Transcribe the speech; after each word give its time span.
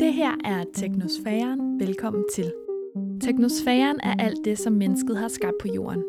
Det 0.00 0.12
her 0.12 0.30
er 0.44 0.64
Teknosfæren. 0.74 1.80
Velkommen 1.80 2.24
til. 2.34 2.52
Teknosfæren 3.20 4.00
er 4.02 4.14
alt 4.18 4.44
det, 4.44 4.58
som 4.58 4.72
mennesket 4.72 5.16
har 5.16 5.28
skabt 5.28 5.56
på 5.60 5.68
jorden. 5.74 6.02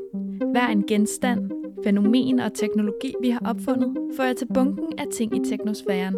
Hver 0.52 0.68
en 0.68 0.84
genstand, 0.88 1.52
fænomen 1.84 2.40
og 2.40 2.54
teknologi, 2.54 3.14
vi 3.22 3.30
har 3.30 3.42
opfundet, 3.46 3.98
fører 4.18 4.34
til 4.34 4.48
bunken 4.54 5.00
af 5.00 5.06
ting 5.14 5.36
i 5.36 5.50
teknosfæren. 5.50 6.16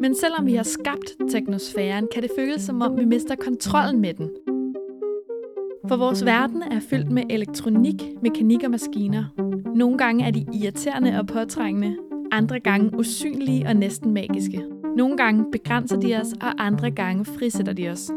Men 0.00 0.14
selvom 0.14 0.46
vi 0.46 0.54
har 0.54 0.62
skabt 0.62 1.16
teknosfæren, 1.30 2.08
kan 2.14 2.22
det 2.22 2.30
føles 2.38 2.62
som 2.62 2.82
om, 2.82 2.98
vi 2.98 3.04
mister 3.04 3.34
kontrollen 3.34 4.00
med 4.00 4.14
den. 4.14 4.30
For 5.88 5.96
vores 5.96 6.24
verden 6.24 6.62
er 6.62 6.80
fyldt 6.80 7.10
med 7.10 7.22
elektronik, 7.30 8.02
mekanik 8.22 8.64
og 8.64 8.70
maskiner. 8.70 9.24
Nogle 9.74 9.98
gange 9.98 10.24
er 10.24 10.30
de 10.30 10.46
irriterende 10.54 11.18
og 11.18 11.26
påtrængende, 11.26 11.96
andre 12.32 12.60
gange 12.60 12.98
usynlige 12.98 13.66
og 13.66 13.76
næsten 13.76 14.14
magiske. 14.14 14.75
Nogle 14.96 15.16
gange 15.16 15.44
begrænser 15.52 16.00
de 16.00 16.16
os, 16.16 16.32
og 16.32 16.66
andre 16.66 16.90
gange 16.90 17.24
frisætter 17.24 17.72
de 17.72 17.88
os. 17.88 18.10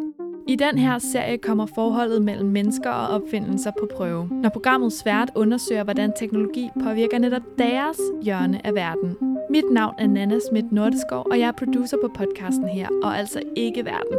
I 0.48 0.56
den 0.56 0.78
her 0.78 1.00
serie 1.00 1.38
kommer 1.38 1.66
forholdet 1.66 2.22
mellem 2.22 2.50
mennesker 2.50 2.90
og 2.90 3.08
opfindelser 3.08 3.72
på 3.80 3.88
prøve, 3.96 4.28
når 4.32 4.50
programmet 4.50 4.94
svært 4.94 5.32
undersøger, 5.36 5.84
hvordan 5.84 6.14
teknologi 6.16 6.70
påvirker 6.84 7.20
netop 7.20 7.42
deres 7.58 7.98
hjørne 8.22 8.66
af 8.68 8.76
verden. 8.76 9.18
Mit 9.50 9.64
navn 9.72 9.96
er 9.98 10.08
Nana 10.08 10.40
Schmidt 10.40 10.72
Nordeskov, 10.72 11.28
og 11.32 11.40
jeg 11.40 11.48
er 11.48 11.52
producer 11.52 11.98
på 12.02 12.08
podcasten 12.08 12.68
her, 12.68 12.88
og 13.04 13.18
altså 13.18 13.42
ikke 13.56 13.86
verden. 13.86 14.18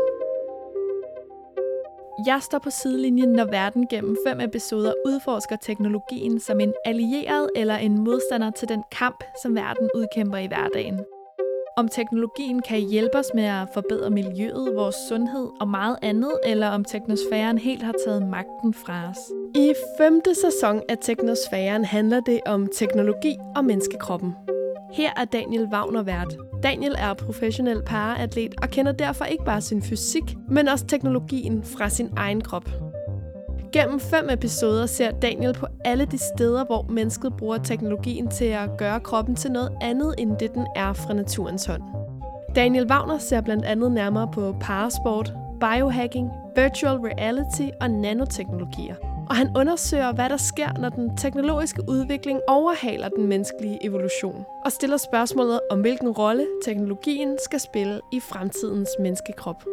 Jeg 2.27 2.39
står 2.43 2.59
på 2.59 2.71
sidelinjen, 2.71 3.33
når 3.33 3.45
verden 3.45 3.87
gennem 3.91 4.17
fem 4.27 4.41
episoder 4.41 4.93
udforsker 5.07 5.57
teknologien 5.57 6.41
som 6.41 6.61
en 6.61 6.73
allieret 6.85 7.51
eller 7.57 7.77
en 7.77 8.05
modstander 8.05 8.51
til 8.51 8.69
den 8.69 8.83
kamp, 8.93 9.25
som 9.43 9.55
verden 9.55 9.91
udkæmper 9.95 10.39
i 10.39 10.47
hverdagen. 10.47 11.01
Om 11.81 11.89
teknologien 11.89 12.63
kan 12.63 12.81
hjælpe 12.81 13.19
os 13.19 13.31
med 13.35 13.45
at 13.45 13.69
forbedre 13.75 14.11
miljøet, 14.11 14.75
vores 14.75 14.97
sundhed 15.09 15.49
og 15.61 15.69
meget 15.69 15.97
andet, 16.03 16.33
eller 16.45 16.69
om 16.69 16.85
teknosfæren 16.85 17.59
helt 17.59 17.83
har 17.83 17.95
taget 18.07 18.29
magten 18.29 18.75
fra 18.75 19.11
os. 19.11 19.19
I 19.55 19.75
femte 19.99 20.35
sæson 20.35 20.83
af 20.89 20.97
Teknosfæren 21.01 21.85
handler 21.85 22.21
det 22.21 22.41
om 22.47 22.69
teknologi 22.79 23.37
og 23.57 23.65
menneskekroppen. 23.65 24.33
Her 24.93 25.11
er 25.17 25.25
Daniel 25.25 25.69
Wagner 25.73 26.03
vært. 26.03 26.37
Daniel 26.63 26.95
er 26.99 27.15
professionel 27.15 27.83
paraatlet 27.83 28.55
og 28.63 28.69
kender 28.69 28.93
derfor 28.93 29.25
ikke 29.25 29.45
bare 29.45 29.61
sin 29.61 29.83
fysik, 29.83 30.37
men 30.49 30.69
også 30.69 30.87
teknologien 30.87 31.65
fra 31.65 31.89
sin 31.89 32.11
egen 32.17 32.41
krop. 32.41 32.90
Gennem 33.73 34.01
fem 34.01 34.31
episoder 34.31 34.87
ser 34.87 35.11
Daniel 35.11 35.55
på 35.55 35.67
alle 35.85 36.05
de 36.05 36.19
steder, 36.19 36.65
hvor 36.65 36.87
mennesket 36.89 37.33
bruger 37.39 37.59
teknologien 37.59 38.31
til 38.31 38.45
at 38.45 38.71
gøre 38.79 39.01
kroppen 39.01 39.37
til 39.37 39.53
noget 39.53 39.73
andet, 39.81 40.15
end 40.19 40.37
det 40.37 40.55
den 40.55 40.67
er 40.77 40.93
fra 40.93 41.13
naturens 41.15 41.67
hånd. 41.67 41.83
Daniel 42.55 42.91
Wagner 42.91 43.19
ser 43.19 43.41
blandt 43.41 43.65
andet 43.65 43.93
nærmere 43.93 44.29
på 44.33 44.57
parasport, 44.61 45.35
biohacking, 45.61 46.31
virtual 46.57 46.97
reality 46.97 47.69
og 47.81 47.91
nanoteknologier. 47.91 48.95
Og 49.29 49.37
han 49.37 49.57
undersøger, 49.57 50.13
hvad 50.13 50.29
der 50.29 50.37
sker, 50.37 50.81
når 50.81 50.89
den 50.89 51.17
teknologiske 51.17 51.83
udvikling 51.89 52.41
overhaler 52.49 53.09
den 53.09 53.27
menneskelige 53.27 53.79
evolution. 53.87 54.45
Og 54.65 54.73
stiller 54.73 54.97
spørgsmålet 54.97 55.61
om, 55.71 55.81
hvilken 55.81 56.09
rolle 56.09 56.47
teknologien 56.65 57.39
skal 57.45 57.61
spille 57.61 58.01
i 58.13 58.21
fremtidens 58.21 58.91
menneskekrop. 58.99 59.65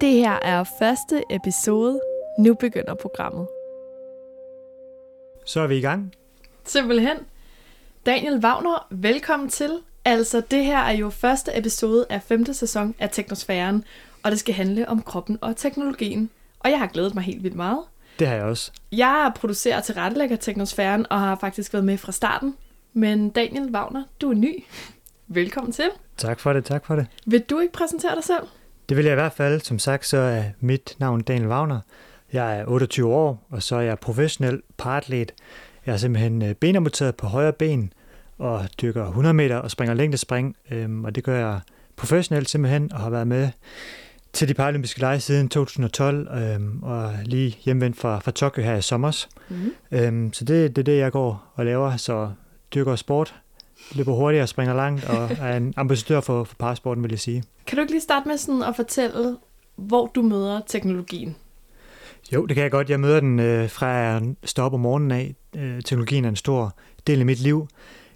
Det 0.00 0.12
her 0.12 0.38
er 0.42 0.64
første 0.78 1.22
episode 1.30 2.00
nu 2.38 2.54
begynder 2.54 2.94
programmet. 2.94 3.46
Så 5.44 5.60
er 5.60 5.66
vi 5.66 5.76
i 5.76 5.80
gang. 5.80 6.14
Simpelthen. 6.64 7.16
Daniel 8.06 8.44
Wagner, 8.44 8.86
velkommen 8.90 9.48
til. 9.48 9.70
Altså, 10.04 10.42
det 10.50 10.64
her 10.64 10.78
er 10.78 10.92
jo 10.92 11.10
første 11.10 11.58
episode 11.58 12.06
af 12.10 12.22
femte 12.22 12.54
sæson 12.54 12.94
af 12.98 13.10
Teknosfæren, 13.10 13.84
og 14.22 14.30
det 14.30 14.40
skal 14.40 14.54
handle 14.54 14.88
om 14.88 15.02
kroppen 15.02 15.38
og 15.40 15.56
teknologien. 15.56 16.30
Og 16.60 16.70
jeg 16.70 16.78
har 16.78 16.86
glædet 16.86 17.14
mig 17.14 17.24
helt 17.24 17.42
vildt 17.42 17.56
meget. 17.56 17.80
Det 18.18 18.26
har 18.26 18.34
jeg 18.34 18.44
også. 18.44 18.72
Jeg 18.92 19.32
producerer 19.36 19.80
til 19.80 19.94
rettelægger 19.94 20.36
Teknosfæren 20.36 21.06
og 21.10 21.20
har 21.20 21.36
faktisk 21.36 21.72
været 21.72 21.84
med 21.84 21.98
fra 21.98 22.12
starten. 22.12 22.56
Men 22.92 23.30
Daniel 23.30 23.74
Wagner, 23.74 24.04
du 24.20 24.30
er 24.30 24.34
ny. 24.34 24.64
Velkommen 25.28 25.72
til. 25.72 25.90
Tak 26.16 26.40
for 26.40 26.52
det, 26.52 26.64
tak 26.64 26.86
for 26.86 26.96
det. 26.96 27.06
Vil 27.26 27.40
du 27.40 27.58
ikke 27.58 27.72
præsentere 27.72 28.14
dig 28.14 28.24
selv? 28.24 28.46
Det 28.88 28.96
vil 28.96 29.04
jeg 29.04 29.12
i 29.12 29.14
hvert 29.14 29.32
fald. 29.32 29.60
Som 29.60 29.78
sagt, 29.78 30.06
så 30.06 30.16
er 30.16 30.42
mit 30.60 30.96
navn 30.98 31.22
Daniel 31.22 31.48
Wagner. 31.48 31.80
Jeg 32.32 32.58
er 32.58 32.64
28 32.66 33.14
år, 33.14 33.46
og 33.50 33.62
så 33.62 33.76
er 33.76 33.80
jeg 33.80 33.98
professionel 33.98 34.62
paratlet. 34.78 35.32
Jeg 35.86 35.92
er 35.92 35.96
simpelthen 35.96 36.42
øh, 36.42 36.54
benamputeret 36.54 37.14
på 37.14 37.26
højre 37.26 37.52
ben, 37.52 37.92
og 38.38 38.68
dykker 38.82 39.06
100 39.06 39.34
meter 39.34 39.56
og 39.56 39.70
springer 39.70 39.94
længdespring, 39.94 40.56
øhm, 40.70 41.04
og 41.04 41.14
det 41.14 41.24
gør 41.24 41.38
jeg 41.38 41.60
professionelt 41.96 42.50
simpelthen, 42.50 42.92
og 42.92 43.00
har 43.00 43.10
været 43.10 43.26
med 43.26 43.48
til 44.32 44.48
de 44.48 44.54
paralympiske 44.54 45.00
lege 45.00 45.20
siden 45.20 45.48
2012, 45.48 46.28
øhm, 46.34 46.82
og 46.82 47.12
lige 47.24 47.58
hjemvendt 47.64 47.96
fra, 47.96 48.18
fra 48.18 48.30
Tokyo 48.30 48.62
her 48.62 48.76
i 48.76 48.82
sommer. 48.82 49.26
Mm. 49.48 49.72
Øhm, 49.92 50.32
så 50.32 50.44
det, 50.44 50.76
det 50.76 50.82
er 50.82 50.84
det, 50.84 50.98
jeg 50.98 51.12
går 51.12 51.52
og 51.54 51.64
laver, 51.64 51.96
så 51.96 52.30
dyrker 52.74 52.96
sport, 52.96 53.34
løber 53.94 54.12
hurtigt 54.12 54.42
og 54.42 54.48
springer 54.48 54.74
langt, 54.74 55.04
og 55.04 55.30
er 55.48 55.56
en 55.56 55.74
ambassadør 55.76 56.20
for, 56.20 56.44
for 56.44 56.54
parasporten, 56.58 57.02
vil 57.02 57.10
jeg 57.10 57.20
sige. 57.20 57.44
Kan 57.66 57.76
du 57.76 57.82
ikke 57.82 57.92
lige 57.92 58.02
starte 58.02 58.28
med 58.28 58.36
sådan 58.36 58.62
at 58.62 58.76
fortælle, 58.76 59.36
hvor 59.76 60.06
du 60.06 60.22
møder 60.22 60.60
teknologien? 60.66 61.36
Jo, 62.34 62.46
det 62.46 62.54
kan 62.54 62.62
jeg 62.62 62.70
godt. 62.70 62.90
Jeg 62.90 63.00
møder 63.00 63.20
den 63.20 63.40
øh, 63.40 63.70
fra 63.70 64.16
at 64.16 64.22
stå 64.44 64.62
op 64.62 64.74
om 64.74 64.80
morgenen 64.80 65.10
af. 65.10 65.34
Øh, 65.56 65.82
teknologien 65.82 66.24
er 66.24 66.28
en 66.28 66.36
stor 66.36 66.76
del 67.06 67.20
af 67.20 67.26
mit 67.26 67.40
liv. 67.40 67.68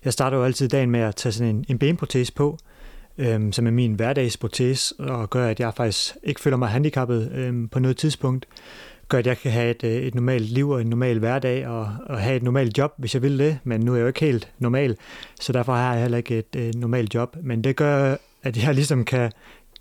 Jeg 0.04 0.12
starter 0.12 0.36
jo 0.36 0.44
altid 0.44 0.68
dagen 0.68 0.90
med 0.90 1.00
at 1.00 1.16
tage 1.16 1.32
sådan 1.32 1.56
en, 1.56 1.64
en 1.68 1.78
benprotese 1.78 2.32
på, 2.34 2.58
øh, 3.18 3.52
som 3.52 3.66
er 3.66 3.70
min 3.70 3.94
hverdagsprotese, 3.94 4.94
og 4.98 5.30
gør, 5.30 5.48
at 5.48 5.60
jeg 5.60 5.74
faktisk 5.74 6.16
ikke 6.22 6.40
føler 6.40 6.56
mig 6.56 6.68
handicappet 6.68 7.32
øh, 7.34 7.70
på 7.70 7.78
noget 7.78 7.96
tidspunkt. 7.96 8.46
Gør, 9.08 9.18
at 9.18 9.26
jeg 9.26 9.38
kan 9.38 9.52
have 9.52 9.70
et, 9.70 9.84
øh, 9.84 9.90
et 9.90 10.14
normalt 10.14 10.50
liv 10.50 10.70
og 10.70 10.80
en 10.80 10.86
normal 10.86 11.18
hverdag, 11.18 11.66
og, 11.66 11.88
og 12.06 12.20
have 12.20 12.36
et 12.36 12.42
normalt 12.42 12.78
job, 12.78 12.92
hvis 12.98 13.14
jeg 13.14 13.22
vil 13.22 13.38
det. 13.38 13.58
Men 13.64 13.80
nu 13.80 13.92
er 13.92 13.96
jeg 13.96 14.02
jo 14.02 14.06
ikke 14.06 14.20
helt 14.20 14.52
normal, 14.58 14.96
så 15.40 15.52
derfor 15.52 15.74
har 15.74 15.92
jeg 15.92 16.02
heller 16.02 16.18
ikke 16.18 16.38
et, 16.38 16.56
et 16.56 16.74
normalt 16.74 17.14
job. 17.14 17.36
Men 17.42 17.64
det 17.64 17.76
gør, 17.76 18.16
at 18.42 18.64
jeg 18.64 18.74
ligesom 18.74 19.04
kan 19.04 19.32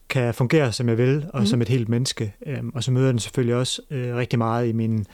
kan 0.10 0.34
fungere, 0.34 0.72
som 0.72 0.90
jeg 0.90 0.98
vil, 0.98 1.26
og 1.34 1.40
mm. 1.40 1.46
som 1.46 1.62
et 1.62 1.70
helt 1.70 1.90
menneske. 1.90 2.34
Øhm, 2.46 2.72
og 2.76 2.84
så 2.84 2.92
møder 2.92 3.08
den 3.08 3.20
selvfølgelig 3.20 3.56
også 3.56 3.82
øh, 3.92 4.16
rigtig 4.16 4.40
meget 4.40 4.68
i 4.68 4.72
min, 4.72 5.06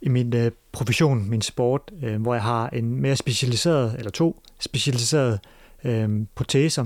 i 0.00 0.08
min 0.08 0.36
øh, 0.36 0.50
profession, 0.72 1.30
min 1.30 1.42
sport, 1.42 1.90
øh, 2.02 2.22
hvor 2.22 2.34
jeg 2.34 2.42
har 2.42 2.68
en 2.68 3.00
mere 3.00 3.16
specialiseret, 3.16 3.94
eller 3.98 4.10
to 4.10 4.42
specialiserede 4.60 5.38
øh, 5.84 6.08
proteser. 6.34 6.84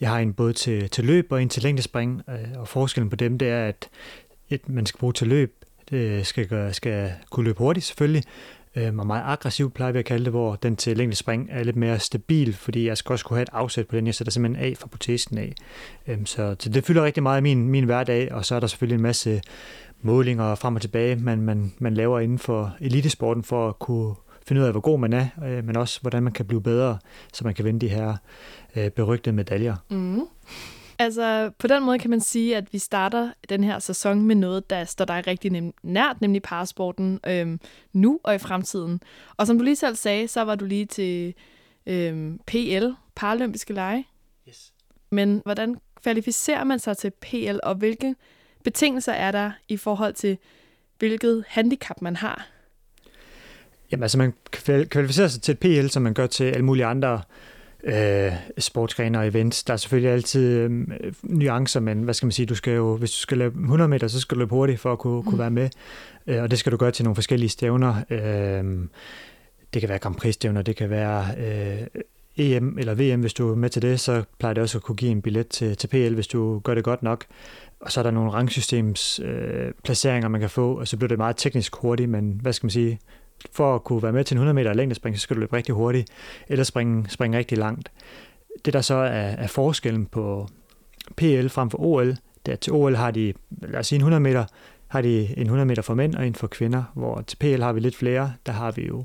Jeg 0.00 0.08
har 0.10 0.18
en 0.18 0.32
både 0.32 0.52
til, 0.52 0.90
til 0.90 1.04
løb 1.04 1.26
og 1.32 1.42
en 1.42 1.48
til 1.48 1.62
længdespring, 1.62 2.22
øh, 2.28 2.60
og 2.60 2.68
forskellen 2.68 3.10
på 3.10 3.16
dem, 3.16 3.38
det 3.38 3.48
er, 3.48 3.66
at 3.66 3.88
et, 4.50 4.68
man 4.68 4.86
skal 4.86 4.98
bruge 4.98 5.12
til 5.12 5.26
løb, 5.26 5.54
det 5.90 6.26
skal, 6.26 6.46
gøre, 6.46 6.72
skal 6.72 7.12
kunne 7.30 7.44
løbe 7.44 7.58
hurtigt 7.58 7.86
selvfølgelig, 7.86 8.22
øh, 8.76 8.96
og 8.96 9.06
meget 9.06 9.22
aggressiv, 9.26 9.70
plejer 9.70 9.92
vi 9.92 9.98
at 9.98 10.04
kalde 10.04 10.24
det, 10.24 10.32
hvor 10.32 10.54
den 10.54 10.76
til 10.76 10.96
længde 10.96 11.16
spring 11.16 11.48
er 11.50 11.64
lidt 11.64 11.76
mere 11.76 11.98
stabil, 11.98 12.54
fordi 12.54 12.86
jeg 12.86 12.98
skal 12.98 13.12
også 13.12 13.24
kunne 13.24 13.36
have 13.36 13.42
et 13.42 13.48
afsæt 13.52 13.86
på 13.86 13.96
den. 13.96 14.06
Jeg 14.06 14.14
sætter 14.14 14.30
simpelthen 14.30 14.66
af 14.66 14.76
fra 14.76 14.88
protesen 14.88 15.38
af. 15.38 15.52
Øh, 16.06 16.18
så, 16.24 16.56
så 16.58 16.68
det 16.68 16.84
fylder 16.84 17.04
rigtig 17.04 17.22
meget 17.22 17.40
i 17.40 17.42
min, 17.42 17.68
min 17.68 17.84
hverdag, 17.84 18.32
og 18.32 18.44
så 18.44 18.54
er 18.54 18.60
der 18.60 18.66
selvfølgelig 18.66 18.96
en 18.96 19.02
masse 19.02 19.40
målinger 20.02 20.54
frem 20.54 20.74
og 20.74 20.80
tilbage, 20.80 21.16
man, 21.16 21.40
man, 21.42 21.72
man 21.78 21.94
laver 21.94 22.20
inden 22.20 22.38
for 22.38 22.76
elitesporten 22.80 23.42
for 23.42 23.68
at 23.68 23.78
kunne 23.78 24.14
finde 24.46 24.62
ud 24.62 24.66
af, 24.66 24.72
hvor 24.72 24.80
god 24.80 24.98
man 24.98 25.12
er, 25.12 25.26
øh, 25.44 25.64
men 25.64 25.76
også 25.76 26.00
hvordan 26.00 26.22
man 26.22 26.32
kan 26.32 26.46
blive 26.46 26.62
bedre, 26.62 26.98
så 27.32 27.44
man 27.44 27.54
kan 27.54 27.64
vinde 27.64 27.80
de 27.80 27.88
her 27.88 28.16
øh, 28.76 28.90
berygtede 28.90 29.36
medaljer. 29.36 29.76
Mm. 29.90 30.20
Altså, 30.98 31.50
på 31.58 31.66
den 31.66 31.82
måde 31.82 31.98
kan 31.98 32.10
man 32.10 32.20
sige, 32.20 32.56
at 32.56 32.72
vi 32.72 32.78
starter 32.78 33.32
den 33.48 33.64
her 33.64 33.78
sæson 33.78 34.22
med 34.22 34.34
noget, 34.34 34.70
der 34.70 34.84
står 34.84 35.04
dig 35.04 35.26
rigtig 35.26 35.52
nem- 35.52 35.72
nært, 35.82 36.20
nemlig 36.20 36.42
parasporten, 36.42 37.20
øhm, 37.26 37.60
nu 37.92 38.20
og 38.22 38.34
i 38.34 38.38
fremtiden. 38.38 39.00
Og 39.36 39.46
som 39.46 39.58
du 39.58 39.64
lige 39.64 39.76
selv 39.76 39.96
sagde, 39.96 40.28
så 40.28 40.42
var 40.42 40.54
du 40.54 40.64
lige 40.64 40.86
til 40.86 41.34
øhm, 41.86 42.40
PL, 42.46 42.86
Paralympiske 43.14 43.72
Lege. 43.72 44.06
Yes. 44.48 44.72
Men 45.10 45.42
hvordan 45.44 45.76
kvalificerer 46.02 46.64
man 46.64 46.78
sig 46.78 46.96
til 46.96 47.10
PL, 47.10 47.58
og 47.62 47.74
hvilke 47.74 48.14
betingelser 48.64 49.12
er 49.12 49.30
der 49.30 49.50
i 49.68 49.76
forhold 49.76 50.14
til, 50.14 50.38
hvilket 50.98 51.44
handicap 51.48 52.02
man 52.02 52.16
har? 52.16 52.46
Jamen 53.92 54.02
altså, 54.02 54.18
man 54.18 54.32
kvalificerer 54.88 55.28
sig 55.28 55.42
til 55.42 55.52
et 55.52 55.58
PL, 55.58 55.86
som 55.86 56.02
man 56.02 56.14
gør 56.14 56.26
til 56.26 56.44
alle 56.44 56.64
mulige 56.64 56.86
andre 56.86 57.12
øh, 57.14 57.53
sportsgrene 58.58 59.18
og 59.18 59.26
events. 59.26 59.64
Der 59.64 59.72
er 59.72 59.76
selvfølgelig 59.76 60.10
altid 60.10 60.58
øh, 60.58 60.86
nuancer, 61.22 61.80
men 61.80 62.02
hvad 62.02 62.14
skal 62.14 62.26
man 62.26 62.32
sige, 62.32 62.46
du 62.46 62.54
skal 62.54 62.74
jo, 62.74 62.96
hvis 62.96 63.10
du 63.10 63.16
skal 63.16 63.38
løbe 63.38 63.60
100 63.60 63.88
meter, 63.88 64.08
så 64.08 64.20
skal 64.20 64.34
du 64.34 64.38
løbe 64.38 64.54
hurtigt 64.54 64.80
for 64.80 64.92
at 64.92 64.98
kunne, 64.98 65.20
mm. 65.20 65.24
kunne 65.24 65.38
være 65.38 65.50
med, 65.50 65.70
øh, 66.26 66.42
og 66.42 66.50
det 66.50 66.58
skal 66.58 66.72
du 66.72 66.76
gøre 66.76 66.90
til 66.90 67.04
nogle 67.04 67.14
forskellige 67.14 67.48
stævner. 67.48 67.94
Øh, 68.10 68.88
det 69.74 69.80
kan 69.82 69.88
være 69.88 69.98
Grand 69.98 70.14
Prix-stævner, 70.14 70.62
det 70.62 70.76
kan 70.76 70.90
være 70.90 71.26
øh, 71.38 71.86
EM 72.36 72.78
eller 72.78 72.94
VM, 72.94 73.20
hvis 73.20 73.34
du 73.34 73.50
er 73.50 73.54
med 73.54 73.70
til 73.70 73.82
det, 73.82 74.00
så 74.00 74.22
plejer 74.38 74.54
det 74.54 74.62
også 74.62 74.78
at 74.78 74.82
kunne 74.82 74.96
give 74.96 75.10
en 75.10 75.22
billet 75.22 75.48
til, 75.48 75.76
til 75.76 75.88
PL, 75.88 76.14
hvis 76.14 76.26
du 76.26 76.58
gør 76.58 76.74
det 76.74 76.84
godt 76.84 77.02
nok. 77.02 77.24
Og 77.80 77.92
så 77.92 78.00
er 78.00 78.02
der 78.02 78.10
nogle 78.10 78.30
rangsystems 78.30 79.20
øh, 79.24 79.72
placeringer, 79.84 80.28
man 80.28 80.40
kan 80.40 80.50
få, 80.50 80.78
og 80.78 80.88
så 80.88 80.96
bliver 80.96 81.08
det 81.08 81.18
meget 81.18 81.36
teknisk 81.36 81.76
hurtigt, 81.76 82.10
men 82.10 82.38
hvad 82.42 82.52
skal 82.52 82.64
man 82.66 82.70
sige, 82.70 82.98
for 83.52 83.74
at 83.74 83.84
kunne 83.84 84.02
være 84.02 84.12
med 84.12 84.24
til 84.24 84.34
en 84.34 84.38
100 84.38 84.54
meter 84.54 84.72
længdespring, 84.72 85.16
så 85.16 85.22
skal 85.22 85.36
du 85.36 85.40
løbe 85.40 85.56
rigtig 85.56 85.74
hurtigt, 85.74 86.10
eller 86.48 86.64
springe, 86.64 87.04
springe 87.08 87.38
rigtig 87.38 87.58
langt. 87.58 87.92
Det 88.64 88.72
der 88.72 88.80
så 88.80 88.94
er, 88.94 89.06
er 89.10 89.46
forskellen 89.46 90.06
på 90.06 90.48
PL 91.16 91.48
frem 91.48 91.70
for 91.70 91.78
OL, 91.80 92.16
der 92.46 92.56
til 92.56 92.72
OL 92.72 92.94
har 92.94 93.10
de, 93.10 93.32
lad 93.50 93.80
os 93.80 93.86
sige, 93.86 93.96
en 93.96 94.00
100 94.00 94.20
meter 94.20 94.44
har 94.88 95.00
de 95.00 95.38
en 95.38 95.42
100 95.42 95.66
meter 95.66 95.82
for 95.82 95.94
mænd 95.94 96.14
og 96.14 96.26
en 96.26 96.34
for 96.34 96.46
kvinder, 96.46 96.82
hvor 96.94 97.24
til 97.26 97.36
PL 97.36 97.62
har 97.62 97.72
vi 97.72 97.80
lidt 97.80 97.96
flere. 97.96 98.32
Der 98.46 98.52
har 98.52 98.70
vi 98.70 98.86
jo 98.86 99.04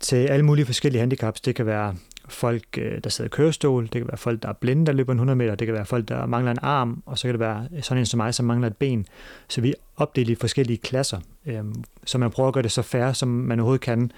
til 0.00 0.16
alle 0.16 0.44
mulige 0.44 0.66
forskellige 0.66 1.00
handicaps. 1.00 1.40
Det 1.40 1.54
kan 1.54 1.66
være 1.66 1.94
folk, 2.28 2.64
øh, 2.78 3.00
der 3.04 3.10
sidder 3.10 3.28
i 3.28 3.32
kørestol, 3.32 3.82
det 3.82 3.92
kan 3.92 4.08
være 4.08 4.16
folk, 4.16 4.42
der 4.42 4.48
er 4.48 4.52
blinde, 4.52 4.86
der 4.86 4.92
løber 4.92 5.12
en 5.12 5.18
100 5.18 5.36
meter, 5.36 5.54
det 5.54 5.66
kan 5.66 5.74
være 5.74 5.84
folk, 5.84 6.08
der 6.08 6.26
mangler 6.26 6.50
en 6.50 6.58
arm, 6.62 7.02
og 7.06 7.18
så 7.18 7.22
kan 7.22 7.32
det 7.32 7.40
være 7.40 7.66
sådan 7.80 7.98
en 7.98 8.06
som 8.06 8.18
mig, 8.18 8.34
som 8.34 8.46
mangler 8.46 8.66
et 8.66 8.76
ben. 8.76 9.06
Så 9.48 9.60
vi 9.60 9.74
opdeler 9.96 10.32
i 10.32 10.34
forskellige 10.34 10.76
klasser, 10.76 11.20
øhm, 11.46 11.74
så 12.04 12.18
man 12.18 12.30
prøver 12.30 12.48
at 12.48 12.54
gøre 12.54 12.62
det 12.62 12.72
så 12.72 12.82
færre, 12.82 13.14
som 13.14 13.28
man 13.28 13.60
overhovedet 13.60 13.80
kan. 13.80 14.10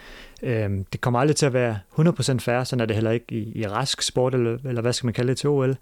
Øhm, 0.42 0.84
det 0.84 1.00
kommer 1.00 1.20
aldrig 1.20 1.36
til 1.36 1.46
at 1.46 1.52
være 1.52 1.78
100% 1.98 2.38
færre, 2.38 2.64
sådan 2.64 2.80
er 2.80 2.86
det 2.86 2.96
heller 2.96 3.10
ikke 3.10 3.34
i, 3.34 3.52
i 3.54 3.66
rask 3.66 4.02
sport, 4.02 4.34
eller, 4.34 4.58
eller 4.64 4.82
hvad 4.82 4.92
skal 4.92 5.06
man 5.06 5.14
kalde 5.14 5.28
det 5.28 5.38
til 5.38 5.48
OL. 5.48 5.76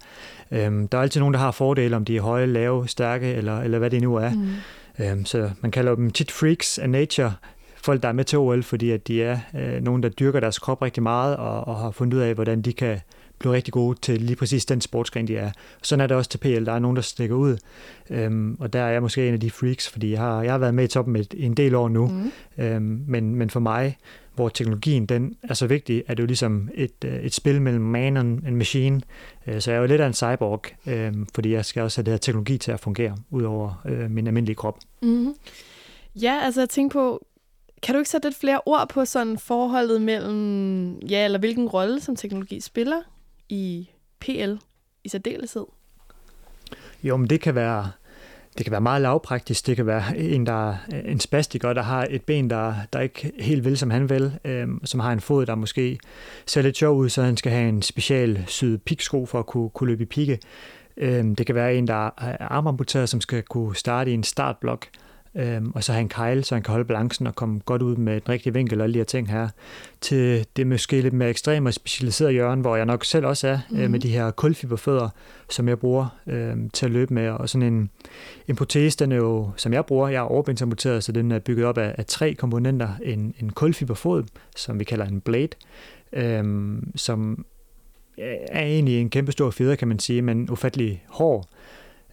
Øhm, 0.51 0.87
der 0.87 0.97
er 0.97 1.01
altid 1.01 1.19
nogen, 1.19 1.33
der 1.33 1.39
har 1.39 1.51
fordele, 1.51 1.95
om 1.95 2.05
de 2.05 2.17
er 2.17 2.21
høje, 2.21 2.45
lave, 2.45 2.87
stærke, 2.87 3.33
eller, 3.33 3.61
eller 3.61 3.79
hvad 3.79 3.89
det 3.89 4.01
nu 4.01 4.15
er. 4.15 4.29
Mm. 4.29 4.49
Øhm, 4.99 5.25
så 5.25 5.51
man 5.61 5.71
kalder 5.71 5.95
dem 5.95 6.11
tit 6.11 6.31
freaks 6.31 6.79
af 6.79 6.89
nature, 6.89 7.33
folk, 7.89 8.03
der 8.03 8.09
er 8.09 8.13
med 8.13 8.23
til 8.23 8.37
OL, 8.37 8.63
fordi 8.63 8.91
at 8.91 9.07
de 9.07 9.23
er 9.23 9.39
øh, 9.55 9.83
nogen, 9.83 10.03
der 10.03 10.09
dyrker 10.09 10.39
deres 10.39 10.59
krop 10.59 10.81
rigtig 10.81 11.03
meget, 11.03 11.37
og, 11.37 11.67
og 11.67 11.75
har 11.75 11.91
fundet 11.91 12.17
ud 12.17 12.21
af, 12.21 12.33
hvordan 12.33 12.61
de 12.61 12.73
kan 12.73 12.99
blive 13.39 13.53
rigtig 13.53 13.73
gode 13.73 13.99
til 14.01 14.21
lige 14.21 14.35
præcis 14.35 14.65
den 14.65 14.81
sportsgren, 14.81 15.27
de 15.27 15.37
er. 15.37 15.51
Sådan 15.81 16.01
er 16.01 16.07
det 16.07 16.17
også 16.17 16.29
til 16.29 16.37
PL. 16.37 16.65
Der 16.65 16.71
er 16.71 16.79
nogen, 16.79 16.95
der 16.95 17.01
stikker 17.01 17.35
ud, 17.35 17.57
øhm, 18.09 18.57
og 18.59 18.73
der 18.73 18.79
er 18.79 18.89
jeg 18.89 19.01
måske 19.01 19.27
en 19.27 19.33
af 19.33 19.39
de 19.39 19.51
freaks, 19.51 19.89
fordi 19.89 20.11
jeg 20.11 20.19
har, 20.19 20.43
jeg 20.43 20.51
har 20.51 20.57
været 20.57 20.73
med 20.73 20.83
i 20.83 20.87
toppen 20.87 21.15
et, 21.15 21.33
en 21.37 21.53
del 21.53 21.75
år 21.75 21.89
nu, 21.89 22.07
mm. 22.07 22.31
øhm, 22.63 23.03
men, 23.07 23.35
men 23.35 23.49
for 23.49 23.59
mig, 23.59 23.97
hvor 24.35 24.49
teknologien 24.49 25.05
den 25.05 25.35
er 25.43 25.53
så 25.53 25.67
vigtig, 25.67 26.03
er 26.07 26.13
det 26.13 26.23
jo 26.23 26.27
ligesom 26.27 26.69
et, 26.73 27.05
øh, 27.05 27.13
et 27.13 27.33
spil 27.33 27.61
mellem 27.61 27.83
man 27.83 28.17
og 28.17 28.23
en 28.23 28.55
machine. 28.55 29.01
Øh, 29.47 29.61
så 29.61 29.71
jeg 29.71 29.77
er 29.77 29.81
jo 29.81 29.87
lidt 29.87 30.01
af 30.01 30.07
en 30.07 30.13
cyborg, 30.13 30.65
øh, 30.87 31.13
fordi 31.35 31.53
jeg 31.53 31.65
skal 31.65 31.83
også 31.83 31.97
have 31.97 32.05
det 32.05 32.13
her 32.13 32.17
teknologi 32.17 32.57
til 32.57 32.71
at 32.71 32.79
fungere, 32.79 33.15
ud 33.29 33.43
over 33.43 33.81
øh, 33.85 34.11
min 34.11 34.27
almindelige 34.27 34.55
krop. 34.55 34.79
Mm-hmm. 35.01 35.33
Ja, 36.15 36.39
altså 36.43 36.61
jeg 36.61 36.69
tænker 36.69 36.93
på, 36.93 37.25
kan 37.81 37.95
du 37.95 37.99
ikke 37.99 38.09
sætte 38.09 38.27
lidt 38.27 38.39
flere 38.39 38.61
ord 38.65 38.89
på 38.89 39.05
sådan 39.05 39.37
forholdet 39.37 40.01
mellem, 40.01 40.99
ja, 40.99 41.25
eller 41.25 41.39
hvilken 41.39 41.67
rolle 41.67 42.01
som 42.01 42.15
teknologi 42.15 42.59
spiller 42.59 43.01
i 43.49 43.89
PL 44.19 44.53
i 45.03 45.09
særdeleshed? 45.09 45.65
Jo, 47.03 47.17
men 47.17 47.29
det 47.29 47.41
kan 47.41 47.55
være, 47.55 47.91
det 48.57 48.65
kan 48.65 48.71
være 48.71 48.81
meget 48.81 49.01
lavpraktisk. 49.01 49.67
Det 49.67 49.75
kan 49.75 49.85
være 49.85 50.17
en, 50.17 50.45
der 50.45 50.69
er 50.69 50.77
en 51.05 51.19
spastiker, 51.19 51.73
der 51.73 51.81
har 51.81 52.07
et 52.09 52.23
ben, 52.23 52.49
der, 52.49 52.73
der 52.93 52.99
ikke 52.99 53.31
helt 53.39 53.65
vil, 53.65 53.77
som 53.77 53.89
han 53.89 54.09
vil, 54.09 54.39
øhm, 54.45 54.85
som 54.85 54.99
har 54.99 55.11
en 55.11 55.21
fod, 55.21 55.45
der 55.45 55.55
måske 55.55 55.99
ser 56.45 56.61
lidt 56.61 56.77
sjov 56.77 56.97
ud, 56.97 57.09
så 57.09 57.21
han 57.21 57.37
skal 57.37 57.51
have 57.51 57.69
en 57.69 57.81
special 57.81 58.43
syd 58.47 58.77
piksko 58.77 59.25
for 59.25 59.39
at 59.39 59.45
kunne, 59.45 59.69
kunne 59.69 59.87
løbe 59.87 60.03
i 60.03 60.05
pigge. 60.05 60.39
Øhm, 60.97 61.35
det 61.35 61.45
kan 61.45 61.55
være 61.55 61.75
en, 61.75 61.87
der 61.87 62.05
er 62.05 62.37
armamputeret, 62.39 63.09
som 63.09 63.21
skal 63.21 63.43
kunne 63.43 63.75
starte 63.75 64.11
i 64.11 64.13
en 64.13 64.23
startblok 64.23 64.87
øhm, 65.35 65.71
og 65.75 65.83
så 65.83 65.91
have 65.91 66.01
en 66.01 66.09
kejle, 66.09 66.43
så 66.43 66.55
han 66.55 66.63
kan 66.63 66.71
holde 66.71 66.85
balancen 66.85 67.27
og 67.27 67.35
komme 67.35 67.59
godt 67.65 67.81
ud 67.81 67.95
med 67.95 68.13
den 68.13 68.29
rigtige 68.29 68.53
vinkel 68.53 68.81
og 68.81 68.83
alle 68.83 68.93
de 68.93 68.99
her 68.99 69.05
ting 69.05 69.29
her, 69.31 69.49
til 70.01 70.45
det 70.55 70.67
måske 70.67 71.01
lidt 71.01 71.13
mere 71.13 71.29
ekstremt 71.29 71.67
og 71.67 71.73
specialiseret 71.73 72.33
hjørne, 72.33 72.61
hvor 72.61 72.75
jeg 72.75 72.85
nok 72.85 73.05
selv 73.05 73.25
også 73.25 73.47
er, 73.47 73.59
mm. 73.69 73.75
øh, 73.75 73.81
med 73.81 73.89
mhm. 73.89 73.99
de 73.99 74.09
her 74.09 74.31
kulfiberfødder, 74.31 75.09
som 75.49 75.67
jeg 75.67 75.79
bruger 75.79 76.07
øh, 76.27 76.55
til 76.73 76.85
at 76.85 76.91
løbe 76.91 77.13
med, 77.13 77.29
og 77.29 77.49
sådan 77.49 77.73
en, 77.73 77.89
en 78.47 78.55
protese, 78.55 78.97
den 78.97 79.11
er 79.11 79.15
jo, 79.15 79.49
som 79.55 79.73
jeg 79.73 79.85
bruger, 79.85 80.07
jeg 80.07 80.17
er 80.17 80.21
overbindsamputeret, 80.21 81.03
så 81.03 81.11
den 81.11 81.31
er 81.31 81.39
bygget 81.39 81.65
op 81.65 81.77
af, 81.77 81.95
af 81.97 82.05
tre 82.05 82.33
komponenter, 82.33 82.89
en, 83.03 83.33
en 83.39 83.49
kulfiberfod, 83.49 84.23
som 84.55 84.79
vi 84.79 84.83
kalder 84.83 85.05
en 85.05 85.21
blade, 85.21 85.49
øh, 86.13 86.43
som 86.95 87.45
er 88.51 88.63
egentlig 88.63 89.01
en 89.01 89.09
kæmpe 89.09 89.31
stor 89.31 89.51
fjeder, 89.51 89.75
kan 89.75 89.87
man 89.87 89.99
sige, 89.99 90.21
men 90.21 90.49
ufattelig 90.49 91.03
hård, 91.07 91.47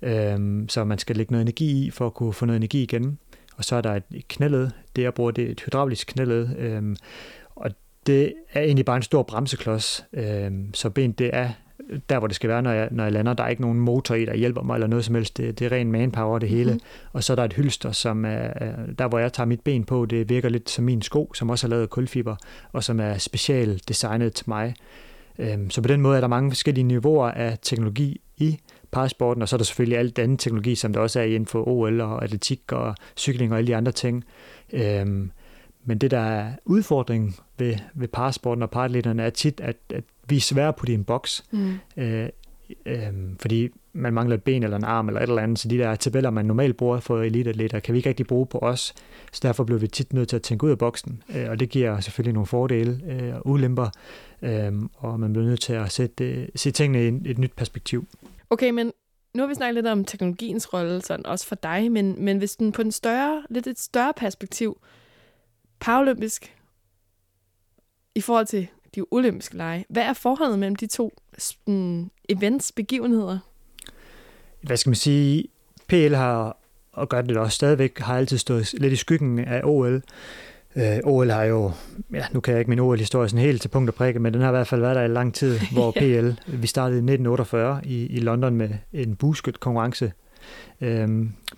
øhm, 0.03 0.69
så 0.69 0.85
man 0.85 0.99
skal 0.99 1.17
lægge 1.17 1.33
noget 1.33 1.43
energi 1.43 1.87
i 1.87 1.91
for 1.91 2.07
at 2.07 2.15
kunne 2.15 2.33
få 2.33 2.47
noget 2.47 2.57
energi 2.57 2.83
igen. 2.83 3.19
Og 3.57 3.65
så 3.65 3.77
er 3.77 3.81
der 3.81 3.95
et 3.95 4.29
knæled, 4.29 4.71
det 4.97 5.03
jeg 5.03 5.15
bruger, 5.15 5.31
det 5.31 5.45
er 5.45 5.51
et 5.51 5.61
hydraulisk 5.61 6.07
knæled, 6.07 6.49
øhm, 6.59 6.97
og 7.55 7.71
det 8.07 8.33
er 8.53 8.61
egentlig 8.61 8.85
bare 8.85 8.97
en 8.97 9.03
stor 9.03 9.23
bremseklods, 9.23 10.05
øhm, 10.13 10.75
så 10.75 10.91
ben 10.91 11.13
det 11.13 11.31
er 11.33 11.51
der, 12.11 12.19
hvor 12.19 12.27
det 12.27 12.37
skal 12.37 12.51
være, 12.51 12.63
når 12.63 12.73
jeg, 12.73 12.89
når 12.91 13.05
jeg 13.05 13.13
lander. 13.13 13.33
Der 13.33 13.45
er 13.45 13.49
ikke 13.49 13.63
nogen 13.63 13.81
motor 13.81 14.15
i, 14.15 14.25
der 14.25 14.35
hjælper 14.35 14.63
mig 14.63 14.75
eller 14.75 14.87
noget 14.87 15.05
som 15.05 15.15
helst. 15.15 15.37
Det, 15.37 15.59
det 15.59 15.65
er 15.67 15.73
ren 15.77 15.93
manpower, 15.93 16.39
det 16.39 16.49
hele. 16.49 16.73
Mm. 16.73 16.81
Og 17.13 17.25
så 17.25 17.33
er 17.33 17.35
der 17.35 17.45
et 17.45 17.53
hylster, 17.53 17.93
som 17.93 18.25
er, 18.25 18.49
der, 18.99 19.09
hvor 19.09 19.19
jeg 19.19 19.33
tager 19.33 19.47
mit 19.47 19.61
ben 19.61 19.85
på, 19.85 20.07
det 20.07 20.29
virker 20.29 20.49
lidt 20.49 20.71
som 20.71 20.85
min 20.85 21.03
sko, 21.03 21.33
som 21.35 21.51
også 21.51 21.67
er 21.67 21.69
lavet 21.69 21.83
af 21.83 21.91
kulfiber, 21.91 22.37
og 22.73 22.85
som 22.85 23.01
er 23.01 23.19
specielt 23.19 23.89
designet 23.89 24.35
til 24.35 24.45
mig. 24.49 24.75
Øhm, 25.39 25.71
så 25.71 25.83
på 25.83 25.89
den 25.89 26.01
måde 26.01 26.17
er 26.17 26.21
der 26.21 26.29
mange 26.29 26.51
forskellige 26.51 26.85
niveauer 26.85 27.31
af 27.31 27.59
teknologi 27.63 28.21
i 28.37 28.59
parasporten, 28.91 29.43
og 29.43 29.49
så 29.49 29.57
er 29.57 29.59
der 29.59 29.65
selvfølgelig 29.65 29.99
alt 29.99 30.19
anden 30.19 30.39
teknologi, 30.39 30.75
som 30.75 30.93
der 30.93 31.01
også 31.01 31.21
er 31.21 31.25
inden 31.25 31.47
for 31.47 31.69
OL 31.69 32.01
og 32.01 32.25
atletik 32.25 32.73
og 32.73 32.95
cykling 33.17 33.53
og 33.53 33.59
alle 33.59 33.69
de 33.69 33.77
andre 33.77 33.93
ting. 33.93 34.25
Øhm, 34.73 35.31
men 35.85 35.99
det, 35.99 36.11
der 36.11 36.19
er 36.19 36.53
udfordringen 36.65 37.35
ved, 37.59 37.77
ved 37.95 38.09
parasporten 38.09 38.63
og 38.63 38.71
paratleterne, 38.71 39.23
er 39.23 39.31
tit, 39.31 39.61
at, 39.61 39.77
at 39.95 40.05
vi 40.29 40.37
er 40.37 40.41
svære 40.41 40.73
på 40.73 40.87
din 40.87 41.05
boks. 41.05 41.45
Mm. 41.51 41.75
Øh, 41.97 42.29
øh, 42.87 43.13
fordi 43.41 43.69
man 43.93 44.13
mangler 44.13 44.37
et 44.37 44.43
ben 44.43 44.63
eller 44.63 44.77
en 44.77 44.85
arm 44.85 45.09
eller 45.09 45.21
et 45.21 45.29
eller 45.29 45.43
andet, 45.43 45.59
så 45.59 45.69
de 45.69 45.79
der 45.79 45.95
tabeller, 45.95 46.31
man 46.31 46.45
normalt 46.47 46.77
bruger 46.77 47.01
for 47.01 47.23
eliteatleter, 47.23 47.81
kan 47.81 47.93
vi 47.93 47.99
ikke 47.99 48.09
rigtig 48.09 48.27
bruge 48.27 48.47
på 48.47 48.59
os. 48.59 48.95
Så 49.33 49.41
derfor 49.43 49.65
bliver 49.65 49.79
vi 49.79 49.87
tit 49.87 50.13
nødt 50.13 50.29
til 50.29 50.37
at 50.37 50.43
tænke 50.43 50.65
ud 50.65 50.71
af 50.71 50.79
boksen, 50.79 51.23
øh, 51.37 51.51
og 51.51 51.61
det 51.61 51.69
giver 51.69 52.01
selvfølgelig 52.01 52.35
nogle 52.35 52.47
fordele 52.47 53.01
øh, 53.09 53.35
og 53.35 53.47
ulemper, 53.47 53.89
øh, 54.43 54.73
og 54.97 55.21
man 55.21 55.33
bliver 55.33 55.47
nødt 55.47 55.61
til 55.61 55.73
at 55.73 55.93
sætte, 55.93 56.47
se 56.55 56.71
tingene 56.71 57.05
i 57.27 57.31
et 57.31 57.39
nyt 57.39 57.53
perspektiv. 57.57 58.07
Okay, 58.51 58.71
men 58.71 58.93
nu 59.35 59.43
har 59.43 59.49
vi 59.49 59.55
snakket 59.55 59.75
lidt 59.75 59.87
om 59.87 60.05
teknologiens 60.05 60.73
rolle, 60.73 61.03
sådan 61.03 61.27
også 61.27 61.47
for 61.47 61.55
dig, 61.55 61.93
men, 61.93 62.25
men 62.25 62.39
hvis 62.39 62.57
den 62.57 62.73
på 62.73 62.83
en 62.83 62.93
større, 62.93 63.43
lidt 63.51 63.67
et 63.67 63.79
større 63.79 64.13
perspektiv, 64.17 64.81
paralympisk, 65.81 66.57
i 68.15 68.21
forhold 68.21 68.47
til 68.47 68.67
de 68.95 69.05
olympiske 69.11 69.57
lege, 69.57 69.85
hvad 69.89 70.03
er 70.03 70.13
forholdet 70.13 70.59
mellem 70.59 70.77
de 70.77 70.87
to 70.87 71.13
sådan, 71.39 72.11
events, 72.29 72.73
begivenheder? 72.73 73.39
Hvad 74.63 74.77
skal 74.77 74.91
man 74.91 74.97
sige? 74.97 75.49
PL 75.89 76.15
har, 76.15 76.57
og 76.93 77.09
gør 77.09 77.23
det 77.23 77.37
også 77.37 77.55
stadigvæk, 77.57 77.99
har 77.99 78.19
altid 78.19 78.39
stået 78.39 78.73
lidt 78.73 78.93
i 78.93 78.97
skyggen 78.97 79.39
af 79.39 79.61
OL. 79.65 80.03
Øh, 80.77 80.99
OL 81.05 81.31
har 81.31 81.45
jo, 81.45 81.73
ja, 82.13 82.25
nu 82.33 82.41
kan 82.41 82.53
jeg 82.53 82.59
ikke 82.59 82.69
min 82.69 82.79
OL-historie 82.79 83.29
sådan 83.29 83.45
helt 83.45 83.63
til 83.63 83.69
punkt 83.69 83.91
og 83.91 83.95
prikke, 83.95 84.21
men 84.21 84.35
den 84.35 84.43
har 84.43 84.49
i 84.49 84.53
hvert 84.53 84.67
fald 84.67 84.81
været 84.81 84.97
der 84.97 85.03
i 85.03 85.09
lang 85.09 85.35
tid, 85.35 85.59
hvor. 85.73 85.91
PL, 85.91 86.31
vi 86.47 86.67
startede 86.67 86.97
i 86.97 87.03
1948 87.03 87.81
i, 87.85 88.07
i 88.07 88.21
London 88.21 88.57
med 88.57 88.69
en 88.93 89.17
busket 89.17 89.61
konkurrence 89.61 90.13
øh, 90.81 91.09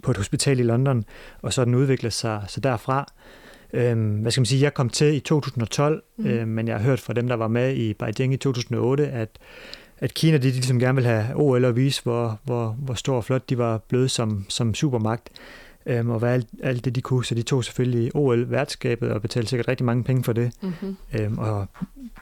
på 0.02 0.10
et 0.10 0.16
hospital 0.16 0.60
i 0.60 0.62
London, 0.62 1.04
og 1.42 1.52
så 1.52 1.64
den 1.64 1.74
udviklet 1.74 2.12
sig 2.12 2.42
så 2.48 2.60
derfra. 2.60 3.12
Øh, 3.72 4.20
hvad 4.20 4.30
skal 4.30 4.40
man 4.40 4.46
sige, 4.46 4.62
jeg 4.62 4.74
kom 4.74 4.88
til 4.88 5.14
i 5.14 5.20
2012, 5.20 6.02
mm. 6.16 6.26
øh, 6.26 6.48
men 6.48 6.68
jeg 6.68 6.76
har 6.76 6.82
hørt 6.82 7.00
fra 7.00 7.12
dem, 7.12 7.28
der 7.28 7.36
var 7.36 7.48
med 7.48 7.76
i 7.76 7.94
Beijing 7.94 8.32
i 8.32 8.36
2008, 8.36 9.08
at 9.08 9.28
at 10.00 10.14
Kina 10.14 10.36
de, 10.36 10.42
de 10.42 10.50
ligesom 10.50 10.78
gerne 10.78 10.94
vil 10.94 11.04
have 11.04 11.26
OL 11.34 11.64
og 11.64 11.76
vise, 11.76 12.02
hvor, 12.02 12.40
hvor, 12.44 12.76
hvor 12.78 12.94
stor 12.94 13.16
og 13.16 13.24
flot 13.24 13.50
de 13.50 13.58
var 13.58 13.78
blevet 13.88 14.10
som, 14.10 14.46
som 14.48 14.74
supermagt 14.74 15.28
øhm, 15.88 16.10
og 16.10 16.18
hvad 16.18 16.32
alt, 16.32 16.48
alt 16.62 16.84
det 16.84 16.94
de 16.94 17.00
kunne. 17.00 17.24
Så 17.24 17.34
de 17.34 17.42
tog 17.42 17.64
selvfølgelig 17.64 18.16
OL-værtskabet 18.16 19.10
og 19.10 19.22
betalte 19.22 19.48
sikkert 19.48 19.68
rigtig 19.68 19.86
mange 19.86 20.04
penge 20.04 20.24
for 20.24 20.32
det. 20.32 20.52
Mm-hmm. 20.62 20.96
Øhm, 21.20 21.38
og 21.38 21.66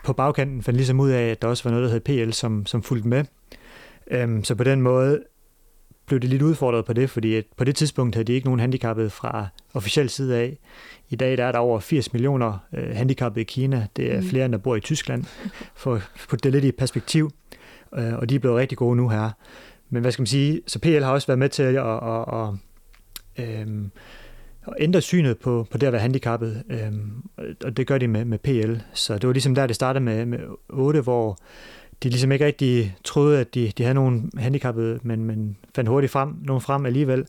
på 0.05 0.13
bagkanten 0.13 0.63
fandt 0.63 0.77
ligesom 0.77 1.01
ud 1.01 1.11
af, 1.11 1.23
at 1.31 1.43
der 1.43 1.49
også 1.49 1.65
var 1.65 1.71
noget, 1.71 1.85
der 1.85 1.93
hed 1.93 2.27
PL, 2.27 2.31
som, 2.31 2.67
som 2.67 2.83
fulgte 2.83 3.09
med. 3.09 3.25
Øhm, 4.11 4.45
så 4.45 4.55
på 4.55 4.65
den 4.65 4.83
måde 4.83 5.23
blev 6.07 6.21
de 6.21 6.27
lidt 6.27 6.43
udfordret 6.43 6.85
på 6.85 6.93
det, 6.93 7.11
fordi 7.11 7.35
at 7.35 7.45
på 7.57 7.65
det 7.65 7.77
tidspunkt 7.77 8.15
havde 8.15 8.25
de 8.25 8.33
ikke 8.33 8.47
nogen 8.47 8.61
handicappede 8.61 9.11
fra 9.11 9.47
officiel 9.75 10.09
side 10.09 10.37
af. 10.37 10.59
I 11.09 11.17
dag 11.17 11.37
der 11.37 11.45
er 11.45 11.53
der 11.53 11.59
over 11.59 11.81
80 11.81 12.13
millioner 12.13 12.59
øh, 12.73 12.97
handicappede 12.97 13.41
i 13.41 13.45
Kina. 13.45 13.87
Det 13.97 14.15
er 14.15 14.21
mm. 14.21 14.27
flere, 14.27 14.45
end 14.45 14.53
der 14.53 14.59
bor 14.59 14.77
i 14.77 14.81
Tyskland, 14.81 15.25
for 15.75 15.95
at 15.95 16.11
putte 16.29 16.43
det 16.43 16.53
lidt 16.53 16.65
i 16.65 16.73
perspektiv. 16.73 17.31
Øh, 17.95 18.15
og 18.15 18.31
de 18.31 18.35
er 18.35 18.39
blevet 18.39 18.57
rigtig 18.57 18.79
gode 18.79 18.97
nu 18.97 19.09
her. 19.09 19.31
Men 19.91 20.01
hvad 20.01 20.13
skal 20.13 20.21
man 20.21 20.27
sige, 20.27 20.61
så 20.67 20.79
PL 20.79 21.03
har 21.03 21.13
også 21.13 21.27
været 21.27 21.39
med 21.39 21.49
til 21.49 21.63
at, 21.63 21.77
at, 21.77 21.85
at, 22.13 22.25
at 22.33 22.49
øhm, 23.39 23.91
og 24.67 24.77
ændre 24.81 25.01
synet 25.01 25.39
på, 25.39 25.67
på 25.71 25.79
det 25.79 25.87
at 25.87 25.93
være 25.93 26.03
handicappet, 26.03 26.63
øhm, 26.71 27.25
og 27.65 27.77
det 27.77 27.87
gør 27.87 27.99
de 27.99 28.09
med, 28.09 28.25
med 28.25 28.39
PL. 28.39 28.75
Så 28.93 29.15
det 29.15 29.27
var 29.27 29.33
ligesom 29.33 29.55
der, 29.55 29.67
det 29.67 29.77
startede 29.77 30.05
med, 30.05 30.27
med 30.27 30.39
8, 30.69 31.01
hvor 31.01 31.39
de 32.03 32.09
ligesom 32.09 32.33
ikke 32.33 32.47
rigtig 32.47 32.97
troede, 33.05 33.41
at 33.41 33.55
de, 33.55 33.73
de 33.79 33.83
havde 33.83 33.95
nogen 33.95 34.31
handicappede, 34.39 34.99
men, 35.03 35.25
men 35.25 35.57
fandt 35.75 35.91
hurtigt 35.91 36.13
frem, 36.13 36.35
nogen 36.43 36.61
frem 36.61 36.87
alligevel. 36.87 37.27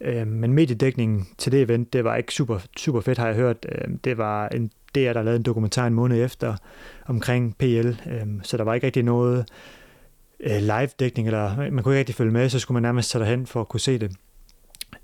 Øh, 0.00 0.26
men 0.26 0.52
mediedækningen 0.52 1.26
til 1.38 1.52
det 1.52 1.62
event, 1.62 1.92
det 1.92 2.04
var 2.04 2.16
ikke 2.16 2.34
super, 2.34 2.58
super 2.76 3.00
fedt, 3.00 3.18
har 3.18 3.26
jeg 3.26 3.36
hørt. 3.36 3.66
Øh, 3.72 3.94
det 4.04 4.18
var 4.18 4.48
en 4.48 4.70
DR, 4.94 5.12
der 5.12 5.22
lavede 5.22 5.36
en 5.36 5.42
dokumentar 5.42 5.86
en 5.86 5.94
måned 5.94 6.24
efter 6.24 6.56
omkring 7.06 7.56
PL, 7.58 7.88
øhm, 8.10 8.40
så 8.42 8.56
der 8.56 8.64
var 8.64 8.74
ikke 8.74 8.86
rigtig 8.86 9.02
noget 9.02 9.48
øh, 10.40 10.60
live-dækning, 10.60 11.28
eller 11.28 11.70
man 11.70 11.84
kunne 11.84 11.94
ikke 11.94 11.98
rigtig 11.98 12.14
følge 12.14 12.32
med, 12.32 12.48
så 12.48 12.58
skulle 12.58 12.74
man 12.74 12.82
nærmest 12.82 13.10
tage 13.10 13.24
derhen 13.24 13.46
for 13.46 13.60
at 13.60 13.68
kunne 13.68 13.80
se 13.80 13.98
det. 13.98 14.16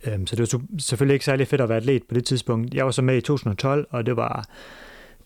Øhm, 0.06 0.26
så 0.26 0.36
det 0.36 0.52
var 0.52 0.60
selvfølgelig 0.78 1.14
ikke 1.14 1.24
særlig 1.24 1.48
fedt 1.48 1.60
at 1.60 1.68
være 1.68 1.78
atlet 1.78 2.02
på 2.08 2.14
det 2.14 2.24
tidspunkt. 2.24 2.74
Jeg 2.74 2.84
var 2.84 2.90
så 2.90 3.02
med 3.02 3.16
i 3.16 3.20
2012, 3.20 3.86
og 3.90 4.06
det 4.06 4.16
var, 4.16 4.44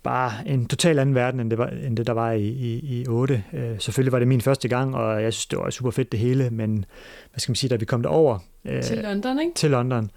bare 0.07 0.33
en 0.49 0.67
total 0.67 0.99
anden 0.99 1.15
verden, 1.15 1.41
end 1.41 1.51
det, 1.51 1.59
var, 1.59 1.67
end 1.67 1.97
det 1.97 2.07
der 2.07 2.13
var 2.13 2.33
i, 2.33 2.47
i, 2.47 3.01
i 3.01 3.07
8. 3.09 3.45
Øh, 3.53 3.81
selvfølgelig 3.81 4.13
var 4.13 4.19
det 4.19 4.29
min 4.29 4.41
første 4.41 4.69
gang, 4.69 4.97
og 4.97 5.23
jeg 5.23 5.33
synes, 5.33 5.47
det 5.47 5.59
var 5.59 5.71
super 5.71 5.91
fedt 5.91 6.13
det 6.13 6.21
hele, 6.21 6.51
men 6.51 6.85
hvad 7.31 7.39
skal 7.39 7.51
man 7.51 7.57
sige, 7.57 7.71
da 7.71 7.77
vi 7.77 7.85
kom 7.85 8.03
derover... 8.03 8.39
Øh, 8.65 8.83
til 8.83 8.99
London, 8.99 9.41
ikke? 9.41 9.55
Til 9.55 9.71
London, 9.71 10.11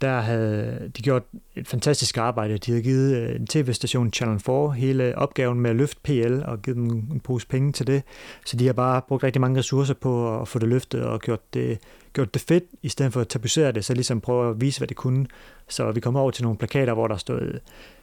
der 0.00 0.20
havde 0.20 0.90
de 0.96 1.02
gjort 1.02 1.22
et 1.56 1.68
fantastisk 1.68 2.18
arbejde. 2.18 2.58
De 2.58 2.70
havde 2.70 2.82
givet 2.82 3.16
øh, 3.16 3.36
en 3.36 3.46
tv-station, 3.46 4.12
Channel 4.12 4.40
4, 4.40 4.72
hele 4.72 5.18
opgaven 5.18 5.60
med 5.60 5.70
at 5.70 5.76
løfte 5.76 6.00
PL 6.02 6.40
og 6.44 6.62
givet 6.62 6.76
dem 6.76 6.84
en 7.12 7.20
pose 7.20 7.46
penge 7.46 7.72
til 7.72 7.86
det. 7.86 8.02
Så 8.46 8.56
de 8.56 8.66
har 8.66 8.72
bare 8.72 9.02
brugt 9.08 9.24
rigtig 9.24 9.40
mange 9.40 9.58
ressourcer 9.58 9.94
på 9.94 10.40
at 10.40 10.48
få 10.48 10.58
det 10.58 10.68
løftet 10.68 11.04
og 11.04 11.20
gjort 11.20 11.54
det, 11.54 11.78
gjort 12.12 12.34
det 12.34 12.42
fedt, 12.42 12.64
i 12.82 12.88
stedet 12.88 13.12
for 13.12 13.20
at 13.20 13.28
tabuisere 13.28 13.72
det, 13.72 13.84
så 13.84 13.94
ligesom 13.94 14.20
prøve 14.20 14.50
at 14.50 14.60
vise, 14.60 14.80
hvad 14.80 14.88
det 14.88 14.96
kunne. 14.96 15.26
Så 15.68 15.92
vi 15.92 16.00
kom 16.00 16.16
over 16.16 16.30
til 16.30 16.42
nogle 16.42 16.58
plakater, 16.58 16.94
hvor 16.94 17.08
der 17.08 17.16
stod 17.16 17.58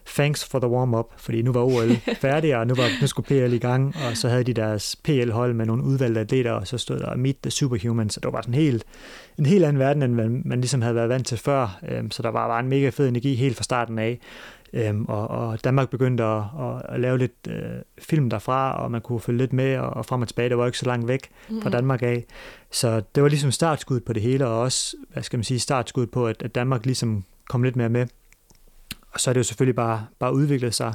thanks 0.06 0.46
for 0.46 0.60
the 0.60 0.70
warm-up, 0.70 1.06
fordi 1.18 1.42
nu 1.42 1.52
var 1.52 1.62
OL 1.62 1.96
færdig, 2.22 2.58
og 2.58 2.68
nu, 2.68 2.76
var, 2.76 3.02
nu 3.02 3.08
skulle 3.08 3.28
PL 3.28 3.54
i 3.54 3.58
gang, 3.58 3.96
og 4.10 4.18
så 4.18 4.30
havde 4.30 4.44
de 4.44 4.54
deres 4.54 4.96
PL-hold 5.04 5.54
med 5.54 5.66
nogle 5.66 5.84
udvalgte 5.84 6.22
atleter, 6.22 6.52
og 6.52 6.68
så 6.68 6.78
stod 6.78 7.00
der 7.00 7.16
Meet 7.16 7.38
the 7.42 7.52
Superhumans, 7.52 8.14
så 8.14 8.20
det 8.20 8.26
var 8.26 8.32
bare 8.32 8.44
sådan 8.44 8.62
helt, 8.62 8.84
en 9.38 9.46
helt 9.46 9.66
anden 9.66 9.80
verden, 9.80 10.04
end 10.04 10.14
man, 10.14 10.42
man 10.46 10.62
ligesom 10.62 10.82
havde 10.82 10.96
været 10.96 11.10
vant 11.10 11.28
til 11.28 11.38
før, 11.38 11.80
øhm, 11.90 12.12
så 12.12 12.24
der 12.24 12.30
var 12.30 12.48
bare 12.48 12.60
en 12.60 12.70
mega 12.70 12.90
fed 12.90 13.08
energi 13.08 13.36
helt 13.40 13.58
fra 13.58 13.64
starten 13.64 14.00
af, 14.00 14.20
øhm, 14.74 15.06
og, 15.06 15.28
og 15.28 15.64
Danmark 15.64 15.90
begyndte 15.90 16.24
at, 16.24 16.44
at, 16.60 16.82
at 16.90 17.00
lave 17.00 17.18
lidt 17.18 17.48
øh, 17.48 17.82
film 18.00 18.30
derfra, 18.30 18.84
og 18.84 18.92
man 18.92 19.02
kunne 19.02 19.20
følge 19.20 19.38
lidt 19.38 19.54
med, 19.54 19.78
og, 19.78 19.90
og 19.90 20.06
frem 20.06 20.22
og 20.22 20.28
tilbage, 20.28 20.50
det 20.50 20.58
var 20.58 20.66
ikke 20.66 20.78
så 20.78 20.86
langt 20.86 21.08
væk 21.08 21.30
mm-hmm. 21.30 21.62
fra 21.62 21.70
mhm. 21.70 21.76
Danmark 21.76 22.04
af, 22.04 22.26
så 22.72 23.02
det 23.16 23.24
var 23.24 23.30
ligesom 23.30 23.52
startskud 23.52 24.00
på 24.00 24.14
det 24.14 24.22
hele, 24.22 24.48
og 24.48 24.60
også, 24.60 24.96
hvad 25.14 25.24
skal 25.24 25.38
man 25.38 25.44
sige, 25.44 25.60
startskud 25.60 26.06
på, 26.06 26.28
at, 26.28 26.42
at 26.42 26.56
Danmark 26.56 26.86
ligesom 26.86 27.24
kom 27.50 27.64
lidt 27.64 27.76
mere 27.76 27.90
med. 27.90 28.08
Og 29.12 29.20
så 29.20 29.32
er 29.32 29.34
det 29.34 29.40
jo 29.40 29.44
selvfølgelig 29.44 29.76
bare, 29.76 30.06
bare 30.20 30.34
udviklet 30.34 30.74
sig 30.74 30.94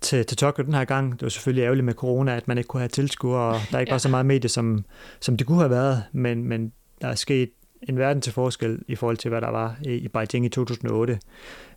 til, 0.00 0.26
til 0.26 0.36
Tokyo 0.36 0.64
den 0.64 0.74
her 0.74 0.84
gang. 0.84 1.12
Det 1.12 1.22
var 1.22 1.28
selvfølgelig 1.28 1.62
ærgerligt 1.62 1.84
med 1.84 1.94
corona, 1.94 2.36
at 2.36 2.48
man 2.48 2.58
ikke 2.58 2.68
kunne 2.68 2.80
have 2.80 2.88
tilskuere, 2.88 3.54
og 3.54 3.60
der 3.72 3.78
ikke 3.78 3.90
ja. 3.90 3.94
var 3.94 3.98
så 3.98 4.08
meget 4.08 4.26
medie, 4.26 4.48
som, 4.48 4.84
som 5.20 5.36
det 5.36 5.46
kunne 5.46 5.58
have 5.58 5.70
været, 5.70 6.02
men, 6.12 6.44
men 6.44 6.72
der 7.00 7.08
er 7.08 7.14
sket 7.14 7.50
en 7.88 7.98
verden 7.98 8.22
til 8.22 8.32
forskel 8.32 8.78
i 8.88 8.94
forhold 8.94 9.16
til, 9.16 9.28
hvad 9.28 9.40
der 9.40 9.50
var 9.50 9.76
i, 9.84 10.08
Beijing 10.08 10.46
i 10.46 10.48
2008. 10.48 11.18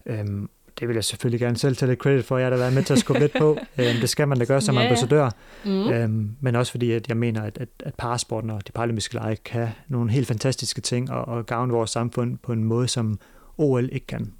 Øhm, 0.06 0.50
det 0.80 0.88
vil 0.88 0.94
jeg 0.94 1.04
selvfølgelig 1.04 1.40
gerne 1.40 1.58
selv 1.58 1.76
tage 1.76 1.90
lidt 1.90 2.00
credit 2.00 2.26
for, 2.26 2.38
jeg 2.38 2.50
har 2.50 2.58
været 2.58 2.74
med 2.74 2.84
til 2.84 2.94
at 2.94 3.00
skubbe 3.00 3.20
lidt 3.20 3.34
på. 3.38 3.58
Øhm, 3.80 4.00
det 4.02 4.10
skal 4.10 4.28
man 4.28 4.38
da 4.38 4.46
gøre 4.46 4.62
som 4.62 4.76
yeah. 4.76 4.86
ambassadør. 4.86 5.30
Mm. 5.66 5.90
Øhm, 5.90 6.36
men 6.42 6.56
også 6.56 6.72
fordi, 6.72 6.92
at 6.92 7.08
jeg 7.08 7.18
mener, 7.18 7.42
at, 7.42 7.58
at, 7.58 7.70
at 7.80 7.96
parasporten 7.96 8.50
og 8.50 8.68
de 8.68 8.72
paralympiske 8.72 9.14
lege 9.14 9.36
kan 9.36 9.68
nogle 9.88 10.12
helt 10.12 10.28
fantastiske 10.28 10.82
ting 10.82 11.12
og, 11.12 11.28
og 11.28 11.46
gavne 11.46 11.74
vores 11.74 11.90
samfund 11.90 12.38
på 12.38 12.54
en 12.54 12.64
måde, 12.64 12.88
som 12.88 13.20
OL 13.58 13.90
ikke 13.92 14.08
kan. 14.08 14.34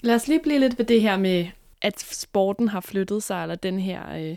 Lad 0.00 0.14
os 0.14 0.28
lige 0.28 0.40
blive 0.42 0.58
lidt 0.58 0.78
ved 0.78 0.84
det 0.84 1.02
her 1.02 1.16
med, 1.16 1.46
at 1.82 2.00
sporten 2.00 2.68
har 2.68 2.80
flyttet 2.80 3.22
sig, 3.22 3.42
eller 3.42 3.54
den 3.54 3.78
her, 3.78 4.16
øh, 4.16 4.36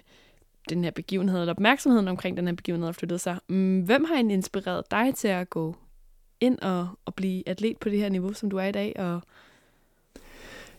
den 0.69 0.83
her 0.83 0.91
begivenhed, 0.91 1.39
eller 1.39 1.53
opmærksomheden 1.53 2.07
omkring 2.07 2.37
den 2.37 2.47
her 2.47 2.55
begivenhed 2.55 2.87
har 2.87 2.93
flyttet 2.93 3.21
sig. 3.21 3.37
Mm, 3.47 3.79
hvem 3.79 4.03
har 4.03 4.15
inspireret 4.15 4.91
dig 4.91 5.15
til 5.15 5.27
at 5.27 5.49
gå 5.49 5.75
ind 6.41 6.59
og, 6.59 6.87
og 7.05 7.15
blive 7.15 7.49
atlet 7.49 7.77
på 7.77 7.89
det 7.89 7.99
her 7.99 8.09
niveau, 8.09 8.33
som 8.33 8.49
du 8.49 8.57
er 8.57 8.65
i 8.65 8.71
dag? 8.71 8.93
Og... 8.99 9.21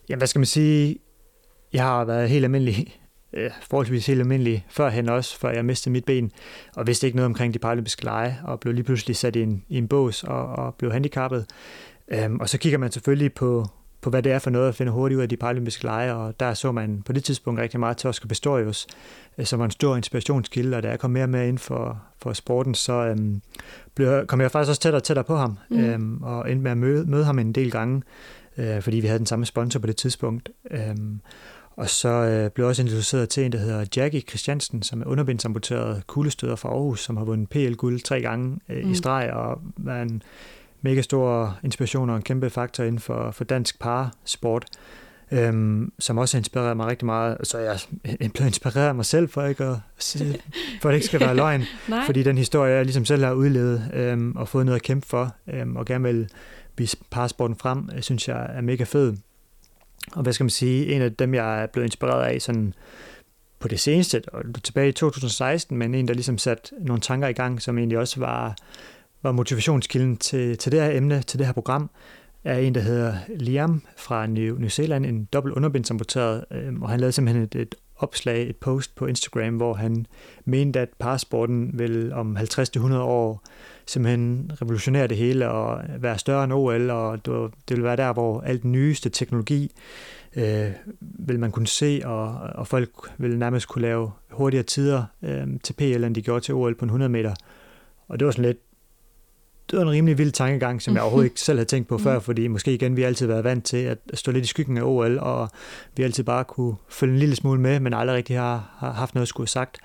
Ja, 0.08 0.16
hvad 0.16 0.26
skal 0.26 0.38
man 0.38 0.46
sige? 0.46 0.98
Jeg 1.72 1.82
har 1.84 2.04
været 2.04 2.28
helt 2.28 2.44
almindelig, 2.44 3.00
øh, 3.32 3.50
forholdsvis 3.62 4.06
helt 4.06 4.20
almindelig 4.20 4.66
førhen 4.68 5.08
også, 5.08 5.38
før 5.38 5.50
jeg 5.50 5.64
mistede 5.64 5.92
mit 5.92 6.04
ben, 6.04 6.32
og 6.76 6.86
vidste 6.86 7.06
ikke 7.06 7.16
noget 7.16 7.26
omkring 7.26 7.54
de 7.54 7.58
paralympiske 7.58 8.04
lege, 8.04 8.38
og 8.44 8.60
blev 8.60 8.74
lige 8.74 8.84
pludselig 8.84 9.16
sat 9.16 9.36
i 9.36 9.42
en, 9.42 9.64
i 9.68 9.78
en 9.78 9.88
bås 9.88 10.24
og, 10.24 10.46
og 10.46 10.74
blev 10.74 10.92
handicappet. 10.92 11.46
Øhm, 12.08 12.40
og 12.40 12.48
så 12.48 12.58
kigger 12.58 12.78
man 12.78 12.92
selvfølgelig 12.92 13.34
på, 13.34 13.66
på, 14.08 14.10
hvad 14.10 14.22
det 14.22 14.32
er 14.32 14.38
for 14.38 14.50
noget 14.50 14.68
at 14.68 14.74
finde 14.74 14.92
hurtigt 14.92 15.16
ud 15.16 15.22
af 15.22 15.28
de 15.28 15.36
paralympiske 15.36 15.84
lege, 15.84 16.14
og 16.14 16.40
der 16.40 16.54
så 16.54 16.72
man 16.72 17.02
på 17.02 17.12
det 17.12 17.24
tidspunkt 17.24 17.60
rigtig 17.60 17.80
meget 17.80 17.96
til 17.96 18.08
Oscar 18.08 18.28
Pistorius, 18.28 18.86
øh, 19.38 19.46
som 19.46 19.58
var 19.58 19.64
en 19.64 19.70
stor 19.70 19.96
inspirationskilde, 19.96 20.76
og 20.76 20.82
da 20.82 20.88
jeg 20.88 20.98
kom 20.98 21.10
mere 21.10 21.26
med 21.26 21.48
ind 21.48 21.58
for, 21.58 22.02
for 22.22 22.32
sporten, 22.32 22.74
så 22.74 22.92
øhm, 22.92 23.42
blev, 23.94 24.26
kom 24.26 24.40
jeg 24.40 24.50
faktisk 24.50 24.70
også 24.70 24.80
tættere 24.80 24.98
og 24.98 25.04
tættere 25.04 25.24
på 25.24 25.36
ham, 25.36 25.58
mm. 25.70 25.78
øhm, 25.78 26.22
og 26.22 26.50
endte 26.50 26.62
med 26.62 26.70
at 26.70 26.78
møde, 26.78 27.10
møde 27.10 27.24
ham 27.24 27.38
en 27.38 27.52
del 27.52 27.70
gange, 27.70 28.02
øh, 28.58 28.82
fordi 28.82 28.96
vi 28.96 29.06
havde 29.06 29.18
den 29.18 29.26
samme 29.26 29.46
sponsor 29.46 29.80
på 29.80 29.86
det 29.86 29.96
tidspunkt. 29.96 30.50
Øhm, 30.70 31.20
og 31.76 31.88
så 31.88 32.08
øh, 32.08 32.50
blev 32.50 32.64
jeg 32.64 32.68
også 32.68 32.82
introduceret 32.82 33.28
til 33.28 33.44
en, 33.44 33.52
der 33.52 33.58
hedder 33.58 33.84
Jackie 33.96 34.20
Christiansen, 34.20 34.82
som 34.82 35.00
er 35.00 35.06
underbindsamputeret 35.06 36.06
kuglestøder 36.06 36.56
fra 36.56 36.68
Aarhus, 36.68 37.00
som 37.00 37.16
har 37.16 37.24
vundet 37.24 37.48
PL-guld 37.48 38.00
tre 38.00 38.20
gange 38.20 38.60
øh, 38.68 38.84
mm. 38.84 38.90
i 38.90 38.94
streg, 38.94 39.30
og 39.32 39.60
en 40.02 40.22
mega 40.82 41.02
stor 41.02 41.58
inspiration 41.64 42.10
og 42.10 42.16
en 42.16 42.22
kæmpe 42.22 42.50
faktor 42.50 42.84
inden 42.84 42.98
for, 42.98 43.30
for 43.30 43.44
dansk 43.44 43.80
parasport, 43.80 44.64
øhm, 45.32 45.92
som 45.98 46.18
også 46.18 46.36
har 46.36 46.40
inspireret 46.40 46.76
mig 46.76 46.86
rigtig 46.86 47.06
meget. 47.06 47.36
Så 47.42 47.58
jeg 47.58 47.80
er 48.04 48.28
blevet 48.28 48.46
inspireret 48.46 48.88
af 48.88 48.94
mig 48.94 49.06
selv, 49.06 49.28
for, 49.28 49.44
ikke 49.44 49.64
at, 49.64 49.76
for 50.80 50.88
at 50.88 50.92
det 50.92 50.94
ikke 50.94 51.06
skal 51.06 51.20
være 51.20 51.36
løgn. 51.36 51.64
fordi 52.06 52.22
den 52.22 52.38
historie, 52.38 52.74
jeg 52.74 52.84
ligesom 52.84 53.04
selv 53.04 53.24
har 53.24 53.32
udlevet 53.32 53.90
øhm, 53.94 54.32
og 54.36 54.48
fået 54.48 54.66
noget 54.66 54.76
at 54.76 54.82
kæmpe 54.82 55.06
for, 55.06 55.34
øhm, 55.48 55.76
og 55.76 55.86
gerne 55.86 56.04
vil 56.04 56.30
vise 56.76 56.96
parasporten 57.10 57.56
frem, 57.56 57.88
øh, 57.96 58.02
synes 58.02 58.28
jeg 58.28 58.46
er 58.54 58.60
mega 58.60 58.84
fed. 58.84 59.16
Og 60.12 60.22
hvad 60.22 60.32
skal 60.32 60.44
man 60.44 60.50
sige, 60.50 60.86
en 60.94 61.02
af 61.02 61.14
dem, 61.14 61.34
jeg 61.34 61.62
er 61.62 61.66
blevet 61.66 61.86
inspireret 61.86 62.24
af 62.24 62.42
sådan 62.42 62.74
på 63.58 63.68
det 63.68 63.80
seneste, 63.80 64.22
og 64.32 64.42
tilbage 64.64 64.88
i 64.88 64.92
2016, 64.92 65.78
men 65.78 65.94
en, 65.94 66.08
der 66.08 66.14
ligesom 66.14 66.38
satte 66.38 66.74
nogle 66.80 67.00
tanker 67.00 67.28
i 67.28 67.32
gang, 67.32 67.62
som 67.62 67.78
egentlig 67.78 67.98
også 67.98 68.20
var 68.20 68.56
var 69.22 69.32
motivationskilden 69.32 70.16
til, 70.16 70.58
til 70.58 70.72
det 70.72 70.80
her 70.80 70.90
emne, 70.90 71.22
til 71.22 71.38
det 71.38 71.46
her 71.46 71.52
program, 71.52 71.90
er 72.44 72.58
en, 72.58 72.74
der 72.74 72.80
hedder 72.80 73.14
Liam 73.36 73.82
fra 73.96 74.26
New, 74.26 74.58
New 74.58 74.68
Zealand, 74.68 75.06
en 75.06 75.24
dobbelt 75.24 75.54
underbindsamputeret, 75.54 76.44
øh, 76.50 76.80
og 76.80 76.88
han 76.88 77.00
lavede 77.00 77.12
simpelthen 77.12 77.42
et, 77.42 77.54
et 77.54 77.74
opslag, 77.96 78.48
et 78.48 78.56
post 78.56 78.94
på 78.94 79.06
Instagram, 79.06 79.56
hvor 79.56 79.74
han 79.74 80.06
mente, 80.44 80.80
at 80.80 80.88
parasporten 80.98 81.78
vil 81.78 82.12
om 82.12 82.36
50-100 82.36 82.94
år 82.94 83.42
simpelthen 83.86 84.52
revolutionere 84.62 85.06
det 85.06 85.16
hele 85.16 85.50
og 85.50 85.82
være 85.98 86.18
større 86.18 86.44
end 86.44 86.52
OL, 86.52 86.90
og 86.90 87.26
det, 87.26 87.76
vil 87.76 87.84
være 87.84 87.96
der, 87.96 88.12
hvor 88.12 88.40
alt 88.40 88.62
den 88.62 88.72
nyeste 88.72 89.08
teknologi 89.08 89.72
øh, 90.36 90.70
vil 91.00 91.40
man 91.40 91.50
kunne 91.50 91.66
se, 91.66 92.00
og, 92.04 92.28
og 92.54 92.66
folk 92.66 92.90
vil 93.18 93.38
nærmest 93.38 93.68
kunne 93.68 93.82
lave 93.82 94.10
hurtigere 94.30 94.64
tider 94.64 95.04
øh, 95.22 95.46
til 95.62 95.72
PL, 95.72 96.04
end 96.04 96.14
de 96.14 96.22
gjorde 96.22 96.44
til 96.44 96.54
OL 96.54 96.74
på 96.74 96.84
en 96.84 96.88
100 96.88 97.08
meter. 97.08 97.34
Og 98.08 98.18
det 98.18 98.26
var 98.26 98.32
sådan 98.32 98.44
lidt, 98.44 98.58
det 99.70 99.78
var 99.78 99.82
en 99.82 99.90
rimelig 99.90 100.18
vild 100.18 100.32
tankegang, 100.32 100.82
som 100.82 100.94
jeg 100.94 101.02
overhovedet 101.02 101.28
ikke 101.30 101.40
selv 101.40 101.58
havde 101.58 101.68
tænkt 101.68 101.88
på 101.88 101.98
før, 101.98 102.14
mm. 102.14 102.20
fordi 102.20 102.46
måske 102.46 102.74
igen, 102.74 102.96
vi 102.96 103.02
har 103.02 103.06
altid 103.06 103.26
været 103.26 103.44
vant 103.44 103.64
til 103.64 103.76
at 103.76 103.98
stå 104.14 104.32
lidt 104.32 104.44
i 104.44 104.48
skyggen 104.48 104.78
af 104.78 104.82
OL, 104.82 105.18
og 105.18 105.48
vi 105.96 106.02
altid 106.02 106.24
bare 106.24 106.44
kunne 106.44 106.76
følge 106.88 107.12
en 107.12 107.18
lille 107.18 107.36
smule 107.36 107.60
med, 107.60 107.80
men 107.80 107.94
aldrig 107.94 108.16
rigtig 108.16 108.38
har, 108.38 108.74
har 108.78 108.92
haft 108.92 109.14
noget 109.14 109.22
at 109.22 109.28
skulle 109.28 109.44
have 109.44 109.48
sagt. 109.48 109.78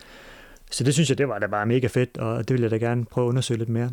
Så 0.72 0.84
det 0.84 0.94
synes 0.94 1.10
jeg, 1.10 1.18
det 1.18 1.28
var 1.28 1.40
da 1.40 1.48
bare 1.48 1.66
mega 1.66 1.88
fedt, 1.88 2.18
og 2.18 2.48
det 2.48 2.54
vil 2.54 2.62
jeg 2.62 2.72
da 2.72 2.78
gerne 2.78 3.06
prøve 3.06 3.26
at 3.26 3.30
undersøge 3.30 3.58
lidt 3.58 3.70
mere. 3.70 3.92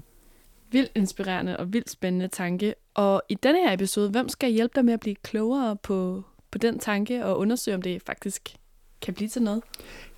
Vildt 0.72 0.92
inspirerende 0.94 1.56
og 1.56 1.72
vildt 1.72 1.90
spændende 1.90 2.28
tanke. 2.28 2.74
Og 2.94 3.22
i 3.28 3.34
denne 3.34 3.58
her 3.58 3.72
episode, 3.72 4.10
hvem 4.10 4.28
skal 4.28 4.50
hjælpe 4.50 4.72
dig 4.74 4.84
med 4.84 4.94
at 4.94 5.00
blive 5.00 5.16
klogere 5.22 5.76
på, 5.76 6.24
på 6.50 6.58
den 6.58 6.78
tanke 6.78 7.24
og 7.24 7.38
undersøge, 7.38 7.74
om 7.74 7.82
det 7.82 8.02
faktisk 8.06 8.56
kan 9.02 9.14
blive 9.14 9.28
til 9.28 9.42
noget? 9.42 9.62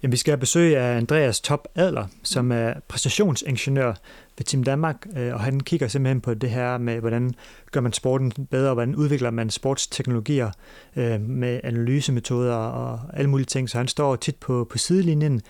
Jamen, 0.02 0.12
vi 0.12 0.16
skal 0.16 0.32
have 0.32 0.40
besøg 0.40 0.76
af 0.76 0.96
Andreas 0.96 1.40
Top 1.40 1.68
Adler, 1.74 2.06
som 2.22 2.52
er 2.52 2.74
præstationsingeniør 2.88 3.94
ved 4.38 4.44
Team 4.44 4.64
Danmark, 4.64 5.06
øh, 5.16 5.34
og 5.34 5.40
han 5.40 5.60
kigger 5.60 5.88
simpelthen 5.88 6.20
på 6.20 6.34
det 6.34 6.50
her 6.50 6.78
med, 6.78 7.00
hvordan 7.00 7.34
gør 7.70 7.80
man 7.80 7.92
sporten 7.92 8.32
bedre, 8.50 8.68
og 8.68 8.74
hvordan 8.74 8.94
udvikler 8.94 9.30
man 9.30 9.50
sportsteknologier 9.50 10.50
øh, 10.96 11.20
med 11.20 11.60
analysemetoder 11.64 12.54
og 12.54 13.00
alle 13.12 13.30
mulige 13.30 13.46
ting. 13.46 13.70
Så 13.70 13.78
han 13.78 13.88
står 13.88 14.16
tit 14.16 14.36
på, 14.36 14.66
på 14.70 14.78
sidelinjen, 14.78 15.42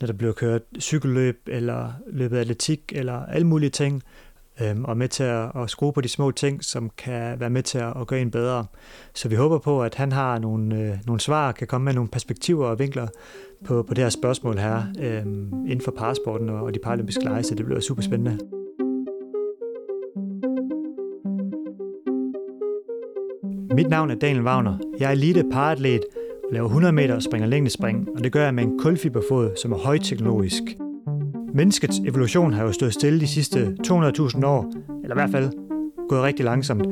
når 0.00 0.06
der 0.06 0.14
bliver 0.14 0.32
kørt 0.32 0.62
cykelløb, 0.80 1.40
eller 1.46 1.92
løbet 2.06 2.38
atletik, 2.38 2.92
eller 2.94 3.26
alle 3.26 3.46
mulige 3.46 3.70
ting, 3.70 4.02
øhm, 4.62 4.84
og 4.84 4.96
med 4.96 5.08
til 5.08 5.24
at, 5.24 5.50
at 5.56 5.70
skrue 5.70 5.92
på 5.92 6.00
de 6.00 6.08
små 6.08 6.30
ting, 6.30 6.64
som 6.64 6.90
kan 6.98 7.40
være 7.40 7.50
med 7.50 7.62
til 7.62 7.78
at, 7.78 8.00
at 8.00 8.06
gøre 8.06 8.20
en 8.20 8.30
bedre. 8.30 8.66
Så 9.14 9.28
vi 9.28 9.34
håber 9.34 9.58
på, 9.58 9.82
at 9.82 9.94
han 9.94 10.12
har 10.12 10.38
nogle, 10.38 10.76
øh, 10.76 10.98
nogle 11.06 11.20
svar, 11.20 11.52
kan 11.52 11.66
komme 11.66 11.84
med 11.84 11.94
nogle 11.94 12.08
perspektiver 12.08 12.66
og 12.66 12.78
vinkler 12.78 13.06
på, 13.64 13.82
på 13.82 13.94
det 13.94 14.04
her 14.04 14.10
spørgsmål 14.10 14.58
her 14.58 14.82
øhm, 15.00 15.52
inden 15.66 15.80
for 15.84 15.92
parasporten 15.98 16.48
og, 16.48 16.62
og 16.62 16.74
de 16.74 16.78
paralympiske 16.78 17.24
lege, 17.24 17.42
så 17.42 17.54
det 17.54 17.64
bliver 17.64 17.80
super 17.80 18.02
spændende. 18.02 18.38
Mit 23.74 23.88
navn 23.88 24.10
er 24.10 24.14
Daniel 24.14 24.44
Wagner. 24.44 24.78
Jeg 24.98 25.06
er 25.06 25.12
elite 25.12 25.44
paratlet 25.52 26.00
og 26.44 26.52
laver 26.52 26.66
100 26.66 26.92
meter 26.92 27.14
og 27.14 27.22
springer 27.22 27.48
længdespring, 27.48 28.08
og 28.16 28.24
det 28.24 28.32
gør 28.32 28.44
jeg 28.44 28.54
med 28.54 28.64
en 28.64 28.78
kulfiberfod, 28.78 29.50
som 29.56 29.72
er 29.72 29.76
højteknologisk. 29.76 30.62
Menneskets 31.54 31.98
evolution 31.98 32.52
har 32.52 32.62
jo 32.62 32.72
stået 32.72 32.94
stille 32.94 33.20
de 33.20 33.26
sidste 33.26 33.76
200.000 33.86 34.46
år, 34.46 34.72
eller 35.02 35.14
i 35.14 35.18
hvert 35.18 35.30
fald 35.30 35.50
gået 36.08 36.22
rigtig 36.22 36.44
langsomt, 36.44 36.86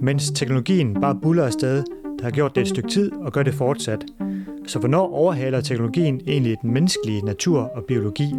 mens 0.00 0.30
teknologien 0.30 0.94
bare 1.00 1.18
buller 1.22 1.44
afsted, 1.44 1.84
der 2.18 2.24
har 2.24 2.30
gjort 2.30 2.54
det 2.54 2.60
et 2.60 2.68
stykke 2.68 2.88
tid 2.88 3.12
og 3.12 3.32
gør 3.32 3.42
det 3.42 3.54
fortsat. 3.54 4.04
Så 4.66 4.78
hvornår 4.78 5.14
overhaler 5.14 5.60
teknologien 5.60 6.20
egentlig 6.26 6.56
den 6.62 6.72
menneskelige 6.72 7.22
natur 7.22 7.60
og 7.60 7.84
biologi? 7.84 8.34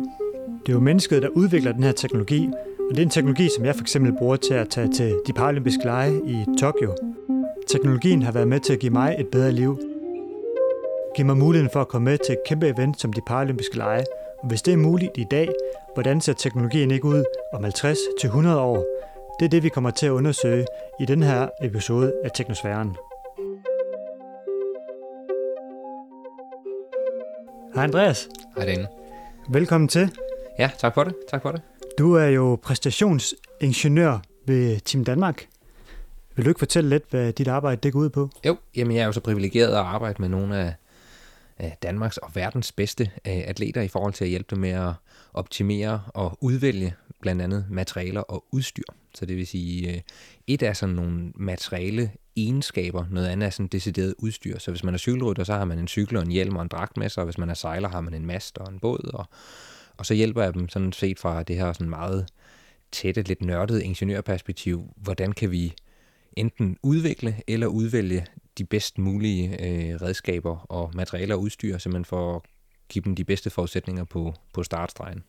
Det 0.65 0.69
er 0.69 0.73
jo 0.73 0.79
mennesket, 0.79 1.21
der 1.21 1.29
udvikler 1.29 1.71
den 1.71 1.83
her 1.83 1.91
teknologi, 1.91 2.49
og 2.89 2.95
det 2.95 2.99
er 2.99 3.03
en 3.03 3.09
teknologi, 3.09 3.49
som 3.55 3.65
jeg 3.65 3.75
for 3.75 3.81
eksempel 3.81 4.13
bruger 4.17 4.35
til 4.35 4.53
at 4.53 4.69
tage 4.69 4.87
til 4.87 5.15
de 5.27 5.33
paralympiske 5.33 5.83
lege 5.83 6.21
i 6.27 6.45
Tokyo. 6.59 6.95
Teknologien 7.67 8.21
har 8.21 8.31
været 8.31 8.47
med 8.47 8.59
til 8.59 8.73
at 8.73 8.79
give 8.79 8.93
mig 8.93 9.15
et 9.19 9.27
bedre 9.27 9.51
liv. 9.51 9.79
giv 11.15 11.25
mig 11.25 11.37
muligheden 11.37 11.69
for 11.73 11.81
at 11.81 11.87
komme 11.87 12.05
med 12.05 12.17
til 12.25 12.33
et 12.33 12.39
kæmpe 12.47 12.67
event 12.67 13.01
som 13.01 13.13
de 13.13 13.21
paralympiske 13.27 13.77
lege. 13.77 14.03
Hvis 14.43 14.61
det 14.61 14.73
er 14.73 14.77
muligt 14.77 15.11
i 15.15 15.23
dag, 15.23 15.49
hvordan 15.93 16.21
ser 16.21 16.33
teknologien 16.33 16.91
ikke 16.91 17.05
ud 17.05 17.23
om 17.53 17.65
50-100 17.65 18.47
år? 18.47 18.85
Det 19.39 19.45
er 19.45 19.49
det, 19.49 19.63
vi 19.63 19.69
kommer 19.69 19.91
til 19.91 20.05
at 20.05 20.09
undersøge 20.09 20.65
i 20.99 21.05
den 21.05 21.23
her 21.23 21.49
episode 21.61 22.13
af 22.23 22.29
Teknosfæren. 22.35 22.95
Hej 27.75 27.83
Andreas. 27.83 28.29
Hej 28.55 28.65
Daniel. 28.65 28.87
Velkommen 29.49 29.87
til. 29.87 30.11
Ja, 30.59 30.69
tak 30.77 30.93
for 30.93 31.03
det. 31.03 31.15
Tak 31.29 31.41
for 31.41 31.51
det. 31.51 31.61
Du 31.97 32.13
er 32.13 32.27
jo 32.27 32.59
præstationsingeniør 32.61 34.19
ved 34.45 34.79
Team 34.79 35.05
Danmark. 35.05 35.47
Vil 36.35 36.45
du 36.45 36.49
ikke 36.49 36.59
fortælle 36.59 36.89
lidt, 36.89 37.03
hvad 37.09 37.33
dit 37.33 37.47
arbejde 37.47 37.81
det 37.83 37.93
går 37.93 37.99
ud 37.99 38.09
på? 38.09 38.29
Jo, 38.45 38.57
jamen 38.75 38.95
jeg 38.95 39.01
er 39.01 39.05
jo 39.05 39.11
så 39.11 39.21
privilegeret 39.21 39.71
at 39.71 39.77
arbejde 39.77 40.15
med 40.19 40.29
nogle 40.29 40.57
af 40.57 40.73
Danmarks 41.83 42.17
og 42.17 42.35
verdens 42.35 42.71
bedste 42.71 43.03
øh, 43.03 43.43
atleter 43.45 43.81
i 43.81 43.87
forhold 43.87 44.13
til 44.13 44.23
at 44.23 44.29
hjælpe 44.29 44.55
dem 44.55 44.59
med 44.59 44.69
at 44.69 44.93
optimere 45.33 46.01
og 46.07 46.37
udvælge 46.41 46.93
blandt 47.21 47.41
andet 47.41 47.65
materialer 47.69 48.21
og 48.21 48.45
udstyr. 48.51 48.83
Så 49.15 49.25
det 49.25 49.37
vil 49.37 49.47
sige, 49.47 49.95
øh, 49.95 50.01
et 50.47 50.63
er 50.63 50.73
sådan 50.73 50.95
nogle 50.95 51.31
materiale 51.35 52.11
egenskaber, 52.35 53.05
noget 53.09 53.27
andet 53.27 53.47
er 53.47 53.49
sådan 53.49 53.67
decideret 53.67 54.15
udstyr. 54.17 54.59
Så 54.59 54.71
hvis 54.71 54.83
man 54.83 54.93
er 54.93 54.97
cykelrytter, 54.97 55.43
så 55.43 55.53
har 55.53 55.65
man 55.65 55.79
en 55.79 55.87
cykel 55.87 56.17
og 56.17 56.23
en 56.23 56.31
hjelm 56.31 56.55
og 56.55 56.61
en 56.61 56.67
dragt 56.67 56.97
med 56.97 57.09
sig, 57.09 57.21
og 57.21 57.25
hvis 57.25 57.37
man 57.37 57.49
er 57.49 57.53
sejler, 57.53 57.89
har 57.89 58.01
man 58.01 58.13
en 58.13 58.25
mast 58.25 58.57
og 58.57 58.73
en 58.73 58.79
båd. 58.79 59.11
Og, 59.13 59.25
og 59.97 60.05
så 60.05 60.13
hjælper 60.13 60.43
jeg 60.43 60.53
dem 60.53 60.69
sådan 60.69 60.93
set 60.93 61.19
fra 61.19 61.43
det 61.43 61.55
her 61.55 61.73
sådan 61.73 61.89
meget 61.89 62.27
tætte, 62.91 63.21
lidt 63.21 63.41
nørdede 63.41 63.83
ingeniørperspektiv, 63.83 64.93
hvordan 64.95 65.31
kan 65.31 65.51
vi 65.51 65.73
enten 66.37 66.77
udvikle 66.83 67.35
eller 67.47 67.67
udvælge 67.67 68.25
de 68.57 68.65
bedst 68.65 68.97
mulige 68.97 69.49
øh, 69.49 70.01
redskaber 70.01 70.57
og 70.57 70.91
materialer 70.95 71.35
og 71.35 71.41
udstyr, 71.41 71.77
simpelthen 71.77 72.05
for 72.05 72.35
at 72.35 72.41
give 72.89 73.03
dem 73.03 73.15
de 73.15 73.23
bedste 73.23 73.49
forudsætninger 73.49 74.03
på, 74.03 74.33
på 74.53 74.63
startstregen. 74.63 75.23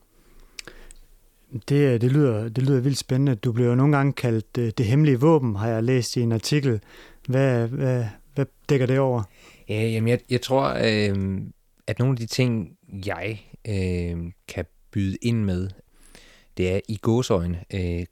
Det, 1.69 2.01
det, 2.01 2.13
lyder, 2.13 2.49
det 2.49 2.65
lyder 2.65 2.81
vildt 2.81 2.99
spændende. 2.99 3.35
Du 3.35 3.53
bliver 3.53 3.69
jo 3.69 3.75
nogle 3.75 3.97
gange 3.97 4.13
kaldt 4.13 4.57
det, 4.57 4.79
det 4.79 4.87
hemmelige 4.87 5.21
våben, 5.21 5.57
har 5.57 5.69
jeg 5.69 5.83
læst 5.83 6.17
i 6.17 6.21
en 6.21 6.33
artikel. 6.33 6.81
Hvad, 7.29 7.69
hvad, 7.69 8.05
hvad 8.35 8.47
dækker 8.69 8.87
det 8.87 8.99
over? 8.99 9.23
Ja, 9.69 9.83
jamen 9.83 10.09
jeg, 10.09 10.21
jeg 10.31 10.41
tror, 10.41 10.69
øh, 10.69 11.41
at 11.87 11.99
nogle 11.99 12.13
af 12.13 12.17
de 12.17 12.27
ting, 12.27 12.77
jeg 13.07 13.47
øh, 13.69 14.33
kan 14.49 14.65
byde 14.91 15.17
ind 15.23 15.45
med, 15.45 15.71
det 16.57 16.73
er 16.75 16.81
i 16.89 16.97
gåsøjne 16.97 17.65
øh, 17.75 18.07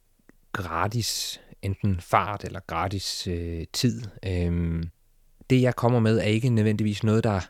gratis 0.52 1.40
enten 1.62 2.00
fart 2.00 2.44
eller 2.44 2.60
gratis 2.66 3.26
øh, 3.26 3.64
tid. 3.72 4.02
Øh, 4.26 4.82
det, 5.52 5.62
jeg 5.62 5.76
kommer 5.76 6.00
med, 6.00 6.18
er 6.18 6.22
ikke 6.22 6.48
nødvendigvis 6.48 7.04
noget, 7.04 7.24
der 7.24 7.40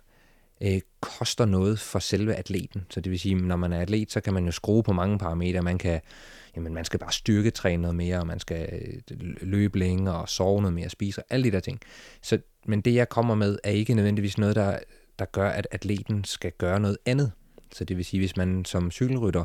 øh, 0.61 0.81
koster 1.01 1.45
noget 1.45 1.79
for 1.79 1.99
selve 1.99 2.35
atleten. 2.35 2.87
Så 2.91 3.01
det 3.01 3.11
vil 3.11 3.21
sige, 3.21 3.35
når 3.35 3.57
man 3.57 3.73
er 3.73 3.81
atlet, 3.81 4.13
så 4.13 4.21
kan 4.21 4.35
man 4.35 4.45
jo 4.45 4.53
skrue 4.53 4.83
på 4.83 4.93
mange 4.93 5.19
parametre. 5.19 5.63
Man 5.63 5.79
kan, 5.79 6.01
jamen, 6.57 6.75
man 6.75 6.85
skal 6.85 6.99
bare 6.99 7.13
styrketræne 7.13 7.83
noget 7.83 7.95
mere, 7.95 8.19
og 8.19 8.27
man 8.27 8.41
skal 8.41 8.69
øh, 8.73 9.19
løbe 9.41 9.79
længere 9.79 10.15
og 10.15 10.29
sove 10.29 10.61
noget 10.63 10.75
mere, 10.75 10.89
spise 10.89 11.21
og 11.21 11.27
alle 11.31 11.45
de 11.45 11.51
der 11.51 11.61
ting. 11.61 11.81
Så, 12.23 12.39
men 12.67 12.81
det, 12.81 12.95
jeg 12.95 13.09
kommer 13.09 13.35
med, 13.35 13.59
er 13.65 13.71
ikke 13.71 13.95
nødvendigvis 13.95 14.39
noget, 14.39 14.57
der, 14.57 14.79
der 15.19 15.25
gør, 15.25 15.49
at 15.49 15.69
atleten 15.71 16.25
skal 16.25 16.53
gøre 16.59 16.81
noget 16.81 16.99
andet. 17.07 17.33
Så 17.73 17.85
det 17.85 17.97
vil 17.97 18.05
sige, 18.05 18.21
hvis 18.21 18.37
man 18.37 18.65
som 18.65 18.91
cykelrytter 18.91 19.45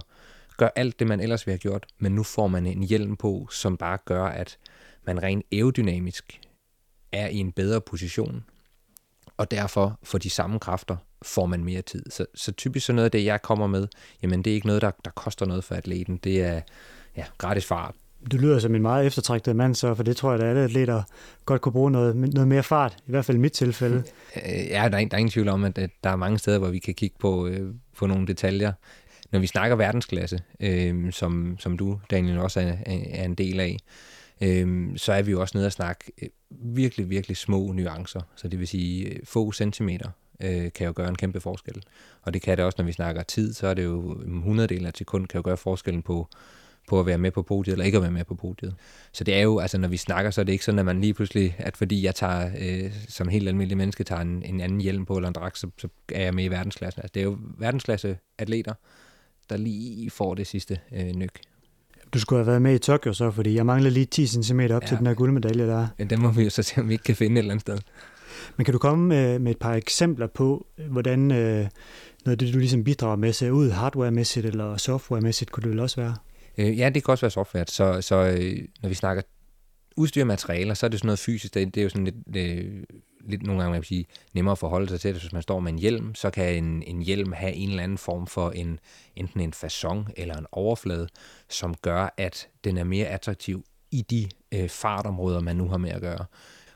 gør 0.57 0.69
alt 0.75 0.99
det, 0.99 1.07
man 1.07 1.19
ellers 1.19 1.47
ville 1.47 1.53
have 1.53 1.71
gjort, 1.71 1.85
men 1.99 2.11
nu 2.11 2.23
får 2.23 2.47
man 2.47 2.65
en 2.65 2.83
hjelm 2.83 3.15
på, 3.15 3.47
som 3.51 3.77
bare 3.77 3.97
gør, 4.05 4.23
at 4.23 4.57
man 5.05 5.23
rent 5.23 5.45
aerodynamisk 5.51 6.39
er 7.17 7.27
i 7.27 7.37
en 7.37 7.51
bedre 7.51 7.81
position, 7.81 8.43
og 9.37 9.51
derfor 9.51 9.99
for 10.03 10.17
de 10.17 10.29
samme 10.29 10.59
kræfter 10.59 10.95
får 11.21 11.45
man 11.45 11.63
mere 11.63 11.81
tid. 11.81 12.03
Så, 12.09 12.25
så 12.35 12.51
typisk 12.51 12.85
så 12.85 12.93
noget 12.93 13.05
af 13.05 13.11
det, 13.11 13.25
jeg 13.25 13.41
kommer 13.41 13.67
med, 13.67 13.87
jamen 14.23 14.41
det 14.41 14.51
er 14.51 14.55
ikke 14.55 14.67
noget, 14.67 14.81
der, 14.81 14.91
der 15.05 15.11
koster 15.11 15.45
noget 15.45 15.63
for 15.63 15.75
atleten. 15.75 16.17
Det 16.17 16.41
er 16.41 16.61
ja, 17.17 17.25
gratis 17.37 17.65
fart. 17.65 17.95
Du 18.31 18.37
lyder 18.37 18.59
som 18.59 18.75
en 18.75 18.81
meget 18.81 19.05
eftertragtet 19.05 19.55
mand, 19.55 19.75
så 19.75 19.95
for 19.95 20.03
det 20.03 20.17
tror 20.17 20.31
jeg, 20.31 20.41
at 20.41 20.47
alle 20.49 20.61
atleter 20.61 21.03
godt 21.45 21.61
kunne 21.61 21.71
bruge 21.71 21.91
noget, 21.91 22.15
noget 22.15 22.47
mere 22.47 22.63
fart, 22.63 22.97
i 23.07 23.11
hvert 23.11 23.25
fald 23.25 23.37
i 23.37 23.39
mit 23.39 23.51
tilfælde. 23.51 24.03
Ja, 24.35 24.41
der 24.71 24.79
er, 24.81 24.89
der 24.89 24.97
er 24.97 25.17
ingen 25.17 25.29
tvivl 25.29 25.47
om, 25.47 25.63
at, 25.63 25.75
der 26.03 26.09
er 26.09 26.15
mange 26.15 26.37
steder, 26.37 26.59
hvor 26.59 26.69
vi 26.69 26.79
kan 26.79 26.93
kigge 26.93 27.15
på, 27.19 27.47
øh, 27.47 27.73
på 27.97 28.07
nogle 28.07 28.27
detaljer. 28.27 28.71
Når 29.31 29.39
vi 29.39 29.47
snakker 29.47 29.75
verdensklasse, 29.75 30.39
øh, 30.59 31.13
som, 31.13 31.55
som 31.59 31.77
du, 31.77 31.99
Daniel, 32.11 32.39
også 32.39 32.59
er, 32.59 32.73
er 33.11 33.25
en 33.25 33.35
del 33.35 33.59
af, 33.59 33.77
øh, 34.41 34.97
så 34.97 35.13
er 35.13 35.21
vi 35.21 35.31
jo 35.31 35.41
også 35.41 35.57
nede 35.57 35.65
og 35.65 35.71
snakke 35.71 36.11
øh, 36.21 36.29
virkelig, 36.49 37.09
virkelig 37.09 37.37
små 37.37 37.71
nuancer. 37.71 38.21
Så 38.35 38.47
det 38.47 38.59
vil 38.59 38.67
sige, 38.67 39.07
øh, 39.07 39.19
få 39.23 39.51
centimeter 39.51 40.09
øh, 40.43 40.71
kan 40.73 40.87
jo 40.87 40.93
gøre 40.95 41.09
en 41.09 41.15
kæmpe 41.15 41.39
forskel. 41.39 41.83
Og 42.21 42.33
det 42.33 42.41
kan 42.41 42.57
det 42.57 42.65
også, 42.65 42.75
når 42.77 42.85
vi 42.85 42.91
snakker 42.91 43.23
tid, 43.23 43.53
så 43.53 43.67
er 43.67 43.73
det 43.73 43.83
jo 43.83 44.01
mm, 44.01 44.35
en 44.35 44.41
hundreddel 44.41 44.85
af 44.85 44.91
sekund 44.95 45.27
kan 45.27 45.37
jo 45.37 45.43
gøre 45.45 45.57
forskellen 45.57 46.01
på, 46.01 46.27
på 46.87 46.99
at 46.99 47.05
være 47.05 47.17
med 47.17 47.31
på 47.31 47.41
podiet, 47.41 47.73
eller 47.73 47.85
ikke 47.85 47.95
at 47.95 48.01
være 48.01 48.11
med 48.11 48.23
på 48.23 48.35
podiet. 48.35 48.75
Så 49.11 49.23
det 49.23 49.33
er 49.35 49.41
jo, 49.41 49.59
altså 49.59 49.77
når 49.77 49.87
vi 49.87 49.97
snakker, 49.97 50.31
så 50.31 50.41
er 50.41 50.45
det 50.45 50.51
ikke 50.51 50.65
sådan, 50.65 50.79
at 50.79 50.85
man 50.85 51.01
lige 51.01 51.13
pludselig, 51.13 51.55
at 51.57 51.77
fordi 51.77 52.05
jeg 52.05 52.15
tager, 52.15 52.51
øh, 52.59 52.91
som 53.07 53.27
helt 53.27 53.47
almindelig 53.47 53.77
menneske, 53.77 54.03
tager 54.03 54.21
en, 54.21 54.43
en 54.43 54.61
anden 54.61 54.81
hjelm 54.81 55.05
på 55.05 55.15
eller 55.15 55.27
en 55.27 55.33
dragt, 55.33 55.57
så, 55.57 55.69
så 55.77 55.87
er 56.13 56.23
jeg 56.23 56.33
med 56.33 56.43
i 56.43 56.47
verdensklassen. 56.47 57.01
Altså 57.01 57.11
det 57.13 57.19
er 57.19 57.23
jo 57.23 57.37
verdensklasse 57.57 58.17
atleter, 58.37 58.73
der 59.49 59.57
lige 59.57 60.09
får 60.09 60.33
det 60.33 60.47
sidste 60.47 60.79
øh, 60.91 61.11
nyk. 61.15 61.39
Du 62.13 62.19
skulle 62.19 62.39
have 62.39 62.47
været 62.47 62.61
med 62.61 62.75
i 62.75 62.77
Tokyo 62.77 63.13
så, 63.13 63.31
fordi 63.31 63.55
jeg 63.55 63.65
mangler 63.65 63.89
lige 63.89 64.05
10 64.05 64.27
cm 64.27 64.59
op 64.59 64.69
ja. 64.69 64.79
til 64.87 64.97
den 64.97 65.07
her 65.07 65.13
guldmedalje 65.13 65.67
der. 65.67 65.87
Ja, 65.99 66.03
den 66.03 66.21
må 66.21 66.31
vi 66.31 66.43
jo 66.43 66.49
så 66.49 66.63
se, 66.63 66.81
om 66.81 66.87
vi 66.87 66.93
ikke 66.93 67.03
kan 67.03 67.15
finde 67.15 67.33
et 67.35 67.37
eller 67.39 67.51
andet 67.51 67.61
sted. 67.61 67.77
Men 68.57 68.65
kan 68.65 68.71
du 68.71 68.77
komme 68.77 69.07
med, 69.07 69.39
med 69.39 69.51
et 69.51 69.57
par 69.57 69.73
eksempler 69.73 70.27
på, 70.27 70.67
hvordan 70.89 71.31
øh, 71.31 71.37
noget 71.37 71.69
af 72.25 72.37
det, 72.37 72.53
du 72.53 72.59
ligesom 72.59 72.83
bidrager 72.83 73.15
med, 73.15 73.33
ser 73.33 73.51
ud 73.51 73.69
hardware-mæssigt 73.69 74.45
eller 74.45 74.77
software-mæssigt, 74.77 75.51
kunne 75.51 75.63
det 75.63 75.71
vel 75.71 75.79
også 75.79 76.01
være? 76.01 76.15
Øh, 76.57 76.79
ja, 76.79 76.89
det 76.89 77.03
kan 77.03 77.11
også 77.11 77.21
være 77.21 77.31
software. 77.31 77.65
Så, 77.67 78.01
så 78.01 78.15
øh, 78.15 78.57
når 78.81 78.89
vi 78.89 78.95
snakker 78.95 79.23
udstyr 79.97 80.21
og 80.21 80.27
materialer, 80.27 80.73
så 80.73 80.85
er 80.85 80.89
det 80.89 80.99
sådan 80.99 81.07
noget 81.07 81.19
fysisk. 81.19 81.53
Det, 81.53 81.75
det 81.75 81.81
er 81.81 81.83
jo 81.83 81.89
sådan 81.89 82.05
lidt, 82.05 82.37
øh, 82.37 82.83
lidt 83.27 83.43
nogle 83.43 83.61
gange 83.61 83.71
man 83.71 83.81
kan 83.81 83.87
sige, 83.87 84.05
nemmere 84.33 84.51
at 84.51 84.57
forholde 84.57 84.89
sig 84.89 84.99
til 84.99 85.13
det. 85.13 85.21
Hvis 85.21 85.33
man 85.33 85.41
står 85.41 85.59
med 85.59 85.71
en 85.71 85.79
hjelm, 85.79 86.15
så 86.15 86.29
kan 86.29 86.63
en, 86.63 86.83
en 86.83 87.01
hjelm 87.01 87.31
have 87.31 87.53
en 87.53 87.69
eller 87.69 87.83
anden 87.83 87.97
form 87.97 88.27
for 88.27 88.51
en, 88.51 88.79
enten 89.15 89.39
en 89.39 89.53
fason 89.53 90.07
eller 90.17 90.37
en 90.37 90.45
overflade, 90.51 91.07
som 91.49 91.75
gør, 91.75 92.13
at 92.17 92.47
den 92.63 92.77
er 92.77 92.83
mere 92.83 93.07
attraktiv 93.07 93.65
i 93.91 94.01
de 94.01 94.29
øh, 94.51 94.69
fartområder, 94.69 95.41
man 95.41 95.55
nu 95.55 95.67
har 95.67 95.77
med 95.77 95.91
at 95.91 96.01
gøre. 96.01 96.25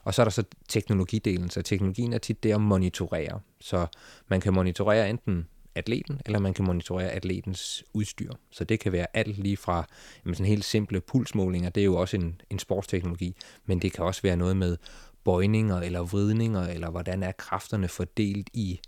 Og 0.03 0.13
så 0.13 0.21
er 0.21 0.23
der 0.23 0.31
så 0.31 0.43
teknologidelen. 0.69 1.49
Så 1.49 1.62
teknologien 1.62 2.13
er 2.13 2.17
tit 2.17 2.43
det 2.43 2.53
at 2.53 2.62
monitorere. 2.62 3.39
Så 3.60 3.88
man 4.27 4.41
kan 4.41 4.53
monitorere 4.53 5.10
enten 5.10 5.47
atleten, 5.75 6.21
eller 6.25 6.39
man 6.39 6.53
kan 6.53 6.65
monitorere 6.65 7.10
atletens 7.10 7.84
udstyr. 7.93 8.31
Så 8.51 8.63
det 8.63 8.79
kan 8.79 8.91
være 8.91 9.07
alt 9.13 9.38
lige 9.38 9.57
fra 9.57 9.88
jamen 10.25 10.36
sådan 10.36 10.45
helt 10.45 10.65
simple 10.65 11.01
pulsmålinger, 11.01 11.69
det 11.69 11.81
er 11.81 11.86
jo 11.86 11.95
også 11.95 12.17
en, 12.17 12.41
en 12.49 12.60
sportsteknologi, 12.60 13.36
men 13.65 13.79
det 13.79 13.93
kan 13.93 14.05
også 14.05 14.21
være 14.21 14.36
noget 14.36 14.57
med 14.57 14.77
bøjninger 15.23 15.79
eller 15.79 16.01
vridninger, 16.01 16.67
eller 16.67 16.89
hvordan 16.89 17.23
er 17.23 17.31
kræfterne 17.31 17.88
fordelt 17.88 18.49
i 18.53 18.79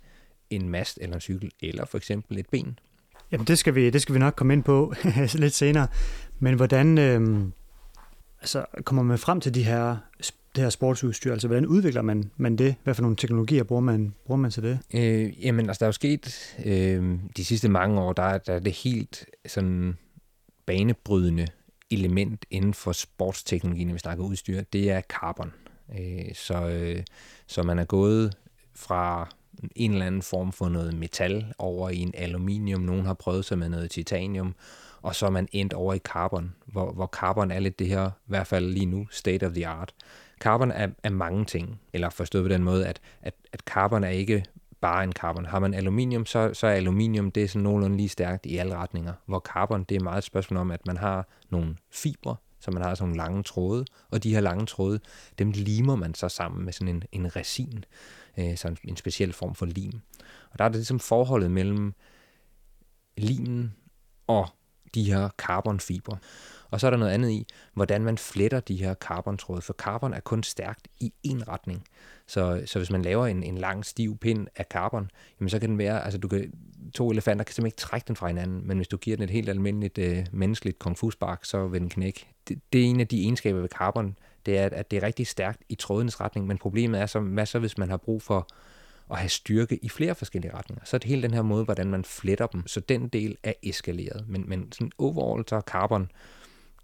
en 0.50 0.68
mast 0.68 0.98
eller 1.00 1.14
en 1.14 1.20
cykel, 1.20 1.50
eller 1.60 1.84
for 1.84 1.98
eksempel 1.98 2.38
et 2.38 2.48
ben. 2.48 2.78
Jamen 3.32 3.46
det 3.46 3.58
skal 3.58 3.74
vi, 3.74 3.90
det 3.90 4.02
skal 4.02 4.14
vi 4.14 4.18
nok 4.18 4.34
komme 4.36 4.52
ind 4.52 4.64
på 4.64 4.94
lidt 5.34 5.54
senere. 5.54 5.88
Men 6.38 6.54
hvordan 6.54 6.98
øh, 6.98 7.46
altså, 8.40 8.64
kommer 8.84 9.02
man 9.02 9.18
frem 9.18 9.40
til 9.40 9.54
de 9.54 9.64
her 9.64 9.96
det 10.54 10.62
her 10.62 10.70
sportsudstyr? 10.70 11.32
Altså, 11.32 11.48
hvordan 11.48 11.66
udvikler 11.66 12.02
man, 12.02 12.30
man 12.36 12.56
det? 12.56 12.74
Hvad 12.84 12.94
for 12.94 13.02
nogle 13.02 13.16
teknologier 13.16 13.62
bruger 13.62 13.82
man, 13.82 14.14
bruger 14.26 14.40
man 14.40 14.50
til 14.50 14.62
det? 14.62 14.78
Øh, 14.94 15.44
jamen, 15.44 15.68
altså, 15.68 15.78
der 15.78 15.86
er 15.86 15.88
jo 15.88 15.92
sket 15.92 16.54
øh, 16.64 17.18
de 17.36 17.44
sidste 17.44 17.68
mange 17.68 18.00
år, 18.00 18.12
der, 18.12 18.38
der 18.38 18.52
er 18.52 18.58
det 18.58 18.72
helt 18.72 19.26
sådan 19.46 19.98
banebrydende 20.66 21.46
element 21.90 22.44
inden 22.50 22.74
for 22.74 22.92
sportsteknologi, 22.92 23.84
når 23.84 23.92
vi 23.92 23.98
snakker 23.98 24.24
udstyr, 24.24 24.62
det 24.62 24.90
er 24.90 25.00
carbon. 25.00 25.52
Øh, 26.00 26.34
så, 26.34 26.68
øh, 26.68 27.02
så 27.46 27.62
man 27.62 27.78
er 27.78 27.84
gået 27.84 28.36
fra 28.74 29.28
en 29.76 29.92
eller 29.92 30.06
anden 30.06 30.22
form 30.22 30.52
for 30.52 30.68
noget 30.68 30.94
metal 30.94 31.52
over 31.58 31.90
i 31.90 31.98
en 31.98 32.12
aluminium. 32.14 32.80
Nogen 32.80 33.06
har 33.06 33.14
prøvet 33.14 33.44
sig 33.44 33.58
med 33.58 33.68
noget 33.68 33.90
titanium, 33.90 34.54
og 35.02 35.14
så 35.14 35.26
er 35.26 35.30
man 35.30 35.48
endt 35.52 35.72
over 35.72 35.94
i 35.94 35.98
carbon, 35.98 36.54
hvor, 36.66 36.92
hvor 36.92 37.06
carbon 37.06 37.50
er 37.50 37.60
lidt 37.60 37.78
det 37.78 37.86
her, 37.86 38.06
i 38.06 38.26
hvert 38.26 38.46
fald 38.46 38.66
lige 38.66 38.86
nu, 38.86 39.06
state 39.10 39.46
of 39.46 39.52
the 39.52 39.66
art. 39.66 39.94
Carbon 40.40 40.70
er, 40.70 40.88
er 41.02 41.10
mange 41.10 41.44
ting, 41.44 41.80
eller 41.92 42.10
forstået 42.10 42.44
på 42.44 42.48
den 42.48 42.64
måde, 42.64 42.86
at, 42.86 43.00
at, 43.22 43.34
at 43.52 43.60
carbon 43.60 44.04
er 44.04 44.08
ikke 44.08 44.44
bare 44.80 45.04
en 45.04 45.12
carbon. 45.12 45.46
Har 45.46 45.58
man 45.58 45.74
aluminium, 45.74 46.26
så, 46.26 46.54
så 46.54 46.66
er 46.66 46.72
aluminium 46.72 47.30
det 47.30 47.42
er 47.42 47.48
sådan 47.48 47.62
nogenlunde 47.62 47.96
lige 47.96 48.08
stærkt 48.08 48.46
i 48.46 48.56
alle 48.56 48.76
retninger, 48.76 49.12
hvor 49.26 49.40
carbon 49.40 49.84
det 49.84 49.96
er 49.96 50.00
meget 50.00 50.18
et 50.18 50.24
spørgsmål 50.24 50.60
om, 50.60 50.70
at 50.70 50.86
man 50.86 50.96
har 50.96 51.28
nogle 51.50 51.76
fibre, 51.90 52.36
så 52.60 52.70
man 52.70 52.82
har 52.82 52.94
sådan 52.94 53.08
nogle 53.08 53.16
lange 53.16 53.42
tråde, 53.42 53.84
og 54.10 54.22
de 54.22 54.34
her 54.34 54.40
lange 54.40 54.66
tråde, 54.66 55.00
dem 55.38 55.50
limer 55.50 55.96
man 55.96 56.14
så 56.14 56.28
sammen 56.28 56.64
med 56.64 56.72
sådan 56.72 56.88
en, 56.88 57.02
en 57.12 57.36
resin, 57.36 57.84
øh, 58.38 58.56
sådan 58.56 58.76
en 58.84 58.96
speciel 58.96 59.32
form 59.32 59.54
for 59.54 59.66
lim. 59.66 60.00
Og 60.50 60.58
der 60.58 60.64
er 60.64 60.68
det 60.68 60.76
ligesom 60.76 61.00
forholdet 61.00 61.50
mellem 61.50 61.94
limen 63.16 63.74
og 64.26 64.48
de 64.94 65.04
her 65.04 65.28
carbonfibre. 65.38 66.18
Og 66.74 66.80
så 66.80 66.86
er 66.86 66.90
der 66.90 66.98
noget 66.98 67.12
andet 67.12 67.30
i, 67.30 67.46
hvordan 67.74 68.02
man 68.02 68.18
fletter 68.18 68.60
de 68.60 68.76
her 68.76 68.94
carbontråde, 68.94 69.62
for 69.62 69.72
carbon 69.72 70.14
er 70.14 70.20
kun 70.20 70.42
stærkt 70.42 70.88
i 71.00 71.12
én 71.26 71.48
retning. 71.48 71.84
Så, 72.26 72.62
så 72.66 72.78
hvis 72.78 72.90
man 72.90 73.02
laver 73.02 73.26
en, 73.26 73.42
en 73.42 73.58
lang, 73.58 73.86
stiv 73.86 74.18
pind 74.18 74.46
af 74.56 74.64
carbon, 74.70 75.10
jamen 75.40 75.48
så 75.48 75.58
kan 75.58 75.68
den 75.68 75.78
være, 75.78 76.04
altså 76.04 76.18
du 76.18 76.28
kan, 76.28 76.52
to 76.94 77.10
elefanter 77.10 77.44
kan 77.44 77.54
simpelthen 77.54 77.66
ikke 77.66 77.76
trække 77.76 78.04
den 78.08 78.16
fra 78.16 78.26
hinanden, 78.26 78.66
men 78.66 78.76
hvis 78.76 78.88
du 78.88 78.96
giver 78.96 79.16
den 79.16 79.24
et 79.24 79.30
helt 79.30 79.48
almindeligt 79.48 79.98
øh, 79.98 80.26
menneskeligt 80.32 80.78
kung 80.78 80.98
fu 80.98 81.10
spark, 81.10 81.44
så 81.44 81.66
vil 81.66 81.80
den 81.80 81.88
knække. 81.88 82.26
Det, 82.48 82.60
det 82.72 82.80
er 82.80 82.84
en 82.84 83.00
af 83.00 83.08
de 83.08 83.22
egenskaber 83.22 83.60
ved 83.60 83.68
carbon, 83.68 84.16
det 84.46 84.58
er, 84.58 84.68
at 84.72 84.90
det 84.90 84.96
er 84.96 85.02
rigtig 85.02 85.26
stærkt 85.26 85.62
i 85.68 85.74
trådenes 85.74 86.20
retning, 86.20 86.46
men 86.46 86.58
problemet 86.58 87.00
er 87.00 87.06
så, 87.06 87.20
hvad 87.20 87.46
så 87.46 87.58
hvis 87.58 87.78
man 87.78 87.90
har 87.90 87.96
brug 87.96 88.22
for 88.22 88.48
at 89.10 89.18
have 89.18 89.28
styrke 89.28 89.76
i 89.76 89.88
flere 89.88 90.14
forskellige 90.14 90.54
retninger. 90.54 90.84
Så 90.84 90.96
er 90.96 90.98
det 90.98 91.08
hele 91.08 91.22
den 91.22 91.34
her 91.34 91.42
måde, 91.42 91.64
hvordan 91.64 91.86
man 91.86 92.04
fletter 92.04 92.46
dem, 92.46 92.66
så 92.66 92.80
den 92.80 93.08
del 93.08 93.36
er 93.42 93.52
eskaleret. 93.62 94.24
Men, 94.28 94.44
men 94.48 94.72
sådan 94.72 94.92
overall, 94.98 95.44
så 95.48 95.56
er 95.56 95.60
carbon, 95.60 96.10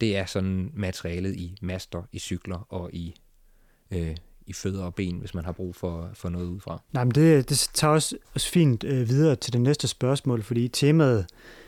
det 0.00 0.16
er 0.16 0.26
sådan 0.26 0.70
materialet 0.74 1.36
i 1.36 1.58
master, 1.62 2.02
i 2.12 2.18
cykler 2.18 2.66
og 2.68 2.90
i, 2.92 3.14
øh, 3.90 4.16
i 4.46 4.52
fødder 4.52 4.84
og 4.84 4.94
ben, 4.94 5.18
hvis 5.18 5.34
man 5.34 5.44
har 5.44 5.52
brug 5.52 5.76
for, 5.76 6.10
for 6.14 6.28
noget 6.28 6.46
udefra. 6.46 6.82
Nej, 6.92 7.04
men 7.04 7.14
det, 7.14 7.48
det 7.48 7.70
tager 7.74 7.92
også, 7.92 8.16
også 8.34 8.48
fint 8.48 8.84
øh, 8.84 9.08
videre 9.08 9.36
til 9.36 9.52
det 9.52 9.60
næste 9.60 9.88
spørgsmål, 9.88 10.42
fordi 10.42 10.68
temaet 10.68 11.26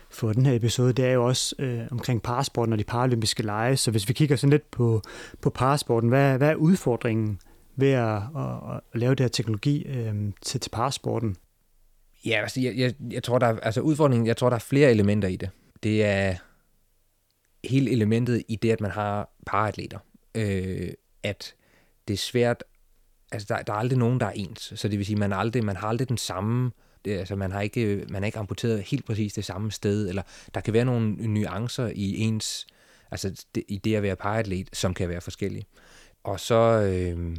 for 0.09 0.33
den 0.33 0.45
her 0.45 0.55
episode, 0.55 0.93
det 0.93 1.05
er 1.05 1.11
jo 1.11 1.25
også 1.25 1.55
øh, 1.59 1.81
omkring 1.91 2.23
parasporten 2.23 2.73
og 2.73 2.79
de 2.79 2.83
paralympiske 2.83 3.43
lege. 3.43 3.77
Så 3.77 3.91
hvis 3.91 4.07
vi 4.07 4.13
kigger 4.13 4.35
sådan 4.35 4.51
lidt 4.51 4.71
på, 4.71 5.01
på 5.41 5.49
parasporten, 5.49 6.09
hvad, 6.09 6.37
hvad 6.37 6.49
er 6.49 6.55
udfordringen 6.55 7.39
ved 7.75 7.91
at, 7.91 8.15
at, 8.15 8.81
at 8.93 8.99
lave 8.99 9.15
det 9.15 9.19
her 9.19 9.27
teknologi 9.27 9.83
øh, 9.83 10.15
til, 10.41 10.59
til 10.59 10.69
parasporten? 10.69 11.35
Ja, 12.25 12.41
altså, 12.41 12.61
jeg, 12.61 12.77
jeg, 12.77 12.93
jeg 13.11 13.23
tror, 13.23 13.39
der 13.39 13.47
er, 13.47 13.59
altså 13.59 13.81
udfordringen, 13.81 14.27
jeg 14.27 14.37
tror, 14.37 14.49
der 14.49 14.55
er 14.55 14.59
flere 14.59 14.91
elementer 14.91 15.27
i 15.27 15.35
det. 15.35 15.49
Det 15.83 16.05
er 16.05 16.35
hele 17.63 17.91
elementet 17.91 18.43
i 18.47 18.55
det, 18.55 18.71
at 18.71 18.81
man 18.81 18.91
har 18.91 19.29
paratleter. 19.45 19.99
Øh, 20.35 20.89
at 21.23 21.55
det 22.07 22.13
er 22.13 22.17
svært, 22.17 22.63
altså 23.31 23.45
der, 23.49 23.61
der 23.61 23.73
er 23.73 23.77
aldrig 23.77 23.99
nogen, 23.99 24.19
der 24.19 24.25
er 24.25 24.31
ens. 24.31 24.73
Så 24.75 24.87
det 24.87 24.97
vil 24.97 25.05
sige, 25.05 25.15
man, 25.15 25.33
aldrig, 25.33 25.65
man 25.65 25.75
har 25.75 25.87
aldrig 25.87 26.09
den 26.09 26.17
samme 26.17 26.71
det, 27.05 27.17
altså 27.17 27.35
man 27.35 27.51
har 27.51 27.61
ikke 27.61 28.05
man 28.09 28.21
har 28.21 28.25
ikke 28.25 28.39
amputeret 28.39 28.81
helt 28.81 29.05
præcis 29.05 29.33
det 29.33 29.45
samme 29.45 29.71
sted, 29.71 30.09
eller 30.09 30.21
der 30.53 30.61
kan 30.61 30.73
være 30.73 30.85
nogle 30.85 31.09
nuancer 31.09 31.91
i 31.95 32.17
ens, 32.17 32.67
altså 33.11 33.45
det, 33.55 33.63
i 33.67 33.77
det 33.77 33.95
at 33.95 34.03
være 34.03 34.15
paratlet, 34.15 34.69
som 34.73 34.93
kan 34.93 35.09
være 35.09 35.21
forskellige. 35.21 35.65
Og 36.23 36.39
så, 36.39 36.81
øh, 36.81 37.37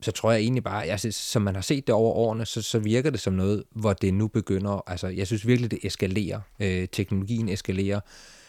så 0.00 0.12
tror 0.12 0.32
jeg 0.32 0.40
egentlig 0.40 0.64
bare, 0.64 0.84
altså, 0.84 1.12
som 1.12 1.42
man 1.42 1.54
har 1.54 1.62
set 1.62 1.86
det 1.86 1.94
over 1.94 2.12
årene, 2.12 2.46
så, 2.46 2.62
så 2.62 2.78
virker 2.78 3.10
det 3.10 3.20
som 3.20 3.32
noget, 3.32 3.64
hvor 3.70 3.92
det 3.92 4.14
nu 4.14 4.28
begynder, 4.28 4.82
altså 4.86 5.08
jeg 5.08 5.26
synes 5.26 5.46
virkelig, 5.46 5.70
det 5.70 5.78
eskalerer. 5.82 6.40
Øh, 6.60 6.88
teknologien 6.92 7.48
eskalerer. 7.48 8.00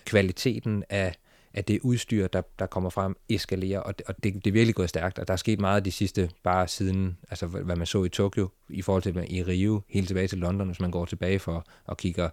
Kvaliteten 0.05 0.83
af, 0.89 1.15
af 1.53 1.65
det 1.65 1.79
udstyr, 1.81 2.27
der, 2.27 2.41
der 2.59 2.65
kommer 2.65 2.89
frem, 2.89 3.15
eskalerer, 3.29 3.79
og, 3.79 3.97
det, 3.97 4.07
og 4.07 4.23
det, 4.23 4.33
det 4.33 4.47
er 4.47 4.51
virkelig 4.51 4.75
gået 4.75 4.89
stærkt, 4.89 5.19
og 5.19 5.27
der 5.27 5.33
er 5.33 5.37
sket 5.37 5.59
meget 5.59 5.85
de 5.85 5.91
sidste, 5.91 6.29
bare 6.43 6.67
siden, 6.67 7.17
altså 7.29 7.47
hvad 7.47 7.75
man 7.75 7.87
så 7.87 8.03
i 8.03 8.09
Tokyo, 8.09 8.49
i 8.69 8.81
forhold 8.81 9.03
til 9.03 9.25
i 9.27 9.43
Rio, 9.43 9.81
helt 9.87 10.07
tilbage 10.07 10.27
til 10.27 10.37
London, 10.37 10.67
hvis 10.67 10.79
man 10.79 10.91
går 10.91 11.05
tilbage 11.05 11.39
for 11.39 11.65
og 11.85 11.97
kigger 11.97 12.29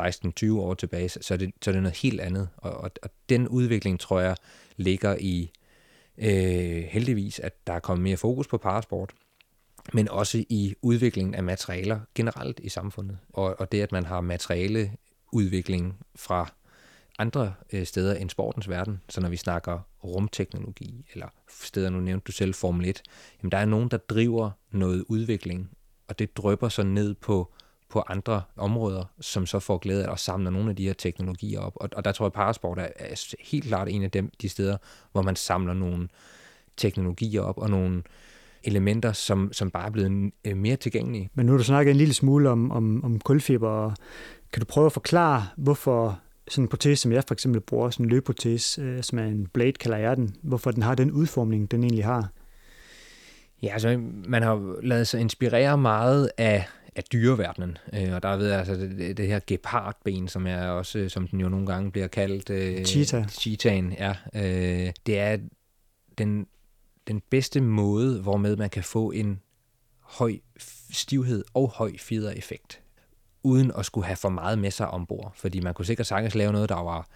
16-20 0.00 0.52
år 0.52 0.74
tilbage, 0.74 1.08
så 1.08 1.34
er, 1.34 1.38
det, 1.38 1.52
så 1.62 1.70
er 1.70 1.72
det 1.72 1.82
noget 1.82 1.96
helt 1.96 2.20
andet, 2.20 2.48
og, 2.56 2.72
og, 2.72 2.90
og 3.02 3.10
den 3.28 3.48
udvikling, 3.48 4.00
tror 4.00 4.20
jeg, 4.20 4.36
ligger 4.76 5.16
i, 5.20 5.50
øh, 6.18 6.82
heldigvis, 6.82 7.38
at 7.38 7.66
der 7.66 7.72
er 7.72 7.80
kommet 7.80 8.02
mere 8.02 8.16
fokus 8.16 8.46
på 8.46 8.58
parasport, 8.58 9.12
men 9.92 10.08
også 10.08 10.44
i 10.48 10.74
udviklingen 10.82 11.34
af 11.34 11.42
materialer 11.42 12.00
generelt 12.14 12.60
i 12.60 12.68
samfundet. 12.68 13.18
Og, 13.32 13.60
og 13.60 13.72
det, 13.72 13.80
at 13.80 13.92
man 13.92 14.04
har 14.04 14.20
materialeudvikling 14.20 15.98
fra 16.16 16.52
andre 17.18 17.54
øh, 17.72 17.86
steder 17.86 18.14
end 18.14 18.30
sportens 18.30 18.68
verden, 18.68 19.00
så 19.08 19.20
når 19.20 19.28
vi 19.28 19.36
snakker 19.36 19.78
rumteknologi, 20.04 21.06
eller 21.12 21.26
steder, 21.48 21.90
nu 21.90 22.00
nævnte 22.00 22.24
du 22.24 22.32
selv 22.32 22.54
Formel 22.54 22.88
1, 22.88 23.02
jamen 23.42 23.52
der 23.52 23.58
er 23.58 23.64
nogen, 23.64 23.88
der 23.88 23.96
driver 23.96 24.50
noget 24.70 25.04
udvikling, 25.08 25.70
og 26.08 26.18
det 26.18 26.36
drøber 26.36 26.68
så 26.68 26.82
ned 26.82 27.14
på 27.14 27.52
på 27.92 28.02
andre 28.06 28.42
områder, 28.56 29.04
som 29.20 29.46
så 29.46 29.58
får 29.58 29.78
glæde 29.78 30.06
af 30.06 30.12
at 30.12 30.18
samle 30.18 30.50
nogle 30.50 30.70
af 30.70 30.76
de 30.76 30.84
her 30.84 30.92
teknologier 30.92 31.60
op. 31.60 31.72
Og, 31.76 31.88
og 31.96 32.04
der 32.04 32.12
tror 32.12 32.24
jeg, 32.24 32.28
at 32.28 32.32
parasport 32.32 32.78
er, 32.78 32.88
er 32.96 33.34
helt 33.40 33.64
klart 33.64 33.88
en 33.88 34.02
af 34.02 34.10
dem, 34.10 34.30
de 34.42 34.48
steder, 34.48 34.76
hvor 35.12 35.22
man 35.22 35.36
samler 35.36 35.74
nogle 35.74 36.08
teknologier 36.76 37.40
op 37.40 37.58
og 37.58 37.70
nogle 37.70 38.02
elementer, 38.64 39.12
som, 39.12 39.52
som 39.52 39.70
bare 39.70 39.86
er 39.86 39.90
blevet 39.90 40.32
øh, 40.44 40.56
mere 40.56 40.76
tilgængelige. 40.76 41.30
Men 41.34 41.46
nu 41.46 41.52
har 41.52 41.56
du 41.56 41.64
snakket 41.64 41.90
en 41.90 41.96
lille 41.96 42.14
smule 42.14 42.50
om, 42.50 42.70
om, 42.70 43.04
om 43.04 43.20
kulfiber. 43.20 43.94
Kan 44.52 44.60
du 44.60 44.66
prøve 44.66 44.86
at 44.86 44.92
forklare, 44.92 45.46
hvorfor 45.56 46.20
sådan 46.48 46.64
en 46.64 46.68
protese, 46.68 47.02
som 47.02 47.12
jeg 47.12 47.24
for 47.26 47.34
eksempel 47.34 47.60
bruger, 47.60 47.90
sådan 47.90 48.06
en 48.06 48.10
løbprotese, 48.10 48.82
øh, 48.82 49.02
som 49.02 49.18
er 49.18 49.24
en 49.24 49.46
blade, 49.46 49.72
kalder 49.72 49.98
jeg 49.98 50.16
den, 50.16 50.36
hvorfor 50.42 50.70
den 50.70 50.82
har 50.82 50.94
den 50.94 51.10
udformning, 51.10 51.70
den 51.70 51.84
egentlig 51.84 52.04
har? 52.04 52.32
Ja, 53.62 53.72
altså 53.72 54.00
man 54.28 54.42
har 54.42 54.80
lavet 54.82 55.08
sig 55.08 55.20
inspirere 55.20 55.78
meget 55.78 56.30
af 56.38 56.64
af 56.96 57.04
dyreverdenen. 57.04 57.78
Øh, 57.94 58.12
og 58.12 58.22
der 58.22 58.36
ved 58.36 58.48
jeg 58.48 58.58
altså 58.58 58.74
det, 58.74 59.16
det 59.16 59.26
her 59.26 59.40
gepardben, 59.46 60.28
som 60.28 60.46
er 60.46 60.66
også, 60.66 61.08
som 61.08 61.28
den 61.28 61.40
jo 61.40 61.48
nogle 61.48 61.66
gange 61.66 61.92
bliver 61.92 62.06
kaldt. 62.06 62.50
Øh, 62.50 62.84
Cheetah. 62.84 63.28
Cheetahen, 63.28 63.92
ja. 63.92 64.14
Øh, 64.34 64.92
det 65.06 65.18
er 65.18 65.38
den, 66.18 66.46
den 67.08 67.22
bedste 67.30 67.60
måde, 67.60 68.20
hvormed 68.20 68.56
man 68.56 68.70
kan 68.70 68.84
få 68.84 69.10
en 69.10 69.40
høj 70.00 70.38
stivhed 70.90 71.44
og 71.54 71.68
høj 71.68 71.92
effekt 72.36 72.81
uden 73.42 73.72
at 73.78 73.86
skulle 73.86 74.06
have 74.06 74.16
for 74.16 74.28
meget 74.28 74.58
med 74.58 74.70
sig 74.70 74.88
ombord. 74.88 75.32
Fordi 75.34 75.60
man 75.60 75.74
kunne 75.74 75.86
sikkert 75.86 76.06
sagtens 76.06 76.34
lave 76.34 76.52
noget, 76.52 76.68
der 76.68 76.82
var 76.82 77.08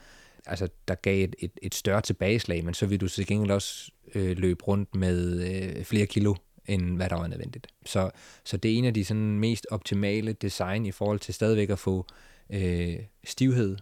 altså, 0.47 0.69
der 0.89 0.95
gav 0.95 1.25
et, 1.25 1.37
et, 1.39 1.51
et 1.63 1.75
større 1.75 2.01
tilbageslag, 2.01 2.65
men 2.65 2.75
så 2.75 2.87
ville 2.87 2.99
du 2.99 3.09
til 3.09 3.27
gengæld 3.27 3.51
også 3.51 3.91
øh, 4.15 4.39
løbe 4.39 4.65
rundt 4.65 4.95
med 4.95 5.43
øh, 5.51 5.85
flere 5.85 6.07
kilo 6.07 6.35
end 6.67 6.97
hvad 6.97 7.09
der 7.09 7.17
var 7.17 7.27
nødvendigt. 7.27 7.67
Så, 7.87 8.11
så 8.45 8.57
det 8.57 8.73
er 8.73 8.79
en 8.79 8.85
af 8.85 8.95
de 8.95 9.05
sådan 9.05 9.39
mest 9.39 9.67
optimale 9.71 10.33
design 10.33 10.87
i 10.87 10.93
forhold 10.93 11.19
til 11.19 11.35
stadigvæk 11.35 11.71
at 11.71 11.79
få 11.79 12.07
øh, 12.51 12.97
stivhed 13.25 13.77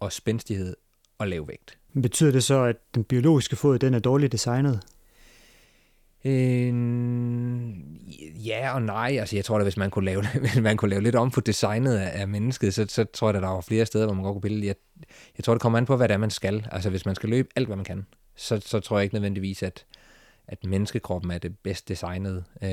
og 0.00 0.12
spændstighed 0.12 0.76
og 1.18 1.28
lav 1.28 1.48
vægt. 1.48 1.78
Betyder 2.02 2.32
det 2.32 2.44
så, 2.44 2.64
at 2.64 2.76
den 2.94 3.04
biologiske 3.04 3.56
fod 3.56 3.78
den 3.78 3.94
er 3.94 3.98
dårligt 3.98 4.32
designet? 4.32 4.80
Øh, 6.24 6.74
ja 8.46 8.74
og 8.74 8.82
nej. 8.82 9.16
Altså, 9.20 9.36
jeg 9.36 9.44
tror 9.44 9.58
da, 9.58 9.62
hvis 9.62 9.76
man 9.76 9.90
kunne 9.90 10.04
lave, 10.04 10.24
hvis 10.40 10.60
man 10.60 10.76
kunne 10.76 10.90
lave 10.90 11.02
lidt 11.02 11.14
om 11.14 11.30
på 11.30 11.40
designet 11.40 11.96
af, 11.96 12.20
af 12.20 12.28
mennesket, 12.28 12.74
så, 12.74 12.86
så 12.88 13.04
tror 13.04 13.28
jeg, 13.28 13.36
at 13.36 13.42
der 13.42 13.48
var 13.48 13.60
flere 13.60 13.86
steder, 13.86 14.06
hvor 14.06 14.14
man 14.14 14.24
godt 14.24 14.34
kunne 14.34 14.42
billede. 14.42 14.66
Jeg, 14.66 14.74
jeg 15.38 15.44
tror, 15.44 15.54
det 15.54 15.62
kommer 15.62 15.78
an 15.78 15.86
på, 15.86 15.96
hvad 15.96 16.08
det 16.08 16.14
er, 16.14 16.18
man 16.18 16.30
skal. 16.30 16.66
Altså, 16.72 16.90
hvis 16.90 17.06
man 17.06 17.14
skal 17.14 17.28
løbe 17.28 17.48
alt, 17.56 17.66
hvad 17.66 17.76
man 17.76 17.84
kan, 17.84 18.06
så, 18.36 18.60
så 18.64 18.80
tror 18.80 18.98
jeg 18.98 19.02
ikke 19.02 19.14
nødvendigvis, 19.14 19.62
at, 19.62 19.84
at 20.48 20.64
menneskekroppen 20.64 21.30
er 21.30 21.38
det 21.38 21.58
bedst 21.58 21.88
designede 21.88 22.44
øh, 22.62 22.68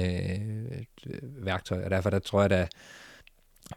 øh 1.05 1.45
værktøj, 1.45 1.83
og 1.83 1.91
derfor 1.91 2.09
der 2.09 2.19
tror 2.19 2.41
jeg, 2.41 2.51
at 2.51 2.69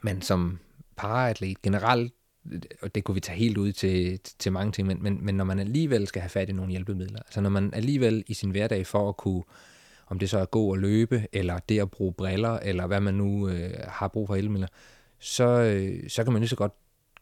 man 0.03 0.23
som 0.23 0.59
paraatlet 0.97 1.63
generelt, 1.63 2.13
og 2.83 2.95
det 2.95 3.05
kunne 3.05 3.15
vi 3.15 3.21
tage 3.21 3.39
helt 3.39 3.59
ud 3.59 3.73
til, 3.73 4.21
til 4.39 4.53
mange 4.53 4.73
ting, 4.73 4.89
men, 4.89 5.03
men, 5.03 5.25
men 5.25 5.35
når 5.35 5.45
man 5.45 5.59
alligevel 5.59 6.07
skal 6.07 6.23
have 6.23 6.31
fat 6.31 6.49
i 6.49 6.53
nogle 6.53 6.71
hjælpemidler, 6.71 7.19
altså 7.19 7.41
når 7.41 7.51
man 7.51 7.75
alligevel 7.75 8.25
i 8.27 8.35
sin 8.35 8.51
hverdag 8.51 8.87
for 8.87 9.09
at 9.09 9.17
kunne, 9.17 9.43
om 10.07 10.19
det 10.19 10.31
så 10.31 10.39
er 10.39 10.43
at 10.43 10.51
gå 10.51 10.71
og 10.71 10.79
løbe, 10.79 11.27
eller 11.33 11.59
det 11.59 11.81
at 11.81 11.91
bruge 11.91 12.13
briller, 12.13 12.59
eller 12.59 12.87
hvad 12.87 13.01
man 13.01 13.15
nu 13.15 13.49
øh, 13.49 13.71
har 13.89 14.09
brug 14.09 14.27
for 14.27 14.35
hjælpemidler, 14.35 14.69
så, 15.19 15.49
øh, 15.49 16.11
så 16.11 16.25
kan 16.25 16.33
man 16.33 16.43
lige 16.43 16.49
så 16.49 16.57
godt 16.57 16.73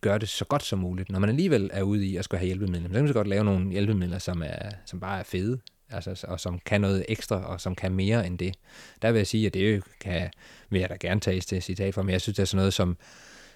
gøre 0.01 0.19
det 0.19 0.29
så 0.29 0.45
godt 0.45 0.63
som 0.63 0.79
muligt. 0.79 1.11
Når 1.11 1.19
man 1.19 1.29
alligevel 1.31 1.71
er 1.73 1.83
ude 1.83 2.07
i 2.07 2.17
at 2.17 2.25
skulle 2.25 2.39
have 2.39 2.47
hjælpemidler, 2.47 2.89
så 2.89 2.93
kan 2.93 3.03
man 3.03 3.09
så 3.09 3.15
godt 3.15 3.29
lave 3.29 3.45
nogle 3.45 3.71
hjælpemidler, 3.71 4.19
som, 4.19 4.43
er, 4.43 4.71
som 4.87 5.01
bare 5.01 5.19
er 5.19 5.25
fede, 5.25 5.59
altså, 5.91 6.25
og 6.29 6.41
som 6.41 6.59
kan 6.67 6.81
noget 6.81 7.05
ekstra, 7.09 7.45
og 7.45 7.61
som 7.61 7.75
kan 7.75 7.93
mere 7.93 8.27
end 8.27 8.39
det. 8.39 8.55
Der 9.03 9.13
vil 9.13 9.19
jeg 9.19 9.27
sige, 9.27 9.47
at 9.47 9.55
det 9.55 9.83
kan, 10.01 10.31
vil 10.71 10.81
jeg 10.81 10.89
da 10.91 10.97
gerne 11.01 11.21
tages 11.21 11.47
til 11.47 11.63
citat 11.63 11.95
for, 11.95 12.03
men 12.03 12.13
jeg 12.13 12.21
synes, 12.21 12.37
det 12.37 12.43
er 12.43 12.47
sådan 12.47 12.59
noget 12.59 12.75
som, 12.75 12.97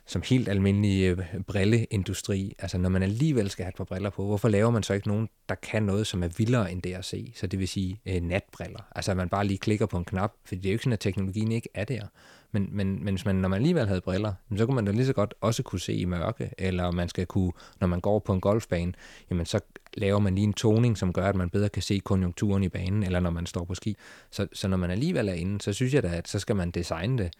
som 0.07 0.23
helt 0.25 0.49
almindelig 0.49 1.03
øh, 1.05 1.41
brilleindustri. 1.47 2.55
Altså, 2.59 2.79
når 2.79 2.89
man 2.89 3.03
alligevel 3.03 3.51
skal 3.51 3.65
have 3.65 3.71
et 3.71 3.77
par 3.77 3.85
briller 3.85 4.11
på, 4.11 4.27
hvorfor 4.27 4.49
laver 4.49 4.71
man 4.71 4.83
så 4.83 4.95
ikke 4.95 5.09
nogen, 5.09 5.29
der 5.49 5.55
kan 5.55 5.83
noget, 5.83 6.07
som 6.07 6.23
er 6.23 6.29
vildere 6.39 6.73
end 6.73 6.83
det 6.83 6.95
at 6.95 7.05
se? 7.05 7.33
Så 7.37 7.47
det 7.47 7.59
vil 7.59 7.69
sige 7.69 8.01
øh, 8.07 8.23
natbriller. 8.23 8.81
Altså, 8.97 9.11
at 9.11 9.17
man 9.17 9.29
bare 9.29 9.47
lige 9.47 9.59
klikker 9.59 9.87
på 9.87 9.99
en 9.99 10.05
knap, 10.05 10.33
for 10.45 10.55
det 10.55 10.67
er 10.67 10.71
jo 10.71 10.73
ikke 10.73 10.85
sådan, 10.85 10.93
at 10.93 11.01
teknologien 11.01 11.53
ikke 11.53 11.69
er 11.75 11.85
der. 11.85 12.07
Men, 12.53 12.69
men, 12.73 13.05
men 13.05 13.15
hvis 13.15 13.25
man, 13.25 13.37
når 13.37 13.49
man 13.49 13.57
alligevel 13.57 13.87
havde 13.87 14.01
briller, 14.01 14.33
så 14.57 14.67
kunne 14.67 14.75
man 14.75 14.85
da 14.85 14.93
lige 14.93 15.07
så 15.07 15.13
godt 15.13 15.35
også 15.41 15.63
kunne 15.63 15.81
se 15.81 15.95
i 15.95 16.05
mørke, 16.05 16.51
eller 16.59 16.91
man 16.91 17.09
skal 17.09 17.27
kunne, 17.27 17.53
når 17.81 17.87
man 17.87 18.01
går 18.01 18.19
på 18.19 18.33
en 18.33 18.41
golfbane, 18.41 18.93
jamen 19.31 19.47
så 19.47 19.61
laver 19.95 20.19
man 20.19 20.35
lige 20.35 20.45
en 20.45 20.53
toning, 20.53 20.99
som 20.99 21.13
gør, 21.13 21.29
at 21.29 21.37
man 21.37 21.51
bedre 21.51 21.69
kan 21.69 21.83
se 21.83 21.99
konjunkturen 21.99 22.63
i 22.63 22.69
banen, 22.69 23.03
eller 23.03 23.21
når 23.21 23.31
man 23.31 23.47
står 23.47 23.65
på 23.65 23.75
ski. 23.75 23.97
Så, 24.31 24.47
så 24.53 24.69
når 24.69 24.77
man 24.77 24.91
alligevel 24.91 25.29
er 25.29 25.33
inde, 25.33 25.61
så 25.61 25.73
synes 25.73 25.95
jeg 25.95 26.03
da, 26.03 26.09
at 26.09 26.29
så 26.29 26.39
skal 26.39 26.57
man 26.57 26.71
designe 26.71 27.19
det, 27.19 27.33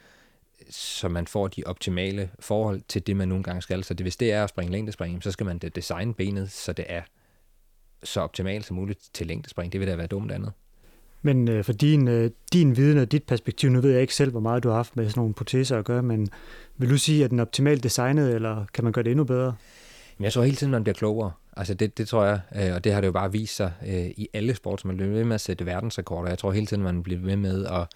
så 0.71 1.09
man 1.09 1.27
får 1.27 1.49
de 1.49 1.63
optimale 1.67 2.31
forhold 2.41 2.81
til 2.89 3.07
det, 3.07 3.17
man 3.17 3.29
nogle 3.29 3.45
gange 3.45 3.63
skal. 3.63 3.85
Så 3.85 3.95
det, 3.95 4.05
hvis 4.05 4.17
det 4.17 4.33
er 4.33 4.45
at 4.45 4.49
springe 4.49 4.73
længdespring, 4.73 5.23
så 5.23 5.31
skal 5.31 5.47
man 5.47 5.59
designe 5.59 6.15
benet, 6.15 6.51
så 6.51 6.73
det 6.73 6.85
er 6.89 7.03
så 8.03 8.21
optimalt 8.21 8.67
som 8.67 8.77
muligt 8.77 9.09
til 9.13 9.27
længdespring. 9.27 9.73
Det 9.73 9.81
vil 9.81 9.89
da 9.89 9.97
være 9.97 10.07
dumt 10.07 10.33
andet. 10.33 10.53
Men 11.23 11.49
øh, 11.49 11.65
for 11.65 11.73
din, 11.73 12.09
øh, 12.09 12.31
din 12.53 12.77
viden 12.77 12.99
og 12.99 13.13
dit 13.13 13.25
perspektiv, 13.25 13.71
nu 13.71 13.81
ved 13.81 13.93
jeg 13.93 14.01
ikke 14.01 14.15
selv, 14.15 14.31
hvor 14.31 14.41
meget 14.41 14.63
du 14.63 14.69
har 14.69 14.77
haft 14.77 14.97
med 14.97 15.09
sådan 15.09 15.21
nogle 15.21 15.35
proteser 15.35 15.79
at 15.79 15.85
gøre, 15.85 16.03
men 16.03 16.29
vil 16.77 16.91
du 16.91 16.99
sige, 16.99 17.25
at 17.25 17.31
den 17.31 17.39
er 17.39 17.43
optimalt 17.43 17.83
designet, 17.83 18.35
eller 18.35 18.65
kan 18.75 18.85
man 18.85 18.93
gøre 18.93 19.05
det 19.05 19.11
endnu 19.11 19.25
bedre? 19.25 19.55
Men 20.19 20.25
jeg 20.25 20.33
tror 20.33 20.43
hele 20.43 20.57
tiden, 20.57 20.71
man 20.71 20.85
bliver 20.85 20.95
klogere. 20.95 21.33
Altså 21.57 21.75
det, 21.75 21.99
det 21.99 22.09
tror 22.09 22.25
jeg, 22.25 22.41
øh, 22.57 22.75
og 22.75 22.85
det 22.85 22.93
har 22.93 23.01
det 23.01 23.07
jo 23.07 23.13
bare 23.13 23.33
vist 23.33 23.57
sig 23.57 23.73
øh, 23.87 24.07
i 24.07 24.29
alle 24.33 24.55
sports. 24.55 24.85
Man 24.85 24.97
bliver 24.97 25.11
ved 25.11 25.25
med 25.25 25.35
at 25.35 25.41
sætte 25.41 25.67
verdensrekorder. 25.67 26.29
Jeg 26.29 26.39
tror 26.39 26.53
hele 26.53 26.67
tiden, 26.67 26.83
man 26.83 27.03
bliver 27.03 27.21
ved 27.21 27.37
med 27.37 27.67
at... 27.67 27.87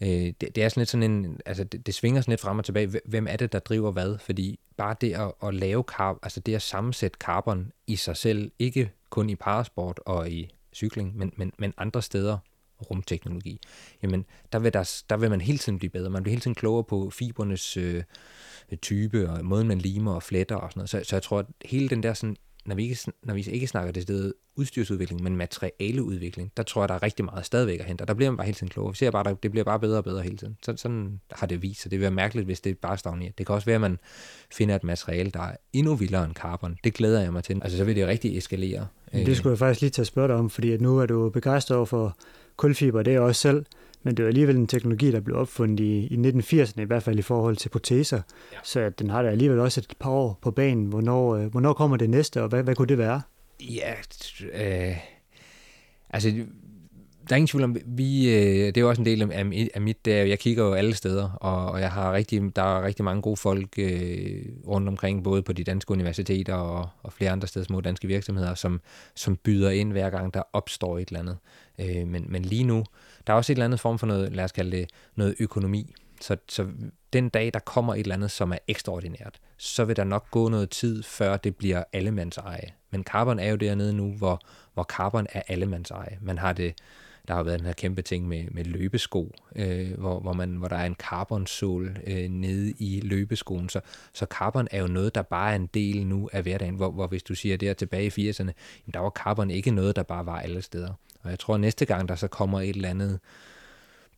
Øh, 0.00 0.08
det, 0.08 0.40
det 0.40 0.58
er 0.58 0.68
sådan 0.68 0.80
lidt 0.80 0.88
sådan 0.88 1.10
en... 1.10 1.40
Altså 1.46 1.64
det, 1.64 1.86
det 1.86 1.94
svinger 1.94 2.20
sådan 2.20 2.32
lidt 2.32 2.40
frem 2.40 2.58
og 2.58 2.64
tilbage. 2.64 3.00
Hvem 3.04 3.26
er 3.30 3.36
det, 3.36 3.52
der 3.52 3.58
driver 3.58 3.90
hvad? 3.90 4.18
Fordi 4.18 4.58
bare 4.76 4.96
det 5.00 5.12
at, 5.12 5.32
at 5.42 5.54
lave 5.54 5.82
carb, 5.82 6.16
altså 6.22 6.40
det 6.40 6.54
at 6.54 6.62
sammensætte 6.62 7.16
carbon 7.20 7.72
i 7.86 7.96
sig 7.96 8.16
selv, 8.16 8.50
ikke 8.58 8.90
kun 9.10 9.30
i 9.30 9.34
parasport 9.34 10.00
og 10.06 10.30
i 10.30 10.54
cykling, 10.74 11.16
men, 11.16 11.32
men, 11.36 11.52
men 11.58 11.74
andre 11.78 12.02
steder, 12.02 12.38
rumteknologi, 12.90 13.60
jamen 14.02 14.24
der 14.52 14.58
vil, 14.58 14.72
der, 14.72 15.02
der 15.10 15.16
vil 15.16 15.30
man 15.30 15.40
hele 15.40 15.58
tiden 15.58 15.78
blive 15.78 15.90
bedre. 15.90 16.10
Man 16.10 16.22
bliver 16.22 16.32
hele 16.32 16.40
tiden 16.40 16.54
klogere 16.54 16.84
på 16.84 17.10
fibernes 17.10 17.76
øh, 17.76 18.04
type 18.82 19.30
og 19.30 19.44
måden, 19.44 19.68
man 19.68 19.78
limer 19.78 20.14
og 20.14 20.22
fletter 20.22 20.56
og 20.56 20.70
sådan 20.70 20.78
noget. 20.78 20.90
Så, 20.90 21.00
så 21.04 21.16
jeg 21.16 21.22
tror, 21.22 21.38
at 21.38 21.46
hele 21.64 21.88
den 21.88 22.02
der 22.02 22.14
sådan 22.14 22.36
når 22.68 22.74
vi 22.74 22.82
ikke, 22.82 23.12
når 23.22 23.34
vi 23.34 23.40
ikke 23.40 23.66
snakker 23.66 23.92
det 23.92 24.02
sted 24.02 24.34
udstyrsudvikling, 24.56 25.22
men 25.22 25.36
materialeudvikling, 25.36 26.52
der 26.56 26.62
tror 26.62 26.82
jeg, 26.82 26.88
der 26.88 26.94
er 26.94 27.02
rigtig 27.02 27.24
meget 27.24 27.46
stadigvæk 27.46 27.80
at 27.80 27.86
hente, 27.86 28.02
og 28.02 28.08
der 28.08 28.14
bliver 28.14 28.30
man 28.30 28.36
bare 28.36 28.44
hele 28.44 28.56
tiden 28.56 28.68
klogere. 28.68 28.92
Vi 28.92 28.96
ser 28.96 29.10
bare, 29.10 29.24
der, 29.24 29.34
det 29.34 29.50
bliver 29.50 29.64
bare 29.64 29.80
bedre 29.80 29.98
og 29.98 30.04
bedre 30.04 30.22
hele 30.22 30.36
tiden. 30.36 30.56
Så, 30.62 30.76
sådan 30.76 31.20
har 31.30 31.46
det 31.46 31.62
vist 31.62 31.82
sig. 31.82 31.90
Det 31.90 31.98
vil 31.98 32.02
være 32.02 32.10
mærkeligt, 32.10 32.46
hvis 32.46 32.60
det 32.60 32.78
bare 32.78 32.98
stagnerer. 32.98 33.30
Det 33.38 33.46
kan 33.46 33.54
også 33.54 33.66
være, 33.66 33.74
at 33.74 33.80
man 33.80 33.98
finder 34.52 34.76
et 34.76 34.84
materiale, 34.84 35.30
der 35.30 35.40
er 35.40 35.56
endnu 35.72 35.94
vildere 35.94 36.24
end 36.24 36.34
carbon. 36.34 36.76
Det 36.84 36.94
glæder 36.94 37.20
jeg 37.20 37.32
mig 37.32 37.44
til. 37.44 37.60
Altså, 37.62 37.78
så 37.78 37.84
vil 37.84 37.96
det 37.96 38.06
rigtig 38.06 38.38
eskalere. 38.38 38.86
Det 39.12 39.36
skulle 39.36 39.50
jeg 39.50 39.58
faktisk 39.58 39.80
lige 39.80 39.90
tage 39.90 40.06
spørge 40.06 40.28
dig 40.28 40.36
om, 40.36 40.50
fordi 40.50 40.72
at 40.72 40.80
nu 40.80 40.98
er 40.98 41.06
du 41.06 41.30
begejstret 41.30 41.76
over 41.76 41.86
for 41.86 42.16
kulfiber, 42.56 43.02
det 43.02 43.10
er 43.10 43.14
jeg 43.14 43.22
også 43.22 43.40
selv. 43.40 43.64
Men 44.02 44.16
det 44.16 44.22
er 44.22 44.26
alligevel 44.26 44.56
en 44.56 44.66
teknologi, 44.66 45.10
der 45.10 45.20
blev 45.20 45.36
opfundet 45.36 45.80
i, 45.80 46.06
i 46.06 46.16
1980'erne, 46.16 46.80
i 46.80 46.84
hvert 46.84 47.02
fald 47.02 47.18
i 47.18 47.22
forhold 47.22 47.56
til 47.56 47.68
proteser. 47.68 48.20
Ja. 48.52 48.58
Så 48.64 48.90
den 48.98 49.10
har 49.10 49.22
da 49.22 49.28
alligevel 49.28 49.58
også 49.58 49.80
et 49.80 49.94
par 50.00 50.10
år 50.10 50.38
på 50.42 50.50
banen. 50.50 50.86
Hvornår, 50.86 51.36
øh, 51.36 51.46
hvornår 51.46 51.72
kommer 51.72 51.96
det 51.96 52.10
næste, 52.10 52.42
og 52.42 52.48
hvad, 52.48 52.62
hvad 52.62 52.74
kunne 52.74 52.88
det 52.88 52.98
være? 52.98 53.22
Ja, 53.60 53.92
øh, 54.54 54.96
altså 56.10 56.30
der 57.28 57.34
er 57.34 57.36
ingen 57.36 57.46
tvivl 57.46 57.64
om, 57.64 57.76
vi, 57.86 58.28
øh, 58.28 58.66
det 58.66 58.76
er 58.76 58.80
jo 58.80 58.88
også 58.88 59.02
en 59.02 59.06
del 59.06 59.32
af, 59.32 59.68
af 59.74 59.80
mit, 59.80 60.04
der, 60.04 60.24
jeg 60.24 60.38
kigger 60.38 60.64
jo 60.64 60.72
alle 60.72 60.94
steder, 60.94 61.30
og, 61.30 61.66
og 61.66 61.80
jeg 61.80 61.92
har 61.92 62.12
rigtig, 62.12 62.56
der 62.56 62.62
er 62.62 62.84
rigtig 62.84 63.04
mange 63.04 63.22
gode 63.22 63.36
folk 63.36 63.78
øh, 63.78 64.44
rundt 64.66 64.88
omkring, 64.88 65.24
både 65.24 65.42
på 65.42 65.52
de 65.52 65.64
danske 65.64 65.90
universiteter 65.90 66.54
og, 66.54 66.88
og 67.02 67.12
flere 67.12 67.30
andre 67.30 67.48
steder, 67.48 67.64
små 67.66 67.80
danske 67.80 68.06
virksomheder, 68.06 68.54
som, 68.54 68.80
som 69.14 69.36
byder 69.36 69.70
ind 69.70 69.92
hver 69.92 70.10
gang, 70.10 70.34
der 70.34 70.42
opstår 70.52 70.98
et 70.98 71.08
eller 71.08 71.20
andet. 71.20 71.36
Øh, 71.80 72.08
men, 72.08 72.24
men 72.28 72.42
lige 72.42 72.64
nu, 72.64 72.84
der 73.28 73.34
er 73.34 73.36
også 73.36 73.52
et 73.52 73.54
eller 73.54 73.64
andet 73.64 73.80
form 73.80 73.98
for 73.98 74.06
noget, 74.06 74.32
lad 74.32 74.44
os 74.44 74.52
kalde 74.52 74.76
det, 74.76 74.90
noget 75.16 75.34
økonomi. 75.38 75.94
Så, 76.20 76.36
så 76.48 76.66
den 77.12 77.28
dag, 77.28 77.50
der 77.54 77.60
kommer 77.60 77.94
et 77.94 78.00
eller 78.00 78.14
andet, 78.14 78.30
som 78.30 78.52
er 78.52 78.58
ekstraordinært, 78.68 79.40
så 79.56 79.84
vil 79.84 79.96
der 79.96 80.04
nok 80.04 80.30
gå 80.30 80.48
noget 80.48 80.70
tid, 80.70 81.02
før 81.02 81.36
det 81.36 81.56
bliver 81.56 81.84
allemands 81.92 82.36
eje. 82.36 82.72
Men 82.90 83.04
carbon 83.04 83.38
er 83.38 83.50
jo 83.50 83.56
dernede 83.56 83.92
nu, 83.92 84.12
hvor, 84.12 84.40
hvor 84.74 84.82
carbon 84.82 85.26
er 85.32 85.42
allemands 85.48 85.90
eje. 85.90 86.18
Man 86.20 86.38
har 86.38 86.52
det, 86.52 86.74
der 87.28 87.34
har 87.34 87.42
været 87.42 87.58
den 87.58 87.66
her 87.66 87.72
kæmpe 87.72 88.02
ting 88.02 88.28
med, 88.28 88.44
med 88.50 88.64
løbesko, 88.64 89.32
øh, 89.56 89.98
hvor, 89.98 90.20
hvor, 90.20 90.32
man, 90.32 90.50
hvor 90.50 90.68
der 90.68 90.76
er 90.76 90.86
en 90.86 90.94
carbonsål 90.94 91.96
øh, 92.06 92.28
nede 92.28 92.70
i 92.78 93.00
løbeskoen. 93.00 93.68
Så, 93.68 93.80
så 94.12 94.26
carbon 94.30 94.68
er 94.70 94.80
jo 94.80 94.86
noget, 94.86 95.14
der 95.14 95.22
bare 95.22 95.52
er 95.52 95.56
en 95.56 95.66
del 95.66 96.06
nu 96.06 96.28
af 96.32 96.42
hverdagen, 96.42 96.74
hvor, 96.74 96.90
hvor 96.90 97.06
hvis 97.06 97.22
du 97.22 97.34
siger 97.34 97.56
det 97.56 97.66
der 97.66 97.74
tilbage 97.74 98.12
i 98.16 98.30
80'erne, 98.30 98.38
jamen, 98.40 98.94
der 98.94 99.00
var 99.00 99.10
carbon 99.10 99.50
ikke 99.50 99.70
noget, 99.70 99.96
der 99.96 100.02
bare 100.02 100.26
var 100.26 100.40
alle 100.40 100.62
steder. 100.62 100.92
Og 101.28 101.32
jeg 101.32 101.38
tror, 101.38 101.54
at 101.54 101.60
næste 101.60 101.84
gang, 101.84 102.08
der 102.08 102.14
så 102.14 102.28
kommer 102.28 102.60
et 102.60 102.68
eller 102.76 102.88
andet 102.88 103.20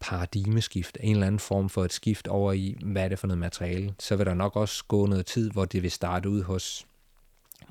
paradigmeskift, 0.00 0.98
en 1.00 1.14
eller 1.14 1.26
anden 1.26 1.38
form 1.38 1.68
for 1.68 1.84
et 1.84 1.92
skift 1.92 2.28
over 2.28 2.52
i, 2.52 2.76
hvad 2.84 3.04
er 3.04 3.08
det 3.08 3.18
for 3.18 3.26
noget 3.26 3.38
materiale, 3.38 3.94
så 3.98 4.16
vil 4.16 4.26
der 4.26 4.34
nok 4.34 4.56
også 4.56 4.84
gå 4.88 5.06
noget 5.06 5.26
tid, 5.26 5.50
hvor 5.50 5.64
det 5.64 5.82
vil 5.82 5.90
starte 5.90 6.28
ud 6.28 6.42
hos 6.42 6.86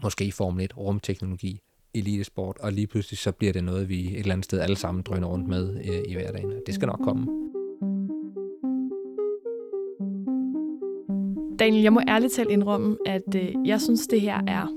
måske 0.04 0.26
i 0.26 0.32
Formel 0.32 0.66
1, 0.66 0.78
rumteknologi, 0.78 1.60
elitesport, 1.94 2.58
og 2.58 2.74
lige 2.74 2.88
pludselig 2.88 3.18
så 3.18 3.32
bliver 3.32 3.54
det 3.54 3.64
noget, 3.64 3.90
vi 3.90 4.08
et 4.08 4.20
eller 4.20 4.34
andet 4.34 4.46
sted 4.46 4.60
alle 4.60 4.76
sammen 4.76 5.04
drøner 5.04 5.28
rundt 5.28 5.48
med 5.48 5.76
øh, 5.86 6.02
i 6.08 6.14
hverdagen. 6.14 6.54
Det 6.66 6.76
skal 6.76 6.86
nok 6.86 7.00
komme. 7.04 7.28
Daniel, 11.60 11.84
jeg 11.84 11.94
må 11.94 12.02
ærligt 12.08 12.34
talt 12.34 12.50
indrømme, 12.50 12.98
at 13.06 13.36
øh, 13.36 13.56
jeg 13.66 13.82
synes, 13.82 14.08
det 14.08 14.22
her 14.22 14.42
er 14.48 14.68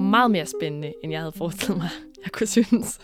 meget 0.00 0.30
mere 0.30 0.46
spændende, 0.46 0.92
end 1.04 1.12
jeg 1.12 1.20
havde 1.20 1.32
forestillet 1.32 1.78
mig, 1.78 1.90
jeg 2.24 2.32
kunne 2.32 2.46
synes. 2.46 2.98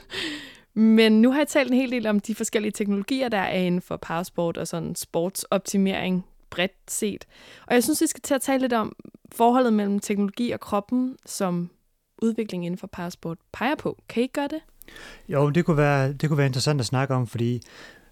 Men 0.78 1.22
nu 1.22 1.30
har 1.30 1.38
jeg 1.38 1.48
talt 1.48 1.70
en 1.70 1.76
hel 1.76 1.90
del 1.90 2.06
om 2.06 2.20
de 2.20 2.34
forskellige 2.34 2.72
teknologier, 2.72 3.28
der 3.28 3.38
er 3.38 3.58
inden 3.58 3.80
for 3.80 3.96
powersport 3.96 4.56
og 4.56 4.68
sådan 4.68 4.94
sportsoptimering 4.94 6.26
bredt 6.50 6.72
set. 6.88 7.24
Og 7.66 7.74
jeg 7.74 7.84
synes, 7.84 8.00
vi 8.02 8.06
skal 8.06 8.20
til 8.20 8.34
at 8.34 8.40
tale 8.40 8.60
lidt 8.60 8.72
om 8.72 8.96
forholdet 9.32 9.72
mellem 9.72 10.00
teknologi 10.00 10.50
og 10.50 10.60
kroppen, 10.60 11.16
som 11.26 11.70
udviklingen 12.22 12.66
inden 12.66 12.78
for 12.78 12.86
powersport 12.86 13.38
peger 13.52 13.74
på. 13.74 13.98
Kan 14.08 14.22
I 14.22 14.26
gøre 14.26 14.48
det? 14.48 14.60
Jo, 15.28 15.50
det 15.50 15.64
kunne 15.64 15.76
være, 15.76 16.12
det 16.12 16.28
kunne 16.28 16.38
være 16.38 16.46
interessant 16.46 16.80
at 16.80 16.86
snakke 16.86 17.14
om, 17.14 17.26
fordi 17.26 17.60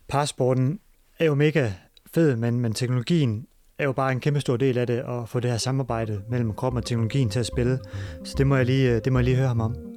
powersporten 0.08 0.80
er 1.18 1.24
jo 1.24 1.34
mega 1.34 1.72
fed, 2.14 2.36
men, 2.36 2.60
men 2.60 2.72
teknologien 2.72 3.46
er 3.78 3.84
jo 3.84 3.92
bare 3.92 4.12
en 4.12 4.20
kæmpe 4.20 4.40
stor 4.40 4.56
del 4.56 4.78
af 4.78 4.86
det, 4.86 4.98
at 4.98 5.28
få 5.28 5.40
det 5.40 5.50
her 5.50 5.58
samarbejde 5.58 6.22
mellem 6.28 6.52
kroppen 6.52 6.78
og 6.78 6.84
teknologien 6.84 7.30
til 7.30 7.40
at 7.40 7.46
spille. 7.46 7.78
Så 8.24 8.34
det 8.38 8.46
må 8.46 8.56
jeg 8.56 8.66
lige, 8.66 8.90
øh, 8.90 9.00
det 9.04 9.12
må 9.12 9.18
jeg 9.18 9.24
lige 9.24 9.36
høre 9.36 9.48
ham 9.48 9.60
om. 9.60 9.93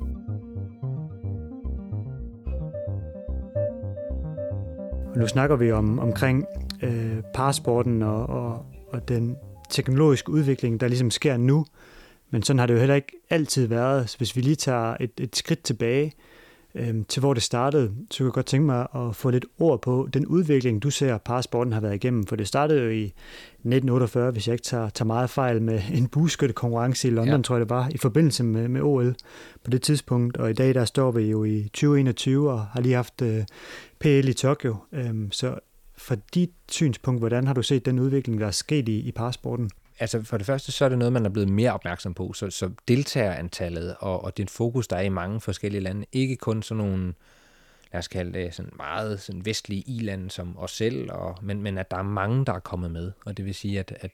Nu 5.18 5.28
snakker 5.28 5.56
vi 5.56 5.72
om 5.72 6.00
omkring 6.00 6.46
øh, 6.84 7.18
parasporten 7.34 8.02
og, 8.02 8.30
og, 8.30 8.66
og 8.92 9.08
den 9.08 9.36
teknologiske 9.70 10.32
udvikling, 10.32 10.80
der 10.80 10.88
ligesom 10.88 11.12
sker 11.12 11.38
nu. 11.38 11.66
Men 12.30 12.44
sådan 12.44 12.60
har 12.60 12.66
det 12.66 12.74
jo 12.74 12.80
heller 12.80 12.96
ikke 12.96 13.12
altid 13.30 13.68
været. 13.68 14.10
Så 14.10 14.18
hvis 14.18 14.36
vi 14.36 14.42
lige 14.42 14.56
tager 14.56 14.98
et, 15.00 15.12
et 15.18 15.36
skridt 15.36 15.64
tilbage 15.64 16.14
øh, 16.76 16.96
til, 17.08 17.20
hvor 17.20 17.34
det 17.34 17.44
startede, 17.44 17.92
så 18.12 18.18
kunne 18.18 18.28
jeg 18.28 18.34
godt 18.34 18.46
tænke 18.46 18.66
mig 18.66 18.88
at 18.96 19.16
få 19.16 19.30
lidt 19.30 19.46
ord 19.60 19.82
på 19.82 20.10
den 20.14 20.26
udvikling, 20.26 20.84
du 20.84 20.90
ser, 20.90 21.18
parasporten 21.18 21.74
har 21.74 21.80
været 21.80 21.96
igennem. 21.96 22.26
For 22.26 22.36
det 22.36 22.48
startede 22.48 22.84
jo 22.84 22.90
i 22.90 23.14
1948, 23.68 24.32
hvis 24.32 24.48
jeg 24.48 24.54
ikke 24.54 24.64
tager, 24.64 24.90
tager 24.90 25.08
meget 25.08 25.30
fejl, 25.30 25.62
med 25.62 25.82
en 25.94 26.08
konkurrence 26.54 27.08
i 27.08 27.12
London, 27.12 27.36
ja. 27.36 27.42
tror 27.42 27.56
jeg 27.56 27.60
det 27.60 27.70
var, 27.70 27.90
i 27.92 27.98
forbindelse 27.98 28.44
med, 28.44 28.68
med 28.68 28.82
OL 28.82 29.16
på 29.64 29.72
det 29.72 29.82
tidspunkt. 29.82 30.38
Og 30.38 30.50
i 30.50 30.54
dag, 30.54 30.74
der 30.74 30.86
står 30.86 31.12
vi 31.12 31.22
jo 31.22 31.44
i 31.44 31.64
2021 31.64 32.52
og 32.52 32.66
har 32.66 32.82
lige 32.82 32.96
haft 32.96 33.22
øh, 33.22 33.44
PL 34.00 34.28
i 34.28 34.34
Tokyo. 34.34 34.76
Øh, 34.92 35.14
så 35.32 35.60
fra 35.98 36.16
dit 36.34 36.52
synspunkt, 36.72 37.22
hvordan 37.22 37.48
har 37.48 37.54
du 37.54 37.62
set 37.62 37.86
den 37.86 38.00
udvikling, 38.00 38.40
der 38.40 38.48
er 38.48 38.52
sket 38.52 38.90
i, 38.90 39.00
i 39.00 39.12
parasporten? 39.12 39.70
altså 40.00 40.24
for 40.24 40.38
det 40.38 40.46
første, 40.46 40.72
så 40.72 40.86
er 40.86 40.90
det 40.90 40.98
noget, 40.98 41.14
man 41.14 41.26
er 41.26 41.30
blevet 41.30 41.50
mere 41.50 41.74
opmærksom 41.74 42.14
på. 42.14 42.34
Så, 42.34 42.50
så 42.50 42.70
deltagerantallet 42.88 43.96
og, 44.00 44.24
og 44.24 44.38
den 44.38 44.48
fokus, 44.48 44.88
der 44.88 44.96
er 44.96 45.02
i 45.02 45.10
mange 45.10 45.42
forskellige 45.42 45.82
lande, 45.82 46.06
ikke 46.12 46.36
kun 46.36 46.64
sådan 46.64 46.84
nogle, 46.84 47.14
lad 47.94 48.00
os 48.00 48.08
kalde 48.08 48.34
det, 48.34 48.54
sådan 48.54 48.72
meget 48.78 49.20
sådan 49.20 49.46
vestlige 49.46 49.82
i-lande 49.82 50.32
som 50.32 50.58
os 50.58 50.72
selv, 50.72 51.12
og, 51.12 51.38
men, 51.42 51.62
men 51.62 51.78
at 51.78 51.92
der 51.92 51.98
er 51.98 52.04
mange, 52.04 52.46
der 52.46 52.54
er 52.54 52.60
kommet 52.60 52.92
med. 52.92 53.12
Og 53.26 53.38
det 53.38 53.46
vil 53.46 53.56
sige, 53.56 53.80
at, 53.80 53.98
at 54.00 54.12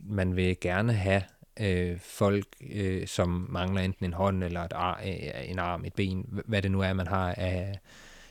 man 0.00 0.36
vil 0.36 0.60
gerne 0.60 0.92
have 0.92 1.22
øh, 1.60 1.98
folk, 1.98 2.46
øh, 2.72 3.06
som 3.06 3.46
mangler 3.50 3.82
enten 3.82 4.04
en 4.04 4.12
hånd 4.12 4.44
eller 4.44 4.60
et 4.60 4.72
ar, 4.72 5.00
øh, 5.06 5.50
en 5.50 5.58
arm, 5.58 5.84
et 5.84 5.94
ben, 5.94 6.42
hvad 6.46 6.62
det 6.62 6.70
nu 6.70 6.80
er, 6.80 6.92
man 6.92 7.06
har 7.06 7.34
af, 7.34 7.78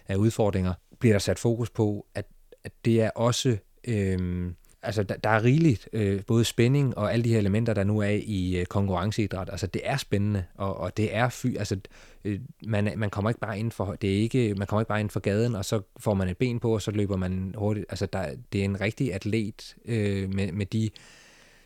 af 0.07 0.15
udfordringer, 0.15 0.73
bliver 0.99 1.13
der 1.13 1.19
sat 1.19 1.39
fokus 1.39 1.69
på, 1.69 2.07
at, 2.15 2.25
at 2.63 2.71
det 2.85 3.01
er 3.01 3.09
også... 3.09 3.57
Øh, 3.87 4.51
altså, 4.81 5.03
der, 5.03 5.15
der 5.15 5.29
er 5.29 5.43
rigeligt 5.43 5.89
øh, 5.93 6.21
både 6.27 6.45
spænding 6.45 6.97
og 6.97 7.13
alle 7.13 7.23
de 7.23 7.29
her 7.29 7.37
elementer, 7.37 7.73
der 7.73 7.83
nu 7.83 7.99
er 7.99 8.19
i 8.23 8.57
øh, 8.59 8.65
konkurrenceidræt. 8.65 9.49
Altså, 9.49 9.67
det 9.67 9.81
er 9.85 9.97
spændende, 9.97 10.43
og, 10.55 10.77
og 10.77 10.97
det 10.97 11.15
er 11.15 11.29
fy, 11.29 11.57
altså, 11.57 11.79
øh, 12.25 12.39
man, 12.67 12.93
man 12.97 13.09
kommer 13.09 13.29
ikke 13.29 13.39
bare 13.39 13.59
ind 13.59 13.71
for, 13.71 13.95
det 14.01 14.17
er 14.17 14.21
ikke, 14.21 14.55
man 14.55 14.67
kommer 14.67 14.81
ikke 14.81 14.89
bare 14.89 14.99
ind 14.99 15.09
for 15.09 15.19
gaden, 15.19 15.55
og 15.55 15.65
så 15.65 15.81
får 15.99 16.13
man 16.13 16.29
et 16.29 16.37
ben 16.37 16.59
på, 16.59 16.73
og 16.73 16.81
så 16.81 16.91
løber 16.91 17.17
man 17.17 17.55
hurtigt. 17.57 17.85
Altså, 17.89 18.05
der, 18.05 18.35
det 18.53 18.61
er 18.61 18.65
en 18.65 18.81
rigtig 18.81 19.13
atlet 19.13 19.75
øh, 19.85 20.33
med, 20.33 20.51
med 20.51 20.65
de 20.65 20.89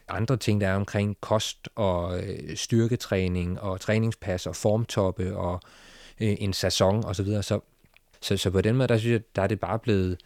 andre 0.07 0.37
ting, 0.37 0.61
der 0.61 0.67
er 0.67 0.75
omkring 0.75 1.17
kost 1.21 1.69
og 1.75 2.23
øh, 2.23 2.55
styrketræning 2.55 3.59
og 3.59 3.79
træningspas 3.79 4.47
og 4.47 4.55
formtoppe 4.55 5.37
og 5.37 5.61
øh, 6.21 6.35
en 6.39 6.53
sæson 6.53 7.05
og 7.05 7.15
så 7.15 7.23
videre. 7.23 7.43
Så, 7.43 7.59
så, 8.21 8.37
så 8.37 8.51
på 8.51 8.61
den 8.61 8.75
måde, 8.75 8.87
der 8.87 8.97
synes 8.97 9.13
jeg, 9.13 9.21
der 9.35 9.41
er 9.41 9.47
det 9.47 9.59
bare 9.59 9.79
blevet 9.79 10.17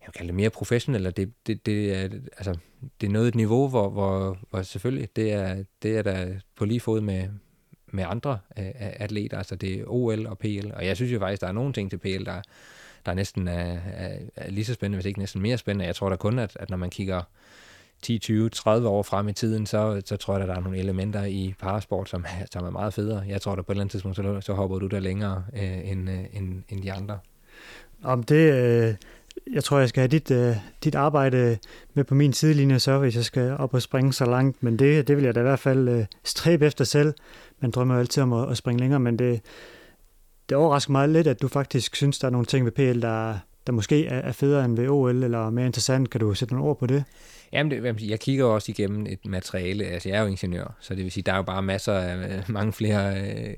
jeg 0.00 0.08
vil 0.12 0.18
kalde 0.18 0.28
det 0.28 0.34
mere 0.34 0.50
professionelt, 0.50 1.06
og 1.06 1.16
det, 1.16 1.32
det, 1.46 1.66
det, 1.66 1.94
er, 1.94 2.08
altså, 2.36 2.54
det 3.00 3.06
er 3.06 3.10
noget 3.10 3.28
et 3.28 3.34
niveau, 3.34 3.68
hvor, 3.68 3.90
hvor, 3.90 4.38
hvor 4.50 4.62
selvfølgelig, 4.62 5.16
det 5.16 5.32
er, 5.32 5.64
det 5.82 5.96
er 5.96 6.02
der 6.02 6.34
på 6.56 6.64
lige 6.64 6.80
fod 6.80 7.00
med, 7.00 7.28
med 7.92 8.04
andre 8.08 8.38
øh, 8.58 8.70
atleter, 8.76 9.38
altså 9.38 9.56
det 9.56 9.80
er 9.80 9.84
OL 9.86 10.26
og 10.26 10.38
PL, 10.38 10.70
og 10.74 10.86
jeg 10.86 10.96
synes 10.96 11.12
jo 11.12 11.18
faktisk, 11.18 11.40
der 11.40 11.48
er 11.48 11.52
nogle 11.52 11.72
ting 11.72 11.90
til 11.90 11.98
PL, 11.98 12.24
der, 12.24 12.40
der 13.06 13.14
næsten 13.14 13.48
er, 13.48 13.78
er, 13.94 14.18
er 14.36 14.50
lige 14.50 14.64
så 14.64 14.74
spændende, 14.74 14.96
hvis 14.96 15.06
ikke 15.06 15.18
næsten 15.18 15.42
mere 15.42 15.58
spændende. 15.58 15.86
Jeg 15.86 15.96
tror 15.96 16.08
da 16.08 16.16
kun, 16.16 16.38
at, 16.38 16.56
at 16.60 16.70
når 16.70 16.76
man 16.76 16.90
kigger 16.90 17.22
10, 18.02 18.18
20, 18.18 18.48
30 18.48 18.88
år 18.88 19.02
frem 19.02 19.28
i 19.28 19.32
tiden, 19.32 19.66
så, 19.66 20.02
så 20.04 20.16
tror 20.16 20.34
jeg, 20.34 20.42
at 20.42 20.48
der 20.48 20.54
er 20.54 20.60
nogle 20.60 20.78
elementer 20.78 21.24
i 21.24 21.54
parasport, 21.58 22.08
som, 22.08 22.24
som 22.52 22.64
er 22.64 22.70
meget 22.70 22.94
federe. 22.94 23.24
Jeg 23.28 23.40
tror, 23.40 23.52
at 23.52 23.66
på 23.66 23.72
et 23.72 23.74
eller 23.74 23.80
andet 23.80 23.90
tidspunkt, 23.90 24.16
så, 24.16 24.40
så 24.40 24.54
hopper 24.54 24.78
du 24.78 24.86
der 24.86 25.00
længere 25.00 25.44
øh, 25.52 25.90
end, 25.90 26.10
øh, 26.10 26.24
end, 26.32 26.62
end 26.68 26.82
de 26.82 26.92
andre. 26.92 27.18
Om 28.02 28.22
det, 28.22 28.52
øh, 28.52 28.94
jeg 29.52 29.64
tror, 29.64 29.78
jeg 29.78 29.88
skal 29.88 30.00
have 30.00 30.08
dit, 30.08 30.30
uh, 30.30 30.56
dit 30.84 30.94
arbejde 30.94 31.58
med 31.94 32.04
på 32.04 32.14
min 32.14 32.32
sidelinje, 32.32 32.78
så 32.78 32.98
hvis 32.98 33.16
jeg 33.16 33.24
skal 33.24 33.56
op 33.58 33.74
og 33.74 33.82
springe 33.82 34.12
så 34.12 34.24
langt. 34.24 34.62
Men 34.62 34.78
det, 34.78 35.08
det 35.08 35.16
vil 35.16 35.24
jeg 35.24 35.34
da 35.34 35.40
i 35.40 35.42
hvert 35.42 35.58
fald 35.58 35.88
uh, 35.88 36.04
stræbe 36.24 36.66
efter 36.66 36.84
selv. 36.84 37.14
Man 37.60 37.70
drømmer 37.70 37.94
jo 37.94 38.00
altid 38.00 38.22
om 38.22 38.32
at, 38.32 38.50
at 38.50 38.56
springe 38.56 38.80
længere, 38.80 39.00
men 39.00 39.18
det, 39.18 39.40
det 40.48 40.56
overrasker 40.56 40.92
mig 40.92 41.08
lidt, 41.08 41.26
at 41.26 41.42
du 41.42 41.48
faktisk 41.48 41.96
synes, 41.96 42.18
der 42.18 42.26
er 42.26 42.32
nogle 42.32 42.46
ting 42.46 42.64
ved 42.64 42.72
PL, 42.72 43.02
der, 43.02 43.38
der 43.66 43.72
måske 43.72 44.06
er, 44.06 44.18
er 44.18 44.32
federe 44.32 44.64
end 44.64 44.76
ved 44.76 44.88
OL, 44.88 45.24
eller 45.24 45.50
mere 45.50 45.66
interessant. 45.66 46.10
Kan 46.10 46.20
du 46.20 46.34
sætte 46.34 46.54
nogle 46.54 46.68
ord 46.68 46.78
på 46.78 46.86
det? 46.86 47.04
Jamen, 47.52 47.70
det, 47.70 48.02
jeg 48.10 48.20
kigger 48.20 48.44
også 48.44 48.72
igennem 48.72 49.06
et 49.06 49.26
materiale. 49.26 49.84
Altså, 49.84 50.08
jeg 50.08 50.18
er 50.18 50.22
jo 50.22 50.26
ingeniør, 50.26 50.76
så 50.80 50.94
det 50.94 51.04
vil 51.04 51.12
sige, 51.12 51.24
der 51.24 51.32
er 51.32 51.36
jo 51.36 51.42
bare 51.42 51.62
masser 51.62 51.92
af 51.92 52.16
øh, 52.16 52.42
mange 52.48 52.72
flere 52.72 53.20
øh, 53.20 53.54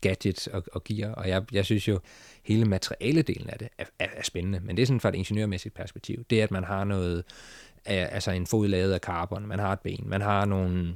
gadgets 0.00 0.46
og, 0.46 0.64
og 0.72 0.84
gear, 0.84 1.12
og 1.12 1.28
jeg, 1.28 1.44
jeg 1.52 1.64
synes 1.64 1.88
jo, 1.88 2.00
hele 2.42 2.64
materialedelen 2.64 3.50
af 3.50 3.58
det 3.58 3.68
er, 3.78 3.84
er, 3.98 4.06
er 4.16 4.22
spændende, 4.22 4.60
men 4.60 4.76
det 4.76 4.82
er 4.82 4.86
sådan 4.86 5.00
fra 5.00 5.08
et 5.08 5.14
ingeniørmæssigt 5.14 5.74
perspektiv. 5.74 6.24
Det 6.30 6.40
er, 6.40 6.44
at 6.44 6.50
man 6.50 6.64
har 6.64 6.84
noget, 6.84 7.24
altså 7.84 8.30
en 8.30 8.46
fod 8.46 8.68
lavet 8.68 8.92
af 8.92 9.00
carbon, 9.00 9.46
man 9.46 9.58
har 9.58 9.72
et 9.72 9.80
ben, 9.80 10.04
man 10.06 10.20
har 10.20 10.44
nogle, 10.44 10.94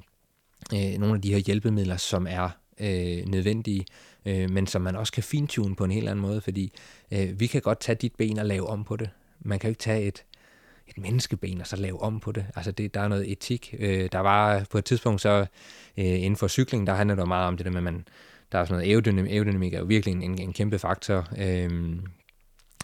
øh, 0.75 0.99
nogle 0.99 1.15
af 1.15 1.23
de 1.23 1.33
her 1.33 1.39
hjælpemidler, 1.39 1.97
som 1.97 2.27
er 2.31 2.49
øh, 2.81 3.27
nødvendige, 3.27 3.87
øh, 4.27 4.51
men 4.51 4.67
som 4.67 4.83
man 4.83 4.97
også 4.97 5.13
kan 5.13 5.23
fintune 5.23 5.77
på 5.77 5.85
en 5.85 5.91
helt 5.91 6.09
anden 6.09 6.23
måde, 6.23 6.41
fordi 6.41 6.73
øh, 7.13 7.41
vi 7.41 7.47
kan 7.47 7.63
godt 7.63 7.81
tage 7.81 7.97
dit 7.97 8.15
ben 8.17 8.39
og 8.39 8.47
lave 8.47 8.67
om 8.67 8.85
på 8.85 8.97
det. 8.97 9.11
Man 9.41 9.59
kan 9.59 9.69
jo 9.69 9.71
ikke 9.71 9.83
tage 9.83 10.03
et, 10.03 10.25
et 10.89 10.99
menneskeben 10.99 11.61
og 11.61 11.67
så 11.67 11.77
lave 11.77 12.03
om 12.03 12.21
på 12.21 12.33
det. 12.33 12.47
Altså 12.57 12.73
det, 12.73 12.95
der 12.95 13.01
er 13.01 13.09
noget 13.09 13.33
etik. 13.33 13.75
Øh, 13.79 14.09
der 14.13 14.19
var 14.19 14.67
på 14.71 14.79
et 14.79 14.85
tidspunkt 14.85 15.21
så 15.21 15.47
øh, 15.99 16.05
inden 16.05 16.37
for 16.37 16.49
cykling, 16.49 16.87
der 16.87 16.95
handlede 16.95 17.21
det 17.21 17.29
meget 17.29 17.47
om 17.47 17.57
det 17.57 17.67
der 17.67 17.73
med, 17.73 17.79
at 17.79 17.85
man, 17.85 18.05
der 18.53 18.59
er 18.59 18.65
sådan 18.65 18.79
noget 18.79 18.91
aerodynamik, 18.91 19.33
aerodynamik 19.33 19.75
er 19.75 19.79
jo 19.79 19.85
virkelig 19.85 20.25
en, 20.25 20.39
en 20.41 20.53
kæmpe 20.53 20.79
faktor. 20.79 21.29
Øh, 21.39 21.99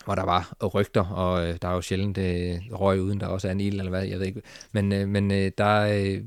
hvor 0.05 0.15
der 0.15 0.25
var 0.25 0.57
rygter, 0.75 1.05
og 1.05 1.49
øh, 1.49 1.59
der 1.63 1.69
er 1.69 1.73
jo 1.73 1.81
sjældent 1.81 2.19
øh, 2.19 2.61
røg 2.73 3.01
uden, 3.01 3.21
der 3.21 3.27
også 3.27 3.49
er 3.49 3.53
en 3.53 3.61
ild, 3.61 3.79
eller 3.79 3.91
hvad, 3.91 4.05
jeg 4.05 4.19
ved 4.19 4.27
ikke. 4.27 4.43
Men, 4.73 4.93
øh, 4.93 5.09
men 5.09 5.31
øh, 5.31 5.53
der 5.59 5.65
er 5.65 6.03
øh, 6.03 6.23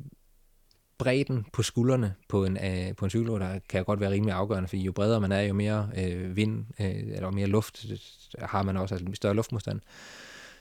bredden 0.98 1.46
på 1.54 1.64
skuldrene 1.64 2.14
på 2.30 2.46
en, 2.46 2.58
øh, 2.58 2.96
på 2.96 3.06
en 3.06 3.10
cykel, 3.10 3.28
der 3.28 3.60
kan 3.70 3.84
godt 3.84 4.00
være 4.00 4.12
rimelig 4.12 4.34
afgørende, 4.34 4.68
fordi 4.68 4.82
jo 4.82 4.92
bredere 4.92 5.22
man 5.22 5.32
er, 5.32 5.42
jo 5.42 5.54
mere 5.54 5.90
øh, 5.98 6.36
vind, 6.36 6.66
øh, 6.80 6.88
eller 6.88 7.32
mere 7.32 7.48
luft 7.48 7.86
øh, 7.92 7.98
har 8.40 8.64
man 8.64 8.78
også, 8.78 8.96
altså 8.96 9.08
større 9.14 9.34
luftmodstand. 9.34 9.80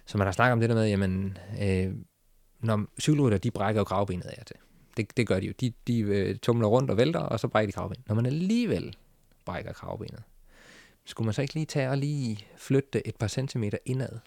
Så 0.06 0.18
man 0.18 0.26
har 0.26 0.32
snakket 0.32 0.52
om 0.52 0.60
det 0.60 0.68
der 0.68 0.74
med, 0.74 0.88
jamen, 0.88 1.38
øh, 1.62 1.94
når 2.60 2.86
cykelrytter, 3.00 3.38
de 3.38 3.50
brækker 3.50 3.80
jo 3.80 3.84
gravbenet 3.84 4.24
af 4.24 4.44
til. 4.46 4.56
Det, 5.00 5.16
det 5.16 5.26
gør 5.26 5.40
de 5.40 5.46
jo. 5.46 5.52
De, 5.60 5.72
de 5.86 6.00
øh, 6.00 6.36
tumler 6.36 6.68
rundt 6.68 6.90
og 6.90 6.96
vælter, 6.96 7.20
og 7.20 7.40
så 7.40 7.48
brækker 7.48 7.66
de 7.66 7.72
kravbenet. 7.72 8.08
Når 8.08 8.14
man 8.14 8.26
alligevel 8.26 8.96
brækker 9.44 9.72
kravbenet, 9.72 10.22
skulle 11.04 11.26
man 11.26 11.34
så 11.34 11.42
ikke 11.42 11.54
lige 11.54 11.66
tage 11.66 11.90
og 11.90 11.98
lige 11.98 12.46
flytte 12.56 13.06
et 13.06 13.16
par 13.16 13.26
centimeter 13.26 13.78
indad, 13.84 14.18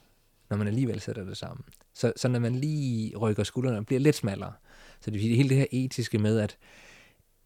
når 0.49 0.57
man 0.57 0.67
alligevel 0.67 1.01
sætter 1.01 1.23
det 1.23 1.37
sammen. 1.37 1.65
Så, 1.93 2.13
så 2.15 2.27
når 2.27 2.39
man 2.39 2.55
lige 2.55 3.17
rykker 3.17 3.43
skuldrene, 3.43 3.85
bliver 3.85 3.99
lidt 3.99 4.15
smallere. 4.15 4.53
Så 5.01 5.11
det 5.11 5.31
er 5.31 5.35
hele 5.35 5.49
det 5.49 5.57
her 5.57 5.65
etiske 5.71 6.17
med, 6.17 6.39
at 6.39 6.57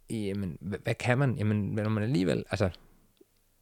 jamen, 0.09 0.57
hvad, 0.61 0.79
hvad 0.83 0.95
kan 0.95 1.17
man? 1.17 1.37
Jamen, 1.37 1.57
når 1.57 1.89
man 1.89 2.03
alligevel, 2.03 2.43
altså 2.49 2.69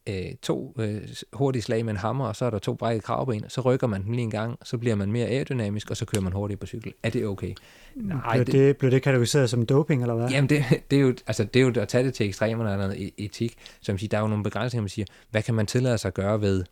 øh, 0.08 0.34
to 0.42 0.74
øh, 0.78 1.08
hurtige 1.32 1.62
slag 1.62 1.84
med 1.84 1.92
en 1.92 1.96
hammer, 1.96 2.26
og 2.26 2.36
så 2.36 2.44
er 2.44 2.50
der 2.50 2.58
to 2.58 2.74
brækket 2.74 3.04
kravben, 3.04 3.44
så 3.48 3.60
rykker 3.60 3.86
man 3.86 4.04
dem 4.04 4.12
lige 4.12 4.22
en 4.22 4.30
gang, 4.30 4.58
så 4.62 4.78
bliver 4.78 4.94
man 4.94 5.12
mere 5.12 5.26
aerodynamisk, 5.26 5.90
og 5.90 5.96
så 5.96 6.04
kører 6.04 6.22
man 6.22 6.32
hurtigt 6.32 6.60
på 6.60 6.66
cykel. 6.66 6.92
Er 7.02 7.10
det 7.10 7.26
okay? 7.26 7.54
Nej, 7.94 8.34
blev, 8.34 8.46
det, 8.46 8.54
det, 8.54 8.76
blev 8.76 8.90
det 8.90 9.02
kategoriseret 9.02 9.50
som 9.50 9.66
doping, 9.66 10.02
eller 10.02 10.14
hvad? 10.14 10.28
Jamen, 10.28 10.48
det, 10.48 10.64
det, 10.90 10.96
er 10.96 11.00
jo, 11.00 11.14
altså, 11.26 11.44
det 11.44 11.62
er 11.62 11.64
jo 11.66 11.80
at 11.80 11.88
tage 11.88 12.04
det 12.04 12.14
til 12.14 12.26
ekstremerne 12.26 12.72
eller 12.72 12.86
noget 12.86 13.08
e- 13.08 13.14
etik, 13.18 13.54
som 13.80 13.98
siger, 13.98 14.08
der 14.08 14.16
er 14.16 14.22
jo 14.22 14.28
nogle 14.28 14.44
begrænsninger, 14.44 14.82
man 14.82 14.88
siger, 14.88 15.06
hvad 15.30 15.42
kan 15.42 15.54
man 15.54 15.66
tillade 15.66 15.98
sig 15.98 16.08
at 16.08 16.14
gøre 16.14 16.40
ved 16.40 16.64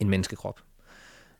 en 0.00 0.10
menneskekrop? 0.10 0.60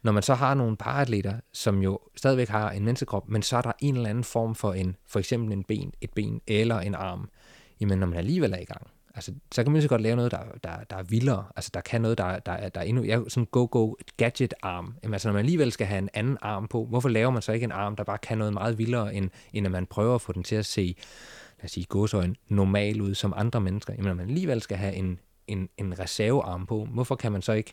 Når 0.02 0.12
man 0.12 0.22
så 0.22 0.34
har 0.34 0.54
nogle 0.54 0.76
paratleter, 0.76 1.34
som 1.52 1.82
jo 1.82 1.98
stadigvæk 2.16 2.48
har 2.48 2.70
en 2.70 2.84
menneskekrop, 2.84 3.28
men 3.28 3.42
så 3.42 3.56
er 3.56 3.62
der 3.62 3.72
en 3.80 3.96
eller 3.96 4.10
anden 4.10 4.24
form 4.24 4.54
for 4.54 4.72
en, 4.72 4.96
for 5.06 5.18
eksempel 5.18 5.52
en 5.52 5.64
ben, 5.64 5.92
et 6.00 6.10
ben 6.10 6.40
eller 6.46 6.80
en 6.80 6.94
arm, 6.94 7.28
jamen 7.80 7.98
når 7.98 8.06
man 8.06 8.18
alligevel 8.18 8.52
er 8.52 8.58
i 8.58 8.64
gang, 8.64 8.86
altså, 9.14 9.32
så 9.52 9.62
kan 9.62 9.72
man 9.72 9.82
så 9.82 9.88
godt 9.88 10.00
lave 10.00 10.16
noget, 10.16 10.30
der, 10.30 10.38
der, 10.64 10.84
der 10.90 10.96
er 10.96 11.02
vildere. 11.02 11.44
Altså, 11.56 11.70
der 11.74 11.80
kan 11.80 12.00
noget, 12.00 12.18
der, 12.18 12.38
der, 12.38 12.68
der 12.68 12.80
er 12.80 12.84
endnu... 12.84 13.04
Jeg 13.04 13.22
sådan 13.28 13.46
go-go 13.50 13.94
gadget-arm. 14.16 14.94
Jamen, 15.02 15.14
altså, 15.14 15.28
når 15.28 15.32
man 15.32 15.40
alligevel 15.40 15.72
skal 15.72 15.86
have 15.86 15.98
en 15.98 16.08
anden 16.14 16.38
arm 16.42 16.68
på, 16.68 16.84
hvorfor 16.84 17.08
laver 17.08 17.30
man 17.30 17.42
så 17.42 17.52
ikke 17.52 17.64
en 17.64 17.72
arm, 17.72 17.96
der 17.96 18.04
bare 18.04 18.18
kan 18.18 18.38
noget 18.38 18.52
meget 18.52 18.78
vildere, 18.78 19.14
end, 19.14 19.30
end 19.52 19.66
at 19.66 19.72
man 19.72 19.86
prøver 19.86 20.14
at 20.14 20.20
få 20.20 20.32
den 20.32 20.42
til 20.42 20.56
at 20.56 20.66
se, 20.66 20.96
lad 21.58 21.64
os 21.64 21.70
sige, 21.70 21.84
gåsøjen 21.84 22.36
normal 22.48 23.00
ud 23.00 23.14
som 23.14 23.32
andre 23.36 23.60
mennesker? 23.60 23.92
Jamen, 23.92 24.08
når 24.08 24.14
man 24.14 24.28
alligevel 24.28 24.62
skal 24.62 24.76
have 24.76 24.94
en, 24.94 25.18
en, 25.46 25.68
en 25.78 25.98
reservearm 25.98 26.66
på, 26.66 26.84
hvorfor 26.84 27.14
kan 27.14 27.32
man 27.32 27.42
så 27.42 27.52
ikke 27.52 27.72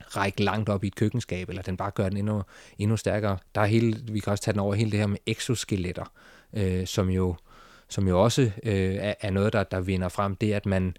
række 0.00 0.42
langt 0.42 0.68
op 0.68 0.84
i 0.84 0.86
et 0.86 0.94
køkkenskab, 0.94 1.48
eller 1.48 1.62
den 1.62 1.76
bare 1.76 1.90
gør 1.90 2.08
den 2.08 2.16
endnu, 2.16 2.42
endnu 2.78 2.96
stærkere. 2.96 3.38
Der 3.54 3.60
er 3.60 3.66
hele, 3.66 4.00
vi 4.12 4.20
kan 4.20 4.30
også 4.30 4.44
tage 4.44 4.52
den 4.52 4.60
over 4.60 4.74
hele 4.74 4.90
det 4.90 4.98
her 4.98 5.06
med 5.06 5.18
exoskeletter, 5.26 6.12
øh, 6.52 6.86
som 6.86 7.08
jo 7.08 7.36
som 7.90 8.08
jo 8.08 8.22
også 8.22 8.42
øh, 8.62 8.94
er, 8.94 9.14
er 9.20 9.30
noget, 9.30 9.52
der, 9.52 9.62
der 9.62 9.80
vinder 9.80 10.08
frem, 10.08 10.36
det 10.36 10.52
er, 10.52 10.56
at 10.56 10.66
man 10.66 10.94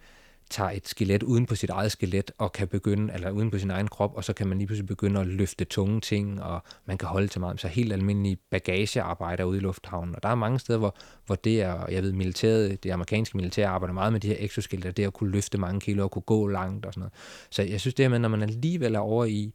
tager 0.52 0.70
et 0.70 0.88
skelet 0.88 1.24
uden 1.24 1.46
på 1.46 1.56
sit 1.56 1.70
eget 1.70 1.92
skelet 1.92 2.32
og 2.38 2.52
kan 2.52 2.68
begynde, 2.68 3.14
eller 3.14 3.32
uden 3.32 3.52
på 3.52 3.58
sin 3.58 3.72
egen 3.72 3.88
krop, 3.88 4.16
og 4.16 4.24
så 4.24 4.34
kan 4.34 4.48
man 4.48 4.58
lige 4.58 4.68
pludselig 4.68 4.88
begynde 4.88 5.20
at 5.20 5.28
løfte 5.28 5.66
tunge 5.66 6.02
ting, 6.02 6.44
og 6.44 6.64
man 6.86 6.98
kan 6.98 7.08
holde 7.08 7.28
til 7.28 7.42
meget. 7.42 7.62
Så 7.62 7.68
helt 7.68 7.94
almindelige 7.94 8.38
bagagearbejder 8.52 9.44
ude 9.44 9.58
i 9.58 9.62
lufthavnen. 9.62 10.16
Og 10.16 10.24
der 10.24 10.30
er 10.30 10.36
mange 10.36 10.60
steder, 10.60 10.80
hvor, 10.80 10.96
hvor 11.26 11.36
det 11.36 11.62
er, 11.62 11.86
jeg 11.90 12.04
ved, 12.04 12.12
militæret, 12.12 12.84
det 12.84 12.92
amerikanske 12.92 13.38
militær 13.38 13.70
arbejder 13.70 13.94
meget 13.94 14.12
med 14.12 14.20
de 14.20 14.28
her 14.28 14.36
exoskeletter, 14.40 14.92
det 14.92 15.04
at 15.04 15.14
kunne 15.14 15.32
løfte 15.32 15.58
mange 15.58 15.80
kilo 15.80 16.04
og 16.04 16.12
kunne 16.12 16.22
gå 16.22 16.48
langt 16.48 16.86
og 16.86 16.94
sådan 16.94 17.02
noget. 17.02 17.14
Så 17.50 17.64
jeg 17.64 17.80
synes 17.80 17.94
det 17.94 18.04
her 18.04 18.10
med, 18.10 18.20
når 18.20 18.30
man 18.30 18.42
alligevel 18.42 18.96
er 18.96 19.00
over 19.00 19.26
i, 19.26 19.54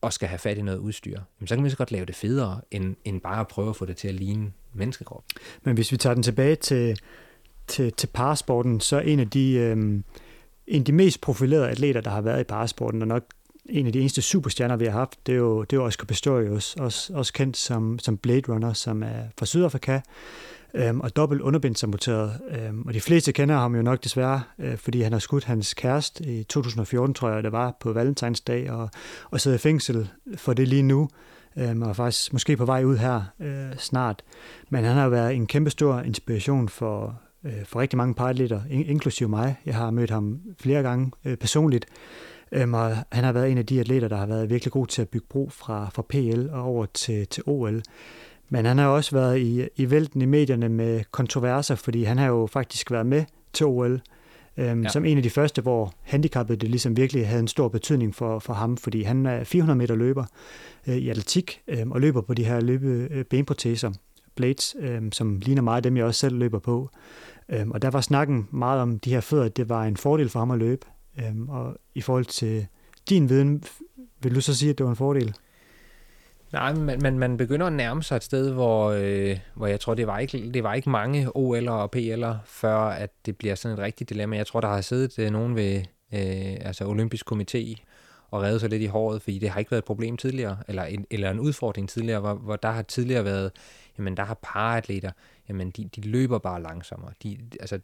og 0.00 0.12
skal 0.12 0.28
have 0.28 0.38
fat 0.38 0.58
i 0.58 0.62
noget 0.62 0.78
udstyr, 0.78 1.20
så 1.46 1.54
kan 1.54 1.62
man 1.62 1.70
så 1.70 1.76
godt 1.76 1.92
lave 1.92 2.06
det 2.06 2.14
federe, 2.14 2.60
end, 2.70 2.96
end 3.04 3.20
bare 3.20 3.40
at 3.40 3.48
prøve 3.48 3.68
at 3.68 3.76
få 3.76 3.86
det 3.86 3.96
til 3.96 4.08
at 4.08 4.14
ligne 4.14 4.52
menneskekrop. 4.72 5.24
Men 5.62 5.74
hvis 5.74 5.92
vi 5.92 5.96
tager 5.96 6.14
den 6.14 6.22
tilbage 6.22 6.56
til, 6.56 6.98
til, 7.66 7.92
til 7.92 8.06
parasporten, 8.06 8.80
så 8.80 8.98
en 9.00 9.20
af 9.20 9.30
de, 9.30 9.52
Øh 9.52 10.02
en 10.66 10.80
af 10.80 10.84
de 10.84 10.92
mest 10.92 11.20
profilerede 11.20 11.68
atleter, 11.68 12.00
der 12.00 12.10
har 12.10 12.20
været 12.20 12.40
i 12.40 12.44
parasporten, 12.44 13.02
og 13.02 13.08
nok 13.08 13.22
en 13.66 13.86
af 13.86 13.92
de 13.92 14.00
eneste 14.00 14.22
superstjerner, 14.22 14.76
vi 14.76 14.84
har 14.84 14.92
haft, 14.92 15.26
det 15.26 15.32
er 15.32 15.36
jo, 15.36 15.62
det 15.62 15.72
er 15.72 15.76
jo 15.76 15.84
Oscar 15.84 16.04
Pistorius, 16.04 16.74
også, 16.74 17.12
også 17.14 17.32
kendt 17.32 17.56
som, 17.56 17.98
som 17.98 18.18
Blade 18.18 18.52
Runner, 18.52 18.72
som 18.72 19.02
er 19.02 19.22
fra 19.38 19.46
Sydafrika, 19.46 20.00
øhm, 20.76 21.00
og 21.00 21.16
dobbelt 21.16 21.40
underbindsamputeret. 21.40 22.40
Øhm, 22.50 22.82
og 22.82 22.94
de 22.94 23.00
fleste 23.00 23.32
kender 23.32 23.56
ham 23.56 23.76
jo 23.76 23.82
nok 23.82 24.04
desværre, 24.04 24.42
øh, 24.58 24.76
fordi 24.76 25.00
han 25.00 25.12
har 25.12 25.18
skudt 25.18 25.44
hans 25.44 25.74
kæreste 25.74 26.24
i 26.24 26.42
2014, 26.44 27.14
tror 27.14 27.30
jeg, 27.30 27.42
det 27.42 27.52
var 27.52 27.76
på 27.80 27.92
Valentinsdag, 27.92 28.70
og, 28.70 28.90
og 29.30 29.40
sidder 29.40 29.54
i 29.54 29.58
fængsel 29.58 30.08
for 30.36 30.52
det 30.52 30.68
lige 30.68 30.82
nu 30.82 31.08
øh, 31.56 31.80
og 31.80 31.88
er 31.88 31.92
faktisk 31.92 32.32
måske 32.32 32.56
på 32.56 32.64
vej 32.64 32.84
ud 32.84 32.96
her 32.96 33.22
øh, 33.40 33.76
snart. 33.78 34.22
Men 34.68 34.84
han 34.84 34.96
har 34.96 35.08
været 35.08 35.34
en 35.34 35.46
kæmpe 35.46 35.70
stor 35.70 36.00
inspiration 36.00 36.68
for, 36.68 37.20
øh, 37.44 37.64
for 37.64 37.80
rigtig 37.80 37.96
mange 37.96 38.14
paratleter, 38.14 38.60
in- 38.70 38.86
inklusive 38.86 39.28
mig. 39.28 39.56
Jeg 39.66 39.74
har 39.74 39.90
mødt 39.90 40.10
ham 40.10 40.40
flere 40.60 40.82
gange 40.82 41.12
øh, 41.24 41.36
personligt, 41.36 41.86
Øhm, 42.52 42.74
og 42.74 42.96
han 43.12 43.24
har 43.24 43.32
været 43.32 43.50
en 43.50 43.58
af 43.58 43.66
de 43.66 43.80
atleter, 43.80 44.08
der 44.08 44.16
har 44.16 44.26
været 44.26 44.50
virkelig 44.50 44.72
god 44.72 44.86
til 44.86 45.02
at 45.02 45.08
bygge 45.08 45.26
bro 45.30 45.48
fra, 45.52 45.90
fra 45.94 46.02
PL 46.08 46.48
og 46.52 46.62
over 46.62 46.86
til, 46.86 47.26
til 47.26 47.42
OL. 47.46 47.82
Men 48.48 48.64
han 48.64 48.78
har 48.78 48.86
også 48.86 49.16
været 49.16 49.38
i, 49.38 49.68
i 49.76 49.90
vælten 49.90 50.22
i 50.22 50.24
medierne 50.24 50.68
med 50.68 51.04
kontroverser, 51.10 51.74
fordi 51.74 52.04
han 52.04 52.18
har 52.18 52.26
jo 52.26 52.46
faktisk 52.46 52.90
været 52.90 53.06
med 53.06 53.24
til 53.52 53.66
OL, 53.66 54.00
øhm, 54.56 54.82
ja. 54.82 54.88
som 54.88 55.04
en 55.04 55.16
af 55.16 55.22
de 55.22 55.30
første, 55.30 55.62
hvor 55.62 55.92
handicappet 56.02 56.60
det 56.60 56.70
ligesom 56.70 56.96
virkelig 56.96 57.28
havde 57.28 57.40
en 57.40 57.48
stor 57.48 57.68
betydning 57.68 58.14
for, 58.14 58.38
for 58.38 58.52
ham, 58.52 58.76
fordi 58.76 59.02
han 59.02 59.26
er 59.26 59.44
400 59.44 59.78
meter 59.78 59.94
løber 59.94 60.24
øh, 60.86 60.96
i 60.96 61.08
atletik 61.08 61.60
øh, 61.68 61.88
og 61.90 62.00
løber 62.00 62.20
på 62.20 62.34
de 62.34 62.44
her 62.44 62.60
løbe 62.60 63.08
øh, 63.10 63.24
benproteser, 63.24 63.92
blades, 64.34 64.76
øh, 64.80 65.02
som 65.12 65.38
ligner 65.38 65.62
meget 65.62 65.84
dem, 65.84 65.96
jeg 65.96 66.04
også 66.04 66.20
selv 66.20 66.38
løber 66.38 66.58
på. 66.58 66.90
Øh, 67.48 67.68
og 67.68 67.82
der 67.82 67.90
var 67.90 68.00
snakken 68.00 68.48
meget 68.50 68.80
om 68.80 68.98
de 68.98 69.10
her 69.10 69.20
fødder, 69.20 69.44
at 69.44 69.56
det 69.56 69.68
var 69.68 69.84
en 69.84 69.96
fordel 69.96 70.28
for 70.28 70.38
ham 70.38 70.50
at 70.50 70.58
løbe. 70.58 70.86
Øh, 71.18 71.48
og 71.48 71.76
i 71.94 72.00
forhold 72.00 72.24
til 72.24 72.66
din 73.08 73.28
viden, 73.28 73.62
vil 74.22 74.34
du 74.34 74.40
så 74.40 74.54
sige, 74.54 74.70
at 74.70 74.78
det 74.78 74.84
var 74.84 74.90
en 74.90 74.96
fordel? 74.96 75.34
Nej, 76.56 76.74
men 76.74 76.98
man, 77.02 77.18
man 77.18 77.36
begynder 77.36 77.66
at 77.66 77.72
nærme 77.72 78.02
sig 78.02 78.16
et 78.16 78.24
sted, 78.24 78.52
hvor, 78.52 78.90
øh, 78.90 79.38
hvor 79.54 79.66
jeg 79.66 79.80
tror, 79.80 79.94
det 79.94 80.06
var, 80.06 80.18
ikke, 80.18 80.50
det 80.52 80.62
var 80.62 80.74
ikke 80.74 80.90
mange 80.90 81.26
OL'er 81.26 81.70
og 81.70 81.96
PL'er, 81.96 82.34
før 82.44 82.76
at 82.78 83.10
det 83.26 83.36
bliver 83.36 83.54
sådan 83.54 83.78
et 83.78 83.84
rigtigt 83.84 84.10
dilemma. 84.10 84.36
Jeg 84.36 84.46
tror, 84.46 84.60
der 84.60 84.68
har 84.68 84.80
siddet 84.80 85.18
øh, 85.18 85.30
nogen 85.30 85.56
ved 85.56 85.76
øh, 86.12 86.56
altså 86.60 86.84
Olympisk 86.86 87.32
Komité 87.32 87.74
og 88.30 88.42
reddet 88.42 88.60
sig 88.60 88.70
lidt 88.70 88.82
i 88.82 88.86
håret, 88.86 89.22
fordi 89.22 89.38
det 89.38 89.48
har 89.48 89.58
ikke 89.58 89.70
været 89.70 89.80
et 89.82 89.84
problem 89.84 90.16
tidligere, 90.16 90.56
eller 90.68 90.84
en, 90.84 91.06
eller 91.10 91.30
en 91.30 91.40
udfordring 91.40 91.88
tidligere, 91.88 92.20
hvor, 92.20 92.34
hvor 92.34 92.56
der 92.56 92.70
har 92.70 92.82
tidligere 92.82 93.24
været, 93.24 93.52
jamen 93.98 94.16
der 94.16 94.24
har 94.24 94.38
paratleter, 94.42 95.10
jamen 95.48 95.70
de, 95.70 95.88
de 95.96 96.00
løber 96.00 96.38
bare 96.38 96.62
langsommere. 96.62 97.12
De, 97.22 97.38
altså, 97.60 97.80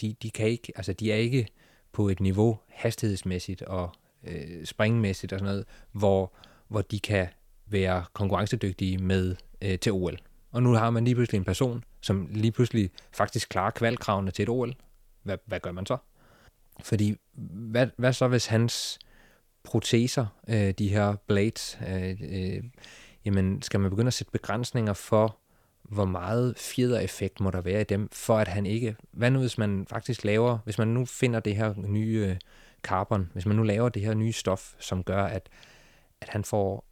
de, 0.00 0.14
de 0.22 0.30
kan 0.30 0.48
ikke, 0.48 0.72
altså 0.76 0.92
de 0.92 1.12
er 1.12 1.16
ikke 1.16 1.46
på 1.92 2.08
et 2.08 2.20
niveau 2.20 2.58
hastighedsmæssigt 2.68 3.62
og 3.62 3.90
øh, 4.24 4.64
springmæssigt 4.64 5.32
og 5.32 5.38
sådan 5.38 5.52
noget, 5.52 5.64
hvor, 5.92 6.32
hvor 6.68 6.82
de 6.82 7.00
kan 7.00 7.26
være 7.66 8.04
konkurrencedygtige 8.12 8.98
med 8.98 9.36
øh, 9.62 9.78
til 9.78 9.92
OL. 9.92 10.18
Og 10.52 10.62
nu 10.62 10.72
har 10.72 10.90
man 10.90 11.04
lige 11.04 11.14
pludselig 11.14 11.38
en 11.38 11.44
person, 11.44 11.84
som 12.00 12.28
lige 12.30 12.52
pludselig 12.52 12.90
faktisk 13.12 13.48
klarer 13.48 13.70
kvalkravene 13.70 14.30
til 14.30 14.42
et 14.42 14.48
OL. 14.48 14.74
Hvad, 15.22 15.38
hvad 15.46 15.60
gør 15.60 15.72
man 15.72 15.86
så? 15.86 15.96
Fordi 16.82 17.16
hvad, 17.70 17.86
hvad 17.96 18.12
så, 18.12 18.28
hvis 18.28 18.46
hans 18.46 18.98
proteser, 19.64 20.26
øh, 20.48 20.70
de 20.70 20.88
her 20.88 21.14
blades, 21.26 21.78
øh, 21.88 22.16
øh, 22.20 22.64
jamen 23.24 23.62
skal 23.62 23.80
man 23.80 23.90
begynde 23.90 24.06
at 24.06 24.14
sætte 24.14 24.32
begrænsninger 24.32 24.92
for, 24.92 25.38
hvor 25.82 26.04
meget 26.04 26.58
fjedereffekt 26.58 27.40
må 27.40 27.50
der 27.50 27.60
være 27.60 27.80
i 27.80 27.84
dem, 27.84 28.08
for 28.12 28.38
at 28.38 28.48
han 28.48 28.66
ikke... 28.66 28.96
Hvad 29.12 29.30
nu, 29.30 29.38
hvis 29.38 29.58
man 29.58 29.86
faktisk 29.90 30.24
laver... 30.24 30.58
Hvis 30.64 30.78
man 30.78 30.88
nu 30.88 31.04
finder 31.04 31.40
det 31.40 31.56
her 31.56 31.74
nye 31.76 32.26
øh, 32.30 32.36
carbon, 32.82 33.30
hvis 33.32 33.46
man 33.46 33.56
nu 33.56 33.62
laver 33.62 33.88
det 33.88 34.02
her 34.02 34.14
nye 34.14 34.32
stof, 34.32 34.74
som 34.78 35.02
gør, 35.02 35.24
at, 35.24 35.48
at 36.20 36.28
han 36.28 36.44
får 36.44 36.85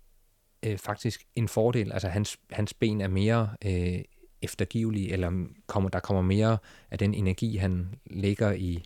øh, 0.66 0.78
faktisk 0.78 1.24
en 1.34 1.48
fordel, 1.48 1.92
altså 1.92 2.08
hans, 2.08 2.38
hans 2.50 2.74
ben 2.74 3.00
er 3.00 3.08
mere 3.08 3.50
øh, 3.64 4.02
eftergivelige, 4.42 5.12
eller 5.12 5.46
kommer, 5.66 5.90
der 5.90 6.00
kommer 6.00 6.22
mere 6.22 6.58
af 6.90 6.98
den 6.98 7.14
energi, 7.14 7.56
han 7.56 7.88
lægger 8.06 8.52
i 8.52 8.84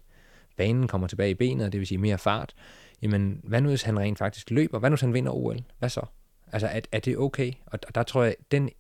banen, 0.57 0.89
kommer 0.89 1.07
tilbage 1.07 1.31
i 1.31 1.35
benet, 1.35 1.73
det 1.73 1.79
vil 1.79 1.87
sige 1.87 1.99
mere 1.99 2.19
fart, 2.19 2.55
jamen 3.03 3.41
hvad 3.45 3.61
nu 3.61 3.69
hvis 3.69 3.83
han 3.83 3.99
rent 3.99 4.19
faktisk 4.19 4.51
løber? 4.51 4.79
Hvad 4.79 4.91
nu 4.91 4.95
hvis 4.95 5.01
han 5.01 5.15
vinder 5.15 5.33
OL? 5.33 5.59
Hvad 5.79 5.89
så? 5.89 6.07
Altså 6.53 6.67
er, 6.67 6.81
er 6.93 7.01
det 7.01 7.19
okay? 7.19 7.53
Og 7.67 7.95
der 7.95 8.03
tror 8.03 8.23
jeg, 8.23 8.37
den 8.51 8.71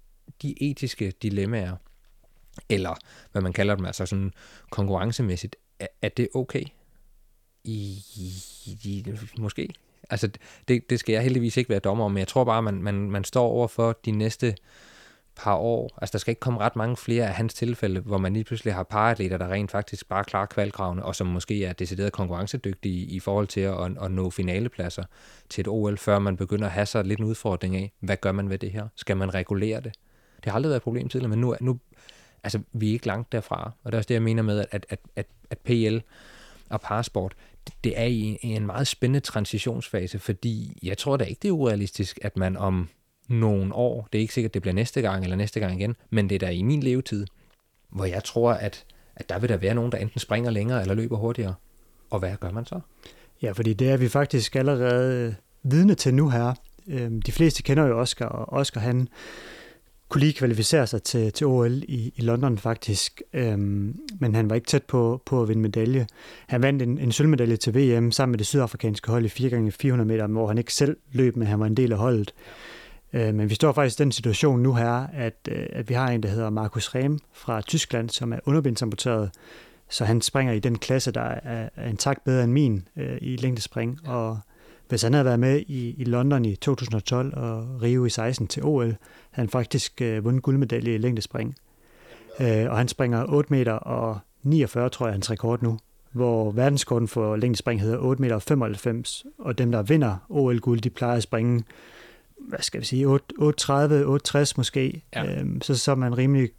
de 0.42 0.70
etiske 0.70 1.11
dilemmaer, 1.11 1.76
eller 2.68 2.94
hvad 3.32 3.42
man 3.42 3.53
kalder 3.53 3.74
dem, 3.74 3.84
altså 3.84 4.07
sådan 4.07 4.32
konkurrencemæssigt, 4.70 5.57
er, 5.78 5.86
er 6.03 6.09
det 6.09 6.28
okay? 6.34 6.64
I, 7.64 7.99
i, 8.84 9.05
måske. 9.38 9.68
Altså, 10.11 10.30
det, 10.68 10.90
det 10.90 11.00
skal 11.00 11.12
jeg 11.12 11.22
heldigvis 11.22 11.56
ikke 11.56 11.70
være 11.70 11.78
dommer 11.78 12.04
om, 12.04 12.12
men 12.12 12.18
jeg 12.18 12.28
tror 12.28 12.44
bare, 12.44 12.62
man, 12.62 12.82
man, 12.82 13.11
man 13.11 13.24
står 13.24 13.46
over 13.46 13.68
for 13.68 13.98
de 14.04 14.11
næste 14.11 14.54
par 15.36 15.54
år. 15.54 15.98
Altså, 16.02 16.12
der 16.12 16.18
skal 16.18 16.30
ikke 16.30 16.40
komme 16.40 16.61
ret 16.61 16.76
mange 16.76 16.96
flere 16.96 17.26
af 17.26 17.34
hans 17.34 17.54
tilfælde, 17.54 18.00
hvor 18.00 18.18
man 18.18 18.32
lige 18.32 18.44
pludselig 18.44 18.74
har 18.74 18.82
paratleter, 18.82 19.38
der 19.38 19.48
rent 19.48 19.70
faktisk 19.70 20.09
bare 20.09 20.24
klarer 20.24 20.46
kvalkravene, 20.46 21.04
og 21.04 21.16
som 21.16 21.26
måske 21.26 21.64
er 21.64 21.72
decideret 21.72 22.12
konkurrencedygtige 22.12 23.06
i 23.06 23.20
forhold 23.20 23.46
til 23.46 23.61
at, 23.61 23.84
at, 23.84 23.92
at 24.02 24.11
nå 24.11 24.30
finalepladser 24.30 25.04
til 25.48 25.62
et 25.62 25.68
OL, 25.68 25.98
før 25.98 26.18
man 26.18 26.36
begynder 26.36 26.66
at 26.66 26.72
have 26.72 26.86
sig 26.86 27.04
lidt 27.04 27.20
en 27.20 27.26
udfordring 27.26 27.76
af, 27.76 27.92
hvad 28.00 28.16
gør 28.16 28.32
man 28.32 28.50
ved 28.50 28.59
det 28.59 28.70
her? 28.70 28.88
Skal 28.94 29.16
man 29.16 29.34
regulere 29.34 29.80
det? 29.80 29.92
Det 30.36 30.46
har 30.46 30.54
aldrig 30.54 30.68
været 30.68 30.76
et 30.76 30.82
problem 30.82 31.09
tidligere, 31.09 31.30
men 31.30 31.40
nu, 31.40 31.56
nu 31.61 31.78
altså, 32.44 32.61
vi 32.72 32.88
er 32.88 32.92
ikke 32.92 33.06
langt 33.06 33.32
derfra. 33.32 33.72
Og 33.82 33.92
det 33.92 33.96
er 33.96 33.98
også 33.98 34.09
det, 34.09 34.14
jeg 34.14 34.22
mener 34.22 34.42
med, 34.42 34.64
at, 34.70 34.86
at, 34.90 35.00
at, 35.16 35.26
at 35.50 35.59
PL 35.59 35.98
og 36.70 36.80
Parasport, 36.80 37.34
det 37.85 38.01
er 38.01 38.05
i 38.05 38.39
en 38.43 38.66
meget 38.66 38.87
spændende 38.87 39.21
transitionsfase, 39.21 40.19
fordi 40.19 40.79
jeg 40.83 40.99
tror 40.99 41.16
da 41.16 41.25
ikke, 41.25 41.39
det 41.43 41.49
er 41.49 41.53
urealistisk, 41.53 42.19
at 42.23 42.37
man 42.37 42.57
om 42.57 42.89
nogle 43.29 43.75
år, 43.75 44.09
det 44.12 44.19
er 44.19 44.23
ikke 44.23 44.35
sikkert, 44.35 44.55
det 44.55 44.62
bliver 44.62 44.75
næste 44.75 45.01
gang 45.01 45.23
eller 45.23 45.37
næste 45.37 45.61
gang 45.61 45.81
igen, 45.81 45.97
men 46.11 46.29
det 46.29 46.35
er 46.35 46.39
der 46.39 46.49
i 46.49 46.62
min 46.62 46.83
levetid, 46.83 47.27
hvor 47.91 48.05
jeg 48.05 48.25
tror, 48.25 48.53
at, 48.53 48.85
at 49.16 49.29
der 49.29 49.39
vil 49.39 49.49
der 49.49 49.57
være 49.57 49.75
nogen, 49.75 49.93
der 49.93 49.99
enten 49.99 50.21
springer 50.21 50.51
længere 50.51 50.81
eller 50.81 50.95
løber 50.95 51.16
hurtigere. 51.16 51.55
Og 52.11 52.19
hvad 52.19 52.37
gør 52.41 52.51
man 52.51 52.66
så? 52.66 52.81
Ja, 53.43 53.53
fordi 53.53 53.73
det 53.73 53.91
er 53.91 53.97
vi 53.97 54.09
faktisk 54.09 54.57
allerede 54.57 55.35
vidne 55.62 55.95
til 55.95 56.14
nu 56.14 56.31
her. 56.31 56.55
Øhm, 56.87 57.23
de 57.23 57.33
fleste 57.33 57.62
kender 57.62 57.87
jo 57.87 58.01
Oscar, 58.01 58.27
og 58.27 58.53
Oscar 58.53 58.81
han 58.81 59.09
kunne 60.09 60.20
lige 60.20 60.32
kvalificere 60.32 60.86
sig 60.86 61.02
til, 61.02 61.32
til 61.32 61.46
OL 61.46 61.82
i, 61.82 62.12
i 62.16 62.20
London 62.20 62.59
faktisk, 62.59 63.22
øhm, 63.32 64.00
men 64.18 64.34
han 64.34 64.50
var 64.50 64.56
ikke 64.56 64.66
tæt 64.66 64.82
på, 64.82 65.22
på 65.26 65.42
at 65.42 65.48
vinde 65.48 65.62
medalje. 65.62 66.06
Han 66.46 66.62
vandt 66.62 66.82
en, 66.82 66.98
en 66.98 67.12
sølvmedalje 67.12 67.56
til 67.56 67.74
VM 67.74 68.12
sammen 68.12 68.32
med 68.32 68.38
det 68.38 68.46
sydafrikanske 68.46 69.11
hold 69.11 69.24
i 69.24 69.46
4x400 69.46 70.04
meter, 70.04 70.26
hvor 70.26 70.48
han 70.48 70.59
ikke 70.59 70.74
selv 70.74 70.96
løb, 71.12 71.36
men 71.36 71.48
han 71.48 71.61
var 71.61 71.66
en 71.66 71.76
del 71.76 71.92
af 71.92 71.98
holdet. 71.98 72.34
Øh, 73.12 73.34
men 73.34 73.50
vi 73.50 73.54
står 73.54 73.72
faktisk 73.72 74.00
i 74.00 74.02
den 74.02 74.12
situation 74.12 74.62
nu 74.62 74.74
her, 74.74 75.06
at, 75.12 75.48
øh, 75.48 75.66
at 75.72 75.88
vi 75.88 75.94
har 75.94 76.09
en, 76.09 76.22
der 76.22 76.28
hedder 76.28 76.50
Markus 76.50 76.94
Rehm 76.94 77.18
fra 77.32 77.61
Tyskland, 77.61 78.11
som 78.11 78.32
er 78.32 78.38
underbindsamputeret, 78.44 79.30
så 79.90 80.04
han 80.04 80.20
springer 80.20 80.52
i 80.52 80.59
den 80.59 80.78
klasse, 80.78 81.12
der 81.12 81.20
er, 81.20 81.68
er 81.76 81.90
en 81.90 81.96
takt 81.96 82.24
bedre 82.24 82.44
end 82.44 82.52
min 82.52 82.88
øh, 82.96 83.18
i 83.20 83.36
længdespring, 83.36 84.09
og 84.09 84.38
hvis 84.89 85.03
han 85.03 85.12
havde 85.12 85.24
været 85.24 85.41
med 85.41 85.62
i, 85.66 85.95
i 85.99 86.05
London 86.05 86.45
i 86.45 86.57
2012 86.57 87.36
og 87.36 87.82
Rio 87.82 88.05
i 88.05 88.11
16 88.11 88.47
til 88.47 88.64
OL, 88.64 88.84
havde 88.84 88.97
han 89.30 89.49
faktisk 89.49 90.03
øh, 90.03 90.24
vundet 90.24 90.43
guldmedalje 90.43 90.95
i 90.95 90.99
længdespring. 90.99 91.55
Øh, 92.41 92.70
og 92.70 92.76
han 92.76 92.89
springer 92.89 93.24
8 93.28 93.53
meter 93.53 93.72
og 93.72 94.18
49, 94.43 94.89
tror 94.89 95.07
jeg, 95.07 95.14
hans 95.14 95.30
rekord 95.30 95.62
nu, 95.62 95.78
hvor 96.12 96.51
verdenskorten 96.51 97.09
for 97.09 97.36
længdespring 97.36 97.80
hedder 97.80 97.99
8 97.99 98.22
meter 98.22 98.34
og 98.34 98.43
95, 98.43 99.26
og 99.39 99.59
dem, 99.59 99.72
der 99.72 99.82
vinder 99.82 100.16
OL-guld, 100.28 100.80
de 100.80 100.91
plejer 100.91 101.16
at 101.16 101.22
springe, 101.22 101.64
hvad 102.39 102.59
skal 102.62 102.80
vi 102.80 102.86
sige, 102.86 103.07
830, 103.07 103.95
860 103.95 104.57
måske, 104.57 105.03
ja. 105.14 105.41
øhm, 105.41 105.62
så, 105.62 105.78
så 105.78 105.91
er 105.91 105.95
man 105.95 106.18
rimelig 106.18 106.51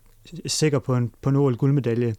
sikker 0.46 0.80
på 0.80 0.96
en, 0.96 1.12
på 1.22 1.30
en 1.30 1.36
OL-guldmedalje. 1.36 2.16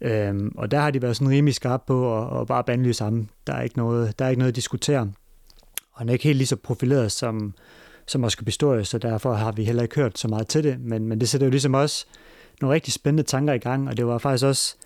Øhm, 0.00 0.52
og 0.56 0.70
der 0.70 0.80
har 0.80 0.90
de 0.90 1.02
været 1.02 1.16
sådan 1.16 1.30
rimelig 1.30 1.54
skarpe 1.54 1.84
på 1.86 2.22
at, 2.22 2.40
at 2.40 2.46
bare 2.46 2.64
bandlyse 2.64 2.98
sammen. 2.98 3.30
Der 3.46 3.52
er 3.52 3.62
ikke 3.62 3.76
noget, 3.76 4.18
der 4.18 4.24
er 4.24 4.28
ikke 4.28 4.38
noget 4.38 4.52
at 4.52 4.56
diskutere. 4.56 5.12
Og 5.94 6.00
han 6.00 6.08
er 6.08 6.12
ikke 6.12 6.24
helt 6.24 6.36
lige 6.36 6.46
så 6.46 6.56
profileret 6.56 7.12
som, 7.12 7.54
som 8.06 8.24
Oscar 8.24 8.44
Pistorius, 8.44 8.88
så 8.88 8.98
derfor 8.98 9.34
har 9.34 9.52
vi 9.52 9.64
heller 9.64 9.82
ikke 9.82 9.94
hørt 9.94 10.18
så 10.18 10.28
meget 10.28 10.48
til 10.48 10.64
det. 10.64 10.80
Men, 10.80 11.08
men 11.08 11.20
det 11.20 11.28
sætter 11.28 11.46
jo 11.46 11.50
ligesom 11.50 11.74
også 11.74 12.06
nogle 12.60 12.74
rigtig 12.74 12.92
spændende 12.92 13.22
tanker 13.22 13.52
i 13.52 13.58
gang, 13.58 13.88
og 13.88 13.96
det 13.96 14.06
var 14.06 14.18
faktisk 14.18 14.44
også... 14.44 14.76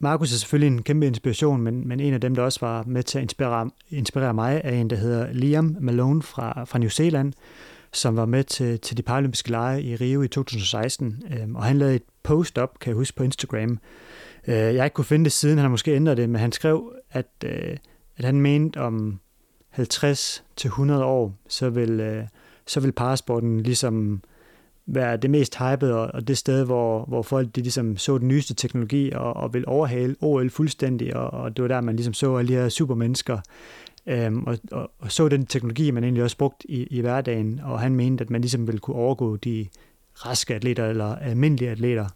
Markus 0.00 0.32
er 0.32 0.36
selvfølgelig 0.36 0.76
en 0.76 0.82
kæmpe 0.82 1.06
inspiration, 1.06 1.62
men, 1.62 1.88
men 1.88 2.00
en 2.00 2.14
af 2.14 2.20
dem, 2.20 2.34
der 2.34 2.42
også 2.42 2.60
var 2.60 2.84
med 2.86 3.02
til 3.02 3.18
at 3.18 3.22
inspirere, 3.22 3.70
inspirere 3.90 4.34
mig, 4.34 4.60
er 4.64 4.72
en, 4.72 4.90
der 4.90 4.96
hedder 4.96 5.32
Liam 5.32 5.76
Malone 5.80 6.22
fra, 6.22 6.64
fra 6.64 6.78
New 6.78 6.88
Zealand, 6.88 7.32
som 7.92 8.16
var 8.16 8.26
med 8.26 8.44
til, 8.44 8.80
til 8.80 8.96
de 8.96 9.02
paralympiske 9.02 9.50
lege 9.50 9.82
i 9.82 9.96
Rio 9.96 10.22
i 10.22 10.28
2016. 10.28 11.22
Øhm, 11.30 11.56
og 11.56 11.64
han 11.64 11.78
lavede 11.78 11.96
et 11.96 12.02
post 12.22 12.58
op, 12.58 12.78
kan 12.78 12.90
jeg 12.90 12.96
huske, 12.96 13.16
på 13.16 13.22
Instagram. 13.22 13.78
Øh, 14.46 14.54
jeg 14.54 14.84
ikke 14.84 14.94
kunne 14.94 15.04
finde 15.04 15.24
det 15.24 15.32
siden, 15.32 15.58
han 15.58 15.64
har 15.64 15.70
måske 15.70 15.94
ændret 15.94 16.16
det, 16.16 16.30
men 16.30 16.40
han 16.40 16.52
skrev, 16.52 16.92
at, 17.10 17.26
øh, 17.44 17.76
at 18.16 18.24
han 18.24 18.40
mente 18.40 18.80
om 18.80 19.20
50 19.76 20.44
til 20.56 20.68
100 20.68 21.04
år, 21.04 21.34
så 21.48 21.70
vil, 21.70 22.00
øh, 22.00 22.24
så 22.66 22.80
vil 22.80 22.92
parasporten 22.92 23.60
ligesom 23.60 24.22
være 24.86 25.16
det 25.16 25.30
mest 25.30 25.56
hypede, 25.56 25.94
og, 25.94 26.10
og 26.14 26.28
det 26.28 26.38
sted, 26.38 26.64
hvor, 26.64 27.04
hvor 27.04 27.22
folk 27.22 27.56
de 27.56 27.60
ligesom 27.60 27.96
så 27.96 28.18
den 28.18 28.28
nyeste 28.28 28.54
teknologi 28.54 29.10
og, 29.12 29.36
og 29.36 29.54
vil 29.54 29.64
overhale 29.66 30.16
OL 30.20 30.50
fuldstændig, 30.50 31.16
og, 31.16 31.30
og 31.30 31.56
det 31.56 31.62
var 31.62 31.68
der, 31.68 31.80
man 31.80 31.96
ligesom 31.96 32.14
så 32.14 32.36
alle 32.36 32.48
de 32.48 32.52
her 32.52 32.68
supermennesker, 32.68 33.38
øhm, 34.06 34.44
og, 34.44 34.58
og, 34.72 34.90
og 34.98 35.12
så 35.12 35.28
den 35.28 35.46
teknologi, 35.46 35.90
man 35.90 36.04
egentlig 36.04 36.22
også 36.22 36.36
brugt 36.36 36.66
i, 36.68 36.82
i 36.82 37.00
hverdagen, 37.00 37.60
og 37.64 37.80
han 37.80 37.94
mente, 37.94 38.24
at 38.24 38.30
man 38.30 38.40
ligesom 38.40 38.66
ville 38.66 38.78
kunne 38.78 38.96
overgå 38.96 39.36
de 39.36 39.66
raske 40.14 40.54
atleter 40.54 40.86
eller 40.86 41.16
almindelige 41.16 41.70
atleter. 41.70 42.06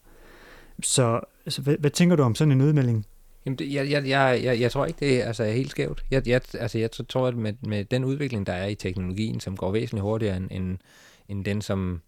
Så, 0.83 1.21
så 1.49 1.63
hvad, 1.63 1.77
hvad 1.79 1.91
tænker 1.91 2.17
du 2.17 2.23
om 2.23 2.35
sådan 2.35 2.53
en 2.53 2.61
udmelding? 2.61 3.07
Jamen, 3.47 3.59
det, 3.59 3.75
jeg, 3.75 3.91
jeg, 3.91 4.09
jeg, 4.09 4.41
jeg, 4.45 4.61
jeg 4.61 4.73
tror 4.73 4.87
ikke, 4.87 5.01
det 5.01 5.23
er, 5.23 5.27
altså, 5.27 5.45
er 5.45 5.53
helt 5.53 5.71
skævt. 5.71 6.05
Jeg, 6.11 6.29
jeg, 6.29 6.41
altså, 6.55 6.79
jeg 6.79 6.91
tror, 6.91 7.27
at 7.27 7.37
med, 7.37 7.53
med 7.61 7.85
den 7.85 8.05
udvikling, 8.05 8.47
der 8.47 8.53
er 8.53 8.67
i 8.67 8.75
teknologien, 8.75 9.41
som 9.41 9.57
går 9.57 9.71
væsentligt 9.71 10.03
hurtigere 10.03 10.37
end, 10.37 10.49
end, 10.51 10.79
end 11.29 11.45
den, 11.45 11.63
som, 11.63 12.03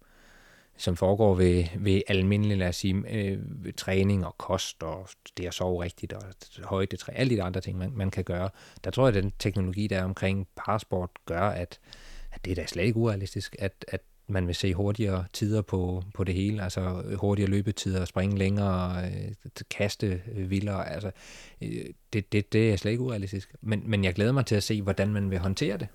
som 0.77 0.95
foregår 0.95 1.35
ved, 1.35 1.65
ved 1.75 2.01
almindelig, 2.07 2.57
lad 2.57 2.67
os 2.67 2.75
sige, 2.75 3.03
øh, 3.09 3.39
træning 3.77 4.25
og 4.25 4.37
kost 4.37 4.83
og 4.83 5.09
det 5.37 5.45
at 5.45 5.53
sove 5.53 5.83
rigtigt 5.83 6.13
og 6.13 6.23
højdetræ, 6.63 7.13
alle 7.15 7.35
de 7.35 7.43
andre 7.43 7.61
ting, 7.61 7.77
man, 7.77 7.91
man 7.95 8.11
kan 8.11 8.23
gøre. 8.23 8.49
Der 8.83 8.91
tror 8.91 9.07
jeg, 9.07 9.17
at 9.17 9.23
den 9.23 9.33
teknologi, 9.39 9.87
der 9.87 9.99
er 9.99 10.03
omkring 10.03 10.47
parasport, 10.55 11.09
gør, 11.25 11.49
at, 11.49 11.79
at 12.31 12.45
det 12.45 12.51
er 12.51 12.55
da 12.55 12.65
slet 12.65 12.83
ikke 12.83 12.97
urealistisk, 12.97 13.55
at, 13.59 13.85
at 13.87 14.01
man 14.27 14.47
vil 14.47 14.55
se 14.55 14.73
hurtigere 14.73 15.25
tider 15.33 15.61
på, 15.61 16.03
på 16.13 16.23
det 16.23 16.35
hele, 16.35 16.63
altså 16.63 17.03
hurtigere 17.15 17.49
løbetider, 17.49 18.05
springe 18.05 18.37
længere, 18.37 19.05
øh, 19.05 19.51
kaste 19.69 20.21
øh, 20.35 20.49
vildere, 20.49 20.89
altså 20.89 21.11
øh, 21.61 21.85
det, 22.13 22.31
det, 22.31 22.53
det 22.53 22.73
er 22.73 22.75
slet 22.75 22.91
ikke 22.91 23.03
urealistisk. 23.03 23.55
Men, 23.61 23.83
men 23.85 24.03
jeg 24.03 24.13
glæder 24.13 24.31
mig 24.31 24.45
til 24.45 24.55
at 24.55 24.63
se, 24.63 24.81
hvordan 24.81 25.13
man 25.13 25.31
vil 25.31 25.39
håndtere 25.39 25.77
det. 25.77 25.87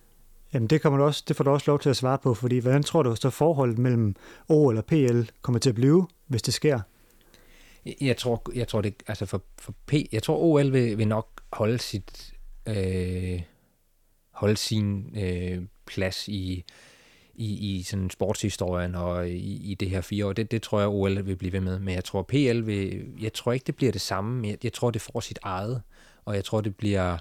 Jamen 0.55 0.67
det, 0.67 0.83
kommer 0.83 0.99
du 0.99 1.05
også, 1.05 1.25
det 1.29 1.37
får 1.37 1.45
du 1.45 1.51
også 1.51 1.71
lov 1.71 1.81
til 1.81 1.91
at 1.91 1.97
svare 1.97 2.19
på, 2.19 2.35
fordi 2.35 2.59
hvordan 2.59 2.83
tror 2.83 3.03
du 3.03 3.17
så 3.17 3.31
forholdet 3.31 3.79
mellem 3.79 4.17
O 4.49 4.69
eller 4.69 4.83
PL 4.83 5.21
kommer 5.43 5.59
til 5.59 5.69
at 5.69 5.75
blive, 5.75 6.07
hvis 6.27 6.43
det 6.43 6.55
sker? 6.55 6.81
Jeg 8.01 8.17
tror, 8.17 8.43
jeg 8.55 8.69
tror 8.69 8.81
det, 8.81 8.95
altså 9.07 9.27
for, 9.27 9.43
for 9.59 9.75
P, 9.87 9.95
jeg 10.13 10.23
tror 10.23 10.39
OL 10.39 10.73
vil, 10.73 10.99
vil 10.99 11.09
nok 11.09 11.41
holde 11.53 11.79
sit, 11.79 12.35
øh, 12.67 13.43
holde 14.31 14.57
sin 14.57 15.17
øh, 15.19 15.63
plads 15.87 16.29
i, 16.29 16.65
i, 17.39 17.77
i 17.77 17.83
sådan 17.83 18.11
sportshistorien 18.11 18.95
og 18.95 19.29
i, 19.29 19.71
i 19.71 19.75
det 19.75 19.91
her 19.91 20.01
fire 20.01 20.27
år. 20.27 20.33
Det, 20.33 20.51
det 20.51 20.63
tror 20.63 20.81
jeg, 20.81 20.89
OL 20.89 21.27
vil 21.27 21.37
blive 21.37 21.53
ved 21.53 21.61
med. 21.61 21.79
Men 21.79 21.95
jeg 21.95 22.05
tror, 22.05 22.23
PL 22.23 22.61
vil, 22.61 23.07
jeg 23.21 23.33
tror 23.33 23.53
ikke, 23.53 23.65
det 23.65 23.77
bliver 23.77 23.93
det 23.93 24.01
samme. 24.01 24.49
Jeg, 24.49 24.65
jeg 24.65 24.73
tror, 24.73 24.91
det 24.91 25.03
får 25.03 25.21
sit 25.21 25.39
eget, 25.43 25.83
og 26.25 26.35
jeg 26.35 26.45
tror, 26.45 26.61
det 26.61 26.77
bliver 26.77 27.19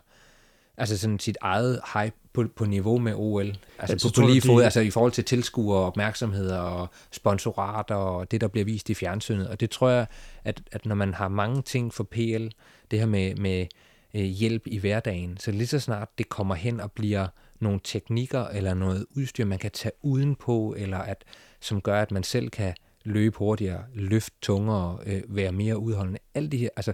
altså 0.78 0.98
sådan 0.98 1.20
sit 1.20 1.38
eget 1.42 1.82
hype 1.94 2.16
på, 2.34 2.46
på 2.56 2.66
niveau 2.66 2.98
med 3.00 3.14
OL. 3.16 3.58
Altså 3.80 4.08
ja, 4.08 4.10
på, 4.10 4.22
på 4.22 4.28
lige 4.28 4.42
fod, 4.42 4.60
de... 4.60 4.64
altså 4.64 4.80
i 4.80 4.90
forhold 4.90 5.12
til 5.12 5.24
tilskuere, 5.24 5.80
opmærksomheder 5.80 6.58
og 6.58 6.88
sponsorater 7.12 7.96
og 7.96 8.32
det, 8.32 8.42
der 8.42 8.48
bliver 8.48 8.66
vist 8.66 8.90
i 8.90 8.94
fjernsynet. 8.94 9.48
Og 9.48 9.60
det 9.60 9.70
tror 9.70 9.90
jeg, 9.90 10.08
at, 10.44 10.62
at 10.72 10.86
når 10.86 10.96
man 10.96 11.14
har 11.14 11.28
mange 11.28 11.62
ting 11.62 11.94
for 11.94 12.04
PL, 12.04 12.48
det 12.92 13.00
her 13.00 13.06
med, 13.06 13.36
med 13.36 13.66
øh, 14.14 14.22
hjælp 14.22 14.68
i 14.68 14.78
hverdagen, 14.78 15.38
så 15.38 15.52
lige 15.52 15.68
så 15.68 15.80
snart 15.80 16.10
det 16.18 16.30
kommer 16.30 16.56
hen 16.56 16.80
og 16.80 16.92
bliver 16.92 17.28
nogle 17.60 17.80
teknikker 17.84 18.46
eller 18.46 18.74
noget 18.74 19.06
udstyr, 19.16 19.46
man 19.46 19.60
kan 19.60 19.72
tage 19.72 19.92
udenpå, 20.02 20.76
eller 20.78 20.98
at, 20.98 21.24
som 21.60 21.82
gør, 21.82 22.02
at 22.02 22.12
man 22.12 22.24
selv 22.24 22.50
kan 22.50 22.74
løbe 23.04 23.38
hurtigere, 23.38 23.84
løfte 23.94 24.36
tungere, 24.42 25.00
øh, 25.06 25.24
være 25.28 25.52
mere 25.52 25.78
udholdende. 25.78 26.20
Alt 26.34 26.52
det 26.52 26.60
her, 26.60 26.70
altså 26.76 26.94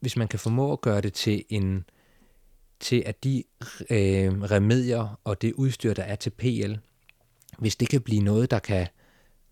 hvis 0.00 0.16
man 0.16 0.28
kan 0.28 0.38
formå 0.38 0.72
at 0.72 0.80
gøre 0.80 1.00
det 1.00 1.12
til 1.12 1.44
en, 1.48 1.84
til, 2.80 3.02
at 3.06 3.24
de 3.24 3.44
øh, 3.90 4.42
remedier 4.42 5.20
og 5.24 5.42
det 5.42 5.52
udstyr, 5.52 5.94
der 5.94 6.02
er 6.02 6.16
til 6.16 6.30
PL, 6.30 6.74
hvis 7.58 7.76
det 7.76 7.88
kan 7.88 8.00
blive 8.00 8.22
noget, 8.22 8.50
der 8.50 8.58
kan 8.58 8.86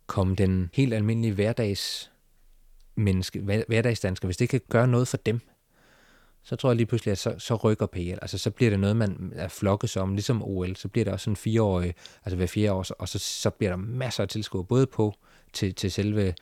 komme 0.06 0.34
den 0.34 0.70
helt 0.72 0.94
almindelige 0.94 1.34
hverdags 1.34 2.10
menneske, 2.94 3.40
hverdagsdansker, 3.40 4.28
hvis 4.28 4.36
det 4.36 4.48
kan 4.48 4.60
gøre 4.68 4.88
noget 4.88 5.08
for 5.08 5.16
dem, 5.16 5.40
så 6.48 6.56
tror 6.56 6.70
jeg 6.70 6.76
lige 6.76 6.86
pludselig, 6.86 7.12
at 7.12 7.18
så, 7.18 7.34
så 7.38 7.54
rykker 7.54 7.86
PL. 7.86 8.18
Altså 8.22 8.38
så 8.38 8.50
bliver 8.50 8.70
det 8.70 8.80
noget, 8.80 8.96
man 8.96 9.32
er 9.36 9.48
flokkes 9.48 9.96
om, 9.96 10.14
ligesom 10.14 10.42
OL. 10.42 10.76
Så 10.76 10.88
bliver 10.88 11.04
det 11.04 11.12
også 11.12 11.24
sådan 11.24 11.36
fireårig, 11.36 11.94
altså 12.24 12.36
hver 12.36 12.46
fire 12.46 12.72
år, 12.72 12.86
og 12.98 13.08
så, 13.08 13.18
så 13.18 13.50
bliver 13.50 13.70
der 13.70 13.76
masser 13.76 14.22
af 14.22 14.28
tilskuere, 14.28 14.64
både 14.64 14.86
på 14.86 15.14
til, 15.52 15.74
til 15.74 15.92
selve 15.92 16.34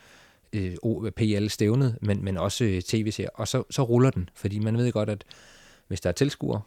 øh, 0.52 0.76
PL-stævnet, 1.16 1.98
men, 2.02 2.24
men 2.24 2.36
også 2.36 2.64
øh, 2.64 2.82
tv-serier. 2.82 3.30
Og 3.34 3.48
så, 3.48 3.62
så 3.70 3.82
ruller 3.82 4.10
den, 4.10 4.28
fordi 4.34 4.58
man 4.58 4.78
ved 4.78 4.92
godt, 4.92 5.10
at 5.10 5.24
hvis 5.88 6.00
der 6.00 6.08
er 6.08 6.12
tilskuere, 6.12 6.60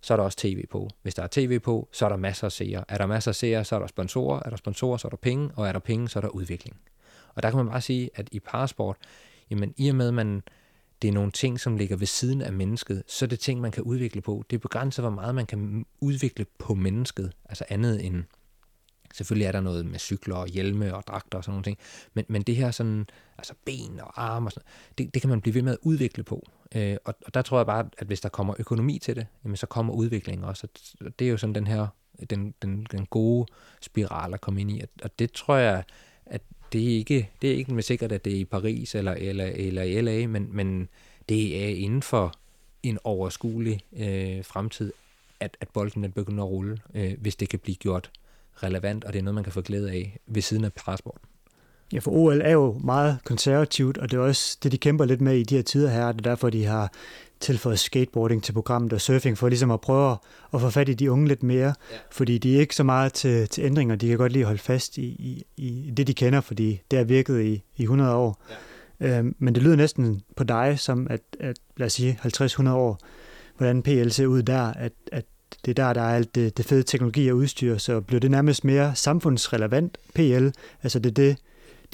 så 0.00 0.14
er 0.14 0.16
der 0.16 0.24
også 0.24 0.38
tv 0.38 0.66
på. 0.66 0.88
Hvis 1.02 1.14
der 1.14 1.22
er 1.22 1.28
tv 1.30 1.58
på, 1.58 1.88
så 1.92 2.04
er 2.04 2.08
der 2.08 2.16
masser 2.16 2.44
af 2.44 2.52
seere. 2.52 2.84
Er 2.88 2.98
der 2.98 3.06
masser 3.06 3.30
af 3.30 3.34
seere, 3.34 3.64
så 3.64 3.74
er 3.74 3.78
der 3.78 3.86
sponsorer. 3.86 4.40
Er 4.44 4.50
der 4.50 4.56
sponsorer, 4.56 4.96
så 4.96 5.08
er 5.08 5.10
der 5.10 5.16
penge. 5.16 5.50
Og 5.56 5.68
er 5.68 5.72
der 5.72 5.78
penge, 5.78 6.08
så 6.08 6.18
er 6.18 6.20
der 6.20 6.28
udvikling. 6.28 6.76
Og 7.34 7.42
der 7.42 7.50
kan 7.50 7.56
man 7.56 7.68
bare 7.68 7.80
sige, 7.80 8.10
at 8.14 8.28
i 8.32 8.40
parasport, 8.40 8.96
jamen 9.50 9.74
i 9.76 9.88
og 9.88 9.94
med, 9.94 10.08
at 10.08 10.14
man, 10.14 10.42
det 11.02 11.08
er 11.08 11.12
nogle 11.12 11.30
ting, 11.30 11.60
som 11.60 11.76
ligger 11.76 11.96
ved 11.96 12.06
siden 12.06 12.42
af 12.42 12.52
mennesket, 12.52 13.02
så 13.06 13.24
er 13.24 13.28
det 13.28 13.40
ting, 13.40 13.60
man 13.60 13.70
kan 13.70 13.82
udvikle 13.82 14.20
på. 14.20 14.44
Det 14.50 14.60
begrænser, 14.60 15.02
hvor 15.02 15.10
meget 15.10 15.34
man 15.34 15.46
kan 15.46 15.86
udvikle 16.00 16.46
på 16.58 16.74
mennesket. 16.74 17.32
Altså 17.44 17.64
andet 17.68 18.06
end, 18.06 18.24
selvfølgelig 19.14 19.46
er 19.46 19.52
der 19.52 19.60
noget 19.60 19.86
med 19.86 19.98
cykler 19.98 20.36
og 20.36 20.48
hjelme 20.48 20.94
og 20.94 21.04
dragter 21.06 21.38
og 21.38 21.44
sådan 21.44 21.52
nogle 21.52 21.64
ting, 21.64 21.78
men, 22.14 22.24
men 22.28 22.42
det 22.42 22.56
her 22.56 22.70
sådan, 22.70 23.06
altså 23.38 23.54
ben 23.64 24.00
og 24.00 24.22
arme 24.22 24.48
og 24.48 24.52
sådan 24.52 24.68
det, 24.98 25.14
det 25.14 25.22
kan 25.22 25.28
man 25.28 25.40
blive 25.40 25.54
ved 25.54 25.62
med 25.62 25.72
at 25.72 25.78
udvikle 25.82 26.22
på. 26.22 26.46
Øh, 26.74 26.96
og, 27.04 27.14
og 27.26 27.34
der 27.34 27.42
tror 27.42 27.58
jeg 27.58 27.66
bare, 27.66 27.88
at 27.98 28.06
hvis 28.06 28.20
der 28.20 28.28
kommer 28.28 28.54
økonomi 28.58 28.98
til 28.98 29.16
det, 29.16 29.26
jamen 29.44 29.56
så 29.56 29.66
kommer 29.66 29.94
udvikling 29.94 30.44
også. 30.44 30.66
Og 31.00 31.18
det 31.18 31.26
er 31.26 31.30
jo 31.30 31.36
sådan 31.36 31.54
den 31.54 31.66
her, 31.66 31.86
den, 32.30 32.54
den, 32.62 32.86
den 32.90 33.06
gode 33.06 33.46
spiral 33.80 34.34
at 34.34 34.40
komme 34.40 34.60
ind 34.60 34.70
i. 34.70 34.82
Og 35.02 35.18
det 35.18 35.32
tror 35.32 35.56
jeg, 35.56 35.84
at 36.26 36.42
det 36.72 36.82
er 36.82 36.96
ikke, 36.96 37.30
det 37.42 37.50
er 37.50 37.54
ikke 37.54 37.74
med 37.74 37.82
sikkert, 37.82 38.12
at 38.12 38.24
det 38.24 38.32
er 38.32 38.40
i 38.40 38.44
Paris 38.44 38.94
eller, 38.94 39.12
eller, 39.12 39.44
eller 39.44 39.82
i 39.82 40.00
LA, 40.00 40.26
men, 40.26 40.48
men 40.52 40.88
det 41.28 41.64
er 41.64 41.68
inden 41.68 42.02
for 42.02 42.34
en 42.82 42.98
overskuelig 43.04 43.80
øh, 43.96 44.44
fremtid, 44.44 44.92
at, 45.40 45.56
at 45.60 45.68
bolden 45.68 46.02
den 46.02 46.12
begynder 46.12 46.44
at 46.44 46.50
rulle, 46.50 46.78
øh, 46.94 47.12
hvis 47.20 47.36
det 47.36 47.48
kan 47.48 47.58
blive 47.58 47.76
gjort 47.76 48.10
relevant, 48.62 49.04
og 49.04 49.12
det 49.12 49.18
er 49.18 49.22
noget, 49.22 49.34
man 49.34 49.44
kan 49.44 49.52
få 49.52 49.60
glæde 49.60 49.90
af 49.90 50.18
ved 50.26 50.42
siden 50.42 50.64
af 50.64 50.72
parasporten. 50.72 51.26
Ja, 51.92 51.98
for 51.98 52.10
OL 52.10 52.40
er 52.40 52.52
jo 52.52 52.80
meget 52.84 53.18
konservativt, 53.24 53.98
og 53.98 54.10
det 54.10 54.16
er 54.16 54.20
også 54.20 54.58
det, 54.62 54.72
de 54.72 54.78
kæmper 54.78 55.04
lidt 55.04 55.20
med 55.20 55.36
i 55.36 55.42
de 55.42 55.54
her 55.54 55.62
tider 55.62 55.90
her. 55.90 56.12
Det 56.12 56.26
er 56.26 56.30
derfor, 56.30 56.50
de 56.50 56.64
har 56.64 56.92
tilføjet 57.40 57.78
skateboarding 57.78 58.42
til 58.42 58.52
programmet 58.52 58.92
og 58.92 59.00
surfing, 59.00 59.38
for 59.38 59.48
ligesom 59.48 59.70
at 59.70 59.80
prøve 59.80 60.16
at 60.54 60.60
få 60.60 60.70
fat 60.70 60.88
i 60.88 60.94
de 60.94 61.10
unge 61.10 61.28
lidt 61.28 61.42
mere. 61.42 61.74
Ja. 61.92 61.96
Fordi 62.10 62.38
de 62.38 62.56
er 62.56 62.60
ikke 62.60 62.76
så 62.76 62.82
meget 62.82 63.12
til, 63.12 63.48
til 63.48 63.64
ændringer. 63.64 63.96
De 63.96 64.08
kan 64.08 64.18
godt 64.18 64.32
lide 64.32 64.42
at 64.42 64.46
holde 64.46 64.62
fast 64.62 64.98
i, 64.98 65.02
i, 65.02 65.44
i 65.56 65.92
det, 65.96 66.06
de 66.06 66.14
kender, 66.14 66.40
fordi 66.40 66.80
det 66.90 66.96
har 66.96 67.04
virket 67.04 67.42
i, 67.42 67.62
i 67.76 67.82
100 67.82 68.14
år. 68.14 68.42
Ja. 69.00 69.18
Øhm, 69.18 69.34
men 69.38 69.54
det 69.54 69.62
lyder 69.62 69.76
næsten 69.76 70.22
på 70.36 70.44
dig 70.44 70.78
som, 70.78 71.06
at, 71.10 71.20
at 71.40 71.56
lad 71.76 71.86
os 71.86 71.92
sige 71.92 72.18
50-100 72.22 72.68
år, 72.70 72.98
hvordan 73.56 73.82
PL 73.82 74.08
ser 74.08 74.26
ud 74.26 74.42
der, 74.42 74.62
at, 74.72 74.92
at 75.12 75.24
det 75.64 75.70
er 75.70 75.84
der, 75.84 75.92
der 75.92 76.00
er 76.00 76.16
alt 76.16 76.34
det, 76.34 76.56
det 76.56 76.64
fede 76.64 76.82
teknologi 76.82 77.30
og 77.30 77.36
udstyr, 77.36 77.78
så 77.78 78.00
bliver 78.00 78.20
det 78.20 78.30
nærmest 78.30 78.64
mere 78.64 78.94
samfundsrelevant 78.94 79.98
PL. 80.14 80.48
Altså 80.82 80.98
det 80.98 81.10
er 81.10 81.14
det, 81.14 81.36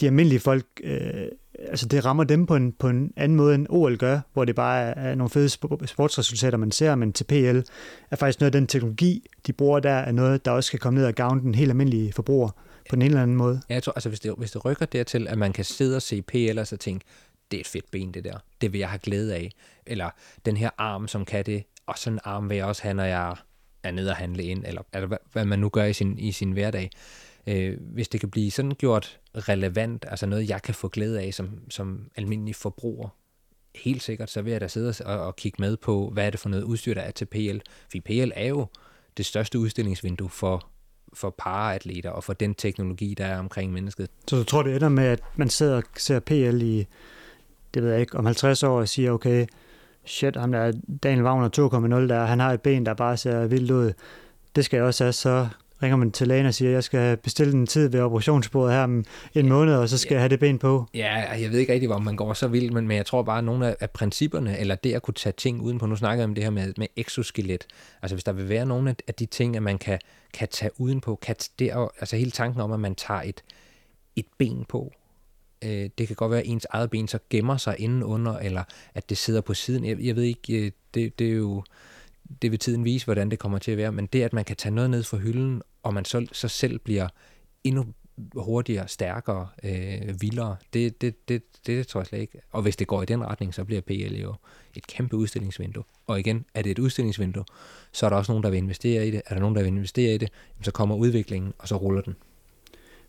de 0.00 0.06
almindelige 0.06 0.40
folk, 0.40 0.66
øh, 0.84 1.26
altså 1.58 1.86
det 1.86 2.04
rammer 2.04 2.24
dem 2.24 2.46
på 2.46 2.56
en, 2.56 2.72
på 2.72 2.88
en 2.88 3.12
anden 3.16 3.36
måde 3.36 3.54
end 3.54 3.66
OL 3.70 3.96
gør, 3.96 4.20
hvor 4.32 4.44
det 4.44 4.54
bare 4.54 4.80
er, 4.80 5.10
er 5.10 5.14
nogle 5.14 5.30
fede 5.30 5.48
sportsresultater, 5.86 6.58
man 6.58 6.70
ser, 6.70 6.94
men 6.94 7.12
til 7.12 7.24
PL 7.24 7.58
er 8.10 8.16
faktisk 8.16 8.40
noget 8.40 8.54
af 8.54 8.60
den 8.60 8.66
teknologi, 8.66 9.26
de 9.46 9.52
bruger 9.52 9.80
der, 9.80 9.90
er 9.90 10.12
noget, 10.12 10.44
der 10.44 10.50
også 10.50 10.66
skal 10.66 10.78
komme 10.78 10.98
ned 10.98 11.06
og 11.06 11.14
gavne 11.14 11.40
den 11.40 11.54
helt 11.54 11.70
almindelige 11.70 12.12
forbruger 12.12 12.50
på 12.90 12.96
en 12.96 13.02
eller 13.02 13.22
anden 13.22 13.36
måde. 13.36 13.60
Ja, 13.68 13.74
jeg 13.74 13.82
tror, 13.82 13.92
altså 13.92 14.08
hvis 14.08 14.20
det, 14.20 14.34
hvis 14.38 14.50
det 14.50 14.64
rykker 14.64 14.86
dertil, 14.86 15.28
at 15.28 15.38
man 15.38 15.52
kan 15.52 15.64
sidde 15.64 15.96
og 15.96 16.02
se 16.02 16.22
PL 16.22 16.58
og 16.58 16.66
så 16.66 16.76
tænke, 16.76 17.04
det 17.50 17.56
er 17.56 17.60
et 17.60 17.66
fedt 17.66 17.90
ben 17.90 18.14
det 18.14 18.24
der, 18.24 18.38
det 18.60 18.72
vil 18.72 18.78
jeg 18.78 18.88
have 18.88 18.98
glæde 18.98 19.34
af, 19.34 19.50
eller 19.86 20.10
den 20.46 20.56
her 20.56 20.70
arm, 20.78 21.08
som 21.08 21.24
kan 21.24 21.46
det, 21.46 21.64
og 21.86 21.98
sådan 21.98 22.14
en 22.14 22.20
arm 22.24 22.48
vil 22.48 22.56
jeg 22.56 22.66
også 22.66 22.82
have, 22.82 22.94
når 22.94 23.04
jeg 23.04 23.36
er 23.82 23.90
nede 23.90 24.10
og 24.10 24.16
handle 24.16 24.42
ind, 24.42 24.64
eller, 24.66 24.82
altså, 24.92 25.06
hvad, 25.06 25.18
hvad 25.32 25.44
man 25.44 25.58
nu 25.58 25.68
gør 25.68 25.84
i 25.84 25.92
sin, 25.92 26.18
i 26.18 26.32
sin 26.32 26.52
hverdag. 26.52 26.90
Øh, 27.46 27.78
hvis 27.80 28.08
det 28.08 28.20
kan 28.20 28.30
blive 28.30 28.50
sådan 28.50 28.70
gjort 28.70 29.20
relevant, 29.36 30.04
altså 30.08 30.26
noget, 30.26 30.48
jeg 30.48 30.62
kan 30.62 30.74
få 30.74 30.88
glæde 30.88 31.20
af 31.20 31.34
som, 31.34 31.50
som 31.70 32.10
almindelig 32.16 32.54
forbruger, 32.54 33.08
helt 33.74 34.02
sikkert, 34.02 34.30
så 34.30 34.42
vil 34.42 34.50
jeg 34.50 34.60
da 34.60 34.68
sidde 34.68 34.94
og, 35.04 35.20
og 35.20 35.36
kigge 35.36 35.56
med 35.60 35.76
på, 35.76 36.10
hvad 36.12 36.26
er 36.26 36.30
det 36.30 36.40
for 36.40 36.48
noget 36.48 36.62
udstyr, 36.62 36.94
der 36.94 37.00
er 37.00 37.10
til 37.10 37.24
PL. 37.24 37.58
For 37.92 37.98
PL 38.04 38.30
er 38.34 38.48
jo 38.48 38.66
det 39.16 39.26
største 39.26 39.58
udstillingsvindue 39.58 40.30
for, 40.30 40.66
for 41.12 41.34
paraatleter 41.38 42.10
og 42.10 42.24
for 42.24 42.32
den 42.32 42.54
teknologi, 42.54 43.14
der 43.14 43.26
er 43.26 43.38
omkring 43.38 43.72
mennesket. 43.72 44.10
Så 44.28 44.36
du 44.36 44.44
tror, 44.44 44.62
det 44.62 44.74
ender 44.74 44.88
med, 44.88 45.04
at 45.04 45.20
man 45.36 45.50
sidder 45.50 45.76
og 45.76 45.82
ser 45.96 46.20
PL 46.20 46.62
i, 46.62 46.86
det 47.74 47.82
ved 47.82 47.90
jeg 47.90 48.00
ikke, 48.00 48.18
om 48.18 48.26
50 48.26 48.62
år 48.62 48.78
og 48.78 48.88
siger, 48.88 49.12
okay, 49.12 49.46
shit, 50.04 50.36
ham 50.36 50.52
der 50.52 50.72
Daniel 51.02 51.24
Wagner 51.24 51.48
2.0, 52.04 52.08
der, 52.08 52.24
han 52.24 52.40
har 52.40 52.52
et 52.52 52.60
ben, 52.60 52.86
der 52.86 52.94
bare 52.94 53.16
ser 53.16 53.46
vildt 53.46 53.70
ud. 53.70 53.92
Det 54.56 54.64
skal 54.64 54.76
jeg 54.76 54.86
også 54.86 55.04
have, 55.04 55.12
så 55.12 55.48
ringer 55.82 55.96
man 55.96 56.12
til 56.12 56.28
lægen 56.28 56.46
og 56.46 56.54
siger, 56.54 56.68
at 56.68 56.74
jeg 56.74 56.84
skal 56.84 57.16
bestille 57.16 57.52
en 57.52 57.66
tid 57.66 57.88
ved 57.88 58.00
operationsbordet 58.00 58.74
her 58.74 58.82
om 58.82 59.04
en 59.34 59.48
måned, 59.48 59.74
og 59.74 59.88
så 59.88 59.98
skal 59.98 60.10
ja. 60.10 60.14
jeg 60.14 60.22
have 60.22 60.28
det 60.28 60.40
ben 60.40 60.58
på. 60.58 60.86
Ja, 60.94 61.32
jeg 61.40 61.50
ved 61.50 61.58
ikke 61.58 61.72
rigtig, 61.72 61.88
hvor 61.88 61.98
man 61.98 62.16
går 62.16 62.32
så 62.32 62.48
vildt, 62.48 62.72
men, 62.72 62.88
men 62.88 62.96
jeg 62.96 63.06
tror 63.06 63.22
bare, 63.22 63.38
at 63.38 63.44
nogle 63.44 63.68
af, 63.68 63.76
af 63.80 63.90
principperne, 63.90 64.58
eller 64.58 64.74
det 64.74 64.94
at 64.94 65.02
kunne 65.02 65.14
tage 65.14 65.32
ting 65.36 65.60
udenpå, 65.60 65.86
nu 65.86 65.96
snakker 65.96 66.22
jeg 66.22 66.28
om 66.28 66.34
det 66.34 66.44
her 66.44 66.50
med, 66.50 66.72
med 66.76 66.86
exoskelet, 66.96 67.66
altså 68.02 68.14
hvis 68.14 68.24
der 68.24 68.32
vil 68.32 68.48
være 68.48 68.66
nogle 68.66 68.96
af 69.08 69.14
de 69.14 69.26
ting, 69.26 69.56
at 69.56 69.62
man 69.62 69.78
kan, 69.78 69.98
kan 70.32 70.48
tage 70.48 70.70
udenpå, 70.76 71.18
kan 71.22 71.36
der, 71.58 71.88
altså 72.00 72.16
hele 72.16 72.30
tanken 72.30 72.60
om, 72.60 72.72
at 72.72 72.80
man 72.80 72.94
tager 72.94 73.22
et, 73.22 73.44
et 74.16 74.26
ben 74.38 74.64
på, 74.68 74.92
øh, 75.64 75.90
det 75.98 76.06
kan 76.06 76.16
godt 76.16 76.30
være, 76.30 76.40
at 76.40 76.46
ens 76.46 76.66
eget 76.70 76.90
ben 76.90 77.08
så 77.08 77.18
gemmer 77.30 77.56
sig 77.56 77.76
indenunder, 77.78 78.38
eller 78.38 78.64
at 78.94 79.08
det 79.08 79.18
sidder 79.18 79.40
på 79.40 79.54
siden. 79.54 79.84
Jeg, 79.84 79.98
jeg 80.00 80.16
ved 80.16 80.22
ikke, 80.22 80.66
øh, 80.66 80.70
det, 80.94 81.18
det 81.18 81.28
er 81.28 81.32
jo 81.32 81.62
det 82.42 82.50
vil 82.50 82.58
tiden 82.58 82.84
vise, 82.84 83.04
hvordan 83.04 83.30
det 83.30 83.38
kommer 83.38 83.58
til 83.58 83.70
at 83.70 83.78
være, 83.78 83.92
men 83.92 84.06
det, 84.06 84.22
at 84.22 84.32
man 84.32 84.44
kan 84.44 84.56
tage 84.56 84.74
noget 84.74 84.90
ned 84.90 85.02
fra 85.02 85.16
hylden, 85.16 85.62
og 85.82 85.94
man 85.94 86.04
så, 86.04 86.26
så 86.32 86.48
selv 86.48 86.78
bliver 86.78 87.08
endnu 87.64 87.86
hurtigere, 88.34 88.88
stærkere, 88.88 89.48
øh, 89.62 90.20
vildere, 90.20 90.56
det, 90.72 91.00
det, 91.00 91.28
det, 91.28 91.42
det 91.66 91.86
tror 91.86 92.00
jeg 92.00 92.06
slet 92.06 92.20
ikke. 92.20 92.40
Og 92.50 92.62
hvis 92.62 92.76
det 92.76 92.86
går 92.86 93.02
i 93.02 93.06
den 93.06 93.24
retning, 93.24 93.54
så 93.54 93.64
bliver 93.64 93.80
PL 93.80 94.14
jo 94.14 94.34
et 94.74 94.86
kæmpe 94.86 95.16
udstillingsvindue. 95.16 95.84
Og 96.06 96.20
igen, 96.20 96.44
er 96.54 96.62
det 96.62 96.70
et 96.70 96.78
udstillingsvindue, 96.78 97.44
så 97.92 98.06
er 98.06 98.10
der 98.10 98.16
også 98.16 98.32
nogen, 98.32 98.42
der 98.42 98.50
vil 98.50 98.56
investere 98.56 99.06
i 99.06 99.10
det. 99.10 99.22
Er 99.26 99.34
der 99.34 99.40
nogen, 99.40 99.56
der 99.56 99.62
vil 99.62 99.72
investere 99.72 100.14
i 100.14 100.18
det, 100.18 100.28
så 100.62 100.70
kommer 100.70 100.96
udviklingen, 100.96 101.52
og 101.58 101.68
så 101.68 101.76
ruller 101.76 102.00
den. 102.00 102.16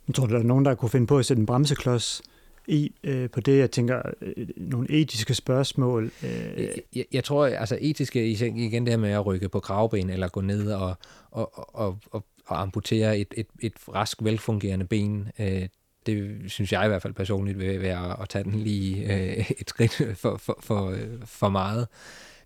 Jeg 0.07 0.15
tror, 0.15 0.28
der 0.28 0.39
er 0.39 0.43
nogen, 0.43 0.65
der 0.65 0.76
kunne 0.76 0.89
finde 0.89 1.07
på 1.07 1.18
at 1.18 1.26
sætte 1.26 1.39
en 1.39 1.45
bremseklods 1.45 2.22
i 2.68 2.91
øh, 3.03 3.30
på 3.30 3.39
det, 3.39 3.59
jeg 3.59 3.72
tænker, 3.72 4.01
øh, 4.22 4.47
nogle 4.57 4.91
etiske 4.91 5.34
spørgsmål? 5.34 6.11
Øh. 6.24 6.68
Jeg, 6.95 7.05
jeg 7.13 7.24
tror, 7.24 7.45
altså 7.45 7.78
etiske, 7.82 8.30
igen 8.30 8.86
det 8.86 8.93
her 8.93 8.97
med 8.97 9.11
at 9.11 9.26
rykke 9.26 9.49
på 9.49 9.59
kravben, 9.59 10.09
eller 10.09 10.28
gå 10.28 10.41
ned 10.41 10.72
og, 10.72 10.95
og, 11.32 11.76
og, 11.76 11.99
og, 12.11 12.26
og 12.45 12.61
amputere 12.61 13.18
et, 13.18 13.34
et, 13.38 13.47
et 13.59 13.74
rask, 13.95 14.24
velfungerende 14.24 14.86
ben, 14.86 15.28
øh, 15.39 15.68
det 16.07 16.51
synes 16.51 16.72
jeg 16.72 16.86
i 16.86 16.88
hvert 16.88 17.01
fald 17.01 17.13
personligt 17.13 17.59
vil 17.59 17.82
være 17.82 18.22
at 18.22 18.30
tage 18.30 18.43
den 18.43 18.53
lige 18.53 19.13
øh, 19.13 19.51
et 19.59 19.70
skridt 19.70 20.18
for, 20.18 20.38
for, 20.38 20.59
for, 20.61 20.89
øh, 20.89 21.26
for 21.26 21.49
meget. 21.49 21.88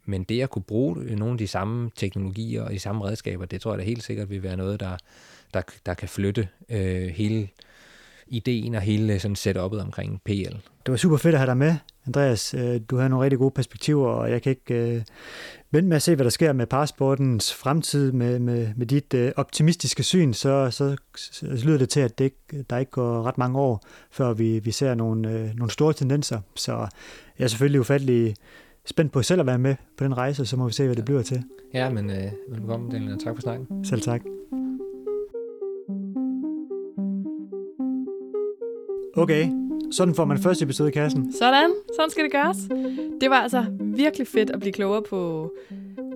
Men 0.06 0.24
det 0.24 0.42
at 0.42 0.50
kunne 0.50 0.64
bruge 0.64 1.16
nogle 1.16 1.32
af 1.32 1.38
de 1.38 1.48
samme 1.48 1.92
teknologier 1.96 2.64
og 2.64 2.72
de 2.72 2.80
samme 2.80 3.06
redskaber, 3.06 3.46
det 3.46 3.62
tror 3.62 3.72
jeg 3.72 3.80
da 3.80 3.84
helt 3.84 4.04
sikkert 4.04 4.30
vil 4.30 4.44
være 4.44 4.58
noget, 4.58 4.80
der, 4.80 4.98
der, 5.54 5.62
der 5.86 5.94
kan 5.94 6.10
flytte 6.10 6.48
øh, 6.70 7.08
hele 7.08 7.48
ideen 8.32 8.76
og 8.76 8.82
hele 8.82 9.20
sådan 9.20 9.36
setup'et 9.36 9.82
omkring 9.82 10.22
PL. 10.26 10.56
Det 10.86 10.92
var 10.92 10.96
super 10.96 11.18
fedt 11.18 11.36
at 11.36 11.40
have 11.40 11.48
dig 11.48 11.58
med, 11.58 11.76
Andreas. 12.08 12.54
Øh, 12.54 12.82
du 12.90 12.98
har 12.98 13.08
nogle 13.08 13.24
rigtig 13.24 13.40
gode 13.40 13.52
perspektiver, 13.52 14.08
og 14.08 14.32
jeg 14.32 14.42
kan 14.42 14.50
ikke 14.50 14.96
øh, 14.96 15.02
vente 15.72 15.90
med 15.90 15.96
at 15.96 16.02
se, 16.02 16.16
hvad 16.16 16.24
der 16.24 16.30
sker 16.30 16.54
med 16.54 16.66
parasportens 16.66 17.54
fremtid 17.54 18.12
med, 18.12 18.40
med, 18.40 18.68
med 18.76 18.86
dit 18.86 19.14
øh, 19.14 19.32
optimistiske 19.36 20.04
syn, 20.04 20.34
så, 20.34 20.72
så, 20.72 20.96
så 21.16 21.62
lyder 21.66 21.78
det 21.78 21.90
til, 21.90 22.00
at 22.00 22.18
det 22.20 22.26
ikke, 22.26 22.66
der 22.70 22.78
ikke 22.78 22.92
går 22.92 23.24
ret 23.24 23.38
mange 23.38 23.60
år, 23.60 23.84
før 24.12 24.34
vi, 24.34 24.60
vi 24.60 24.72
ser 24.72 24.96
nogle, 24.96 25.30
øh, 25.30 25.56
nogle 25.56 25.72
store 25.72 25.94
tendenser. 25.94 26.40
Så 26.56 26.88
jeg 27.40 27.44
er 27.44 27.48
selvfølgelig 27.48 27.80
ufattelig 27.80 28.36
spændt 28.86 29.12
på 29.12 29.22
selv 29.22 29.40
at 29.40 29.48
være 29.48 29.60
med 29.60 29.76
på 29.98 30.04
den 30.04 30.18
rejse, 30.18 30.46
så 30.46 30.58
må 30.58 30.68
vi 30.68 30.74
se, 30.74 30.86
hvad 30.86 30.96
det 30.96 31.06
bliver 31.06 31.22
til. 31.22 31.44
Ja, 31.74 31.90
men 31.90 32.10
øh, 32.10 32.32
velkommen, 32.50 32.92
Daniel. 32.92 33.20
Tak 33.20 33.36
for 33.36 33.42
snakken. 33.42 33.86
Selv 33.86 34.02
tak. 34.02 34.22
Okay, 39.18 39.50
sådan 39.92 40.16
får 40.16 40.26
man 40.26 40.38
første 40.38 40.64
episode 40.64 40.90
i 40.90 40.92
kassen. 40.92 41.34
Sådan, 41.34 41.74
sådan 41.96 42.10
skal 42.10 42.24
det 42.24 42.32
gøres. 42.32 42.58
Det 43.22 43.30
var 43.30 43.36
altså 43.36 43.66
virkelig 43.80 44.28
fedt 44.28 44.50
at 44.50 44.60
blive 44.60 44.74
klogere 44.74 45.04
på 45.10 45.52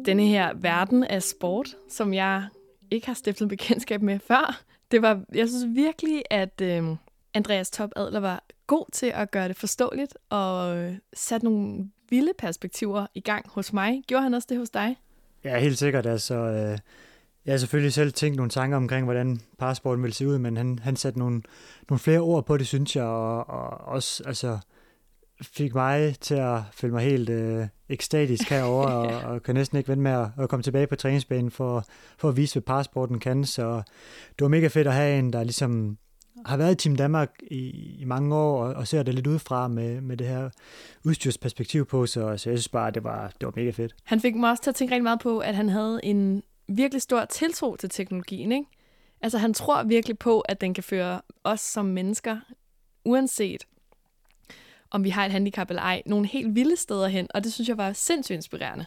denne 0.06 0.24
her 0.28 0.54
verden 0.56 1.04
af 1.04 1.24
sport, 1.24 1.76
som 1.90 2.14
jeg 2.14 2.44
ikke 2.92 3.08
har 3.08 3.14
stiftet 3.14 3.50
bekendtskab 3.50 4.02
med 4.02 4.20
før. 4.20 4.62
Det 4.92 5.02
var, 5.02 5.22
jeg 5.34 5.50
synes 5.50 5.76
virkelig, 5.76 6.24
at 6.30 6.62
øh, 6.62 6.84
Andreas 7.34 7.72
Top 7.72 7.90
Adler 7.96 8.20
var 8.20 8.44
god 8.68 8.86
til 8.94 9.12
at 9.16 9.32
gøre 9.32 9.48
det 9.48 9.58
forståeligt 9.58 10.18
og 10.30 10.78
øh, 10.78 10.94
sætte 11.14 11.46
nogle 11.46 11.90
vilde 12.10 12.32
perspektiver 12.38 13.08
i 13.14 13.20
gang 13.20 13.50
hos 13.50 13.74
mig. 13.74 14.04
Gjorde 14.08 14.24
han 14.24 14.34
også 14.34 14.48
det 14.50 14.58
hos 14.58 14.70
dig? 14.70 14.98
Ja, 15.44 15.60
helt 15.60 15.78
sikkert. 15.78 16.06
Altså, 16.06 16.36
øh, 16.36 16.78
jeg 17.46 17.54
har 17.54 17.58
selvfølgelig 17.58 17.94
selv 17.94 18.14
tænkt 18.14 18.38
nogle 18.38 18.50
tanker 18.50 18.78
omkring, 18.78 19.06
hvordan 19.06 19.42
passporten 19.60 20.04
ville 20.04 20.14
se 20.14 20.28
ud, 20.28 20.38
men 20.38 20.58
han, 20.58 20.80
han 20.80 20.96
satte 20.96 21.20
nogle, 21.20 21.42
nogle 21.90 22.00
flere 22.00 22.20
ord 22.20 22.46
på 22.46 22.58
det, 22.58 22.68
synes 22.68 22.96
jeg, 22.96 23.04
og, 23.04 23.50
og 23.50 23.70
også 23.70 24.24
altså, 24.26 24.58
fik 25.42 25.76
mig 25.76 26.16
til 26.22 26.36
at 26.36 26.60
føle 26.72 26.94
mig 26.94 27.04
helt 27.04 27.30
øh, 27.30 27.68
ekstatisk 27.90 28.50
herover 28.50 28.90
ja. 28.92 28.96
og, 28.96 29.34
og 29.34 29.44
kan 29.44 29.56
næsten 29.56 29.78
ikke 29.78 29.90
vente 29.90 30.04
med 30.04 30.12
at, 30.12 30.28
at 30.40 30.50
komme 30.50 30.64
tilbage 30.64 30.88
på 30.88 30.96
træningsbanen 30.96 31.52
for, 31.52 31.86
for 32.18 32.30
at 32.30 32.38
vise, 32.38 32.54
hvad 32.54 32.62
passporten 32.62 33.20
kan. 33.20 33.46
Så 33.46 33.82
det 34.30 34.42
var 34.42 34.48
mega 34.48 34.68
fedt 34.68 34.88
at 34.88 34.94
have 34.94 35.20
en, 35.20 35.34
der 35.34 35.44
ligesom 35.44 35.98
har 36.46 36.58
været 36.58 36.72
i 36.72 36.76
Team 36.76 36.96
Danmark 36.96 37.30
i, 37.52 37.70
i 38.00 38.06
mange 38.06 38.36
år, 38.36 38.64
og, 38.64 38.74
og 38.74 38.88
ser 38.88 39.04
det 39.04 39.14
lidt 39.14 39.28
udefra 39.28 39.68
med, 39.68 40.02
med 40.02 40.18
det 40.18 40.28
her 40.28 40.50
udstyrsperspektiv 41.04 41.86
på, 41.86 42.06
så, 42.06 42.14
så 42.14 42.30
jeg 42.30 42.38
synes 42.38 42.70
bare, 42.70 42.92
det 42.92 43.04
var, 43.04 43.32
det 43.40 43.46
var 43.46 43.54
mega 43.56 43.70
fedt. 43.70 43.96
Han 44.04 44.20
fik 44.20 44.36
mig 44.36 44.50
også 44.50 44.64
til 44.64 44.70
at 44.70 44.76
tænke 44.76 44.94
rigtig 44.94 45.04
meget 45.04 45.20
på, 45.20 45.40
at 45.40 45.56
han 45.56 45.70
havde 45.70 46.00
en 46.04 46.44
virkelig 46.68 47.02
stor 47.02 47.26
tiltro 47.26 47.76
til 47.76 47.90
teknologien, 47.90 48.52
ikke? 48.52 48.66
Altså 49.22 49.38
han 49.38 49.54
tror 49.54 49.84
virkelig 49.84 50.20
på, 50.20 50.40
at 50.40 50.62
den 50.62 50.74
kan 50.74 50.84
føre 50.84 51.22
os 51.44 51.60
som 51.60 51.86
mennesker, 51.86 52.38
uanset 53.06 53.66
om 54.92 55.04
vi 55.04 55.10
har 55.10 55.26
et 55.26 55.32
handicap 55.32 55.70
eller 55.70 55.82
ej, 55.82 56.02
nogle 56.06 56.28
helt 56.28 56.56
vilde 56.56 56.76
steder 56.76 57.08
hen, 57.08 57.28
og 57.34 57.44
det 57.44 57.54
synes 57.54 57.70
jeg 57.70 57.78
var 57.78 57.94
sindssygt 57.94 58.36
inspirerende. 58.36 58.86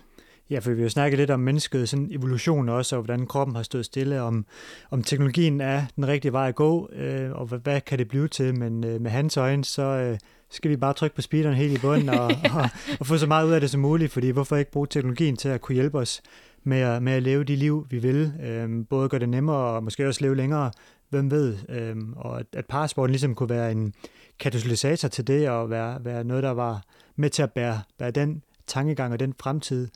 Ja, 0.50 0.58
for 0.58 0.70
vi 0.70 0.82
har 0.82 0.88
snakket 0.88 1.18
lidt 1.18 1.30
om 1.30 1.40
mennesket, 1.40 1.88
sådan 1.88 2.08
evolution 2.12 2.68
også, 2.68 2.96
og 2.96 3.02
hvordan 3.02 3.26
kroppen 3.26 3.56
har 3.56 3.62
stået 3.62 3.84
stille, 3.84 4.20
om, 4.20 4.46
om 4.90 5.02
teknologien 5.02 5.60
er 5.60 5.84
den 5.96 6.08
rigtige 6.08 6.32
vej 6.32 6.48
at 6.48 6.54
gå, 6.54 6.90
øh, 6.92 7.32
og 7.32 7.46
hvad, 7.46 7.58
hvad 7.58 7.80
kan 7.80 7.98
det 7.98 8.08
blive 8.08 8.28
til, 8.28 8.58
men 8.58 8.84
øh, 8.84 9.00
med 9.00 9.10
hans 9.10 9.36
øjne, 9.36 9.64
så 9.64 9.82
øh, 9.82 10.18
skal 10.50 10.70
vi 10.70 10.76
bare 10.76 10.92
trykke 10.92 11.16
på 11.16 11.22
speederen 11.22 11.56
helt 11.56 11.78
i 11.78 11.80
bunden, 11.80 12.08
og, 12.08 12.24
og, 12.56 12.68
og 13.00 13.06
få 13.06 13.18
så 13.18 13.26
meget 13.26 13.46
ud 13.46 13.52
af 13.52 13.60
det 13.60 13.70
som 13.70 13.80
muligt, 13.80 14.12
fordi 14.12 14.30
hvorfor 14.30 14.56
ikke 14.56 14.70
bruge 14.70 14.86
teknologien 14.86 15.36
til 15.36 15.48
at 15.48 15.60
kunne 15.60 15.74
hjælpe 15.74 15.98
os 15.98 16.22
med 16.64 16.80
at, 16.80 17.02
med 17.02 17.12
at 17.12 17.22
leve 17.22 17.44
de 17.44 17.56
liv, 17.56 17.86
vi 17.90 17.98
vil, 17.98 18.32
Øhm, 18.42 18.84
både 18.84 19.08
gøre 19.08 19.20
det 19.20 19.28
nemmere, 19.28 19.56
og 19.56 19.84
måske 19.84 20.08
også 20.08 20.20
leve 20.20 20.36
længere, 20.36 20.70
hvem 21.08 21.30
ved, 21.30 21.56
Øhm, 21.68 22.12
og 22.16 22.40
at, 22.40 22.46
at 22.52 22.66
passporten 22.66 23.12
ligesom 23.12 23.34
kunne 23.34 23.48
være 23.48 23.72
en 23.72 23.94
katalysator 24.38 25.08
til 25.08 25.26
det, 25.26 25.48
og 25.48 25.70
være, 25.70 26.04
være 26.04 26.24
noget, 26.24 26.42
der 26.42 26.50
var 26.50 26.82
med 27.16 27.30
til 27.30 27.42
at 27.42 27.52
bære, 27.52 27.82
bære 27.98 28.10
den 28.10 28.42
tankegang 28.66 29.12
og 29.12 29.20
den 29.20 29.34
fremtid, 29.40 29.88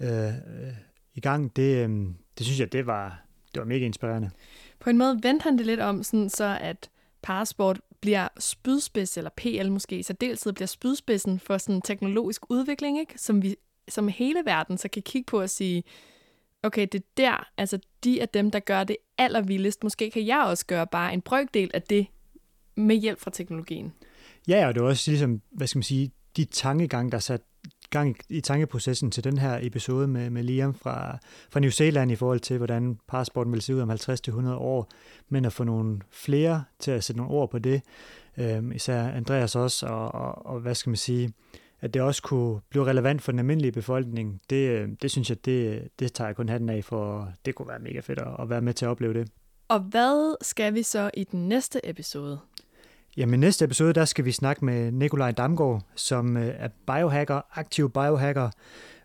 øh, 0.00 0.26
øh 0.28 0.32
i 1.14 1.20
gang, 1.20 1.56
det, 1.56 1.88
øh, 1.88 1.90
det 2.38 2.46
synes 2.46 2.60
jeg, 2.60 2.72
det 2.72 2.86
var, 2.86 3.22
det 3.54 3.60
var 3.60 3.66
mega 3.66 3.84
inspirerende. 3.84 4.30
På 4.80 4.90
en 4.90 4.98
måde 4.98 5.18
vendte 5.22 5.42
han 5.42 5.58
det 5.58 5.66
lidt 5.66 5.80
om, 5.80 6.02
sådan 6.02 6.28
så 6.28 6.58
at 6.60 6.90
parasport 7.22 7.80
bliver 8.00 8.28
spydspids, 8.38 9.16
eller 9.16 9.30
PL 9.36 9.70
måske, 9.70 10.02
så 10.02 10.12
deltid 10.12 10.52
bliver 10.52 10.66
spydspidsen 10.66 11.40
for 11.40 11.58
sådan 11.58 11.82
teknologisk 11.82 12.50
udvikling, 12.50 12.98
ikke? 12.98 13.14
Som, 13.16 13.42
vi, 13.42 13.56
som 13.88 14.08
hele 14.08 14.42
verden 14.44 14.78
så 14.78 14.88
kan 14.88 15.02
kigge 15.02 15.26
på 15.26 15.40
og 15.40 15.50
sige, 15.50 15.84
okay, 16.62 16.86
det 16.92 17.00
er 17.00 17.06
der, 17.16 17.48
altså 17.56 17.78
de 18.04 18.20
er 18.20 18.26
dem, 18.26 18.50
der 18.50 18.60
gør 18.60 18.84
det 18.84 18.96
allervildest. 19.18 19.84
Måske 19.84 20.10
kan 20.10 20.26
jeg 20.26 20.44
også 20.46 20.66
gøre 20.66 20.86
bare 20.86 21.14
en 21.14 21.20
brøkdel 21.20 21.70
af 21.74 21.82
det 21.82 22.06
med 22.76 22.96
hjælp 22.96 23.20
fra 23.20 23.30
teknologien. 23.30 23.92
Ja, 24.48 24.66
og 24.66 24.74
det 24.74 24.80
er 24.80 24.84
også 24.84 25.10
ligesom, 25.10 25.40
hvad 25.50 25.66
skal 25.66 25.78
man 25.78 25.82
sige, 25.82 26.10
de 26.36 26.44
tankegang, 26.44 27.12
der 27.12 27.18
sat 27.18 27.40
gang 27.90 28.16
i, 28.28 28.40
tankeprocessen 28.40 29.10
til 29.10 29.24
den 29.24 29.38
her 29.38 29.58
episode 29.62 30.08
med, 30.08 30.30
med 30.30 30.42
Liam 30.42 30.74
fra, 30.74 31.18
fra 31.50 31.60
New 31.60 31.70
Zealand 31.70 32.12
i 32.12 32.16
forhold 32.16 32.40
til, 32.40 32.56
hvordan 32.56 32.98
passporten 33.08 33.52
vil 33.52 33.62
se 33.62 33.74
ud 33.74 33.80
om 33.80 33.90
50-100 33.90 34.48
år, 34.48 34.88
men 35.28 35.44
at 35.44 35.52
få 35.52 35.64
nogle 35.64 36.00
flere 36.10 36.64
til 36.78 36.90
at 36.90 37.04
sætte 37.04 37.18
nogle 37.18 37.34
ord 37.34 37.50
på 37.50 37.58
det, 37.58 37.82
øhm, 38.38 38.72
især 38.72 39.08
Andreas 39.08 39.56
også, 39.56 39.86
og, 39.86 40.14
og, 40.14 40.46
og 40.46 40.60
hvad 40.60 40.74
skal 40.74 40.90
man 40.90 40.96
sige, 40.96 41.32
at 41.80 41.94
det 41.94 42.02
også 42.02 42.22
kunne 42.22 42.60
blive 42.70 42.86
relevant 42.86 43.22
for 43.22 43.32
den 43.32 43.38
almindelige 43.38 43.72
befolkning, 43.72 44.40
det, 44.50 44.68
øh, 44.68 44.88
det 45.02 45.10
synes 45.10 45.30
jeg, 45.30 45.44
det, 45.44 45.88
det 45.98 46.12
tager 46.12 46.28
jeg 46.28 46.36
kun 46.36 46.48
hatten 46.48 46.68
af, 46.68 46.84
for 46.84 47.32
det 47.44 47.54
kunne 47.54 47.68
være 47.68 47.78
mega 47.78 48.00
fedt 48.00 48.18
at, 48.18 48.28
at 48.38 48.50
være 48.50 48.60
med 48.60 48.74
til 48.74 48.84
at 48.84 48.88
opleve 48.88 49.14
det. 49.14 49.28
Og 49.68 49.80
hvad 49.80 50.44
skal 50.44 50.74
vi 50.74 50.82
så 50.82 51.10
i 51.14 51.24
den 51.24 51.48
næste 51.48 51.88
episode? 51.88 52.38
Jamen, 53.16 53.34
i 53.34 53.46
næste 53.46 53.64
episode, 53.64 53.92
der 53.92 54.04
skal 54.04 54.24
vi 54.24 54.32
snakke 54.32 54.64
med 54.64 54.92
Nikolaj 54.92 55.30
Damgaard, 55.30 55.82
som 55.94 56.36
øh, 56.36 56.54
er 56.58 56.68
biohacker, 56.86 57.40
aktiv 57.54 57.90
biohacker, 57.90 58.50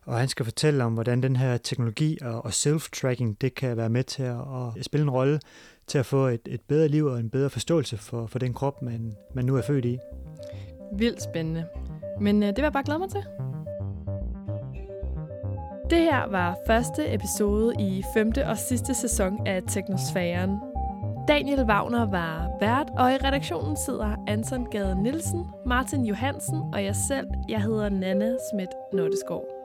og 0.06 0.20
han 0.20 0.28
skal 0.28 0.46
fortælle 0.46 0.84
om, 0.84 0.94
hvordan 0.94 1.24
den 1.24 1.36
her 1.36 1.58
teknologi 1.58 2.18
og 2.22 2.46
self-tracking, 2.48 3.36
det 3.42 3.56
kan 3.56 3.78
være 3.78 3.90
med 3.90 4.04
til 4.04 4.24
at, 4.24 4.86
spille 4.86 5.04
en 5.04 5.10
rolle 5.10 5.40
til 5.88 5.98
at 5.98 6.06
få 6.06 6.28
et, 6.28 6.42
et 6.46 6.62
bedre 6.62 6.88
liv 6.88 7.06
og 7.06 7.20
en 7.20 7.30
bedre 7.30 7.50
forståelse 7.50 7.98
for, 7.98 8.28
for 8.28 8.40
den 8.40 8.54
krop, 8.54 8.82
man, 8.82 9.16
man 9.34 9.46
nu 9.46 9.56
er 9.56 9.62
født 9.62 9.86
i. 9.86 9.98
Vildt 10.98 11.24
spændende. 11.24 11.66
Men 12.22 12.44
øh, 12.44 12.48
det 12.48 12.58
vil 12.58 12.64
jeg 12.64 12.74
bare 12.74 12.84
glæde 12.84 13.00
mig 13.00 13.10
til. 13.10 13.24
Det 15.90 16.00
her 16.00 16.30
var 16.30 16.58
første 16.68 17.14
episode 17.14 17.74
i 17.80 18.04
femte 18.14 18.48
og 18.48 18.58
sidste 18.58 18.94
sæson 18.94 19.48
af 19.48 19.62
Teknosfæren, 19.68 20.60
Daniel 21.28 21.64
Wagner 21.64 22.06
var 22.06 22.52
vært, 22.60 22.90
og 22.98 23.14
i 23.14 23.18
redaktionen 23.18 23.78
sidder 23.78 24.16
Anton 24.28 24.66
Gade 24.72 25.04
Nielsen, 25.04 25.46
Martin 25.66 26.06
Johansen 26.06 26.62
og 26.74 26.84
jeg 26.84 26.96
selv. 26.96 27.28
Jeg 27.50 27.62
hedder 27.62 27.90
Nanne 27.90 28.38
Schmidt 28.50 28.70
Notteskov. 28.94 29.61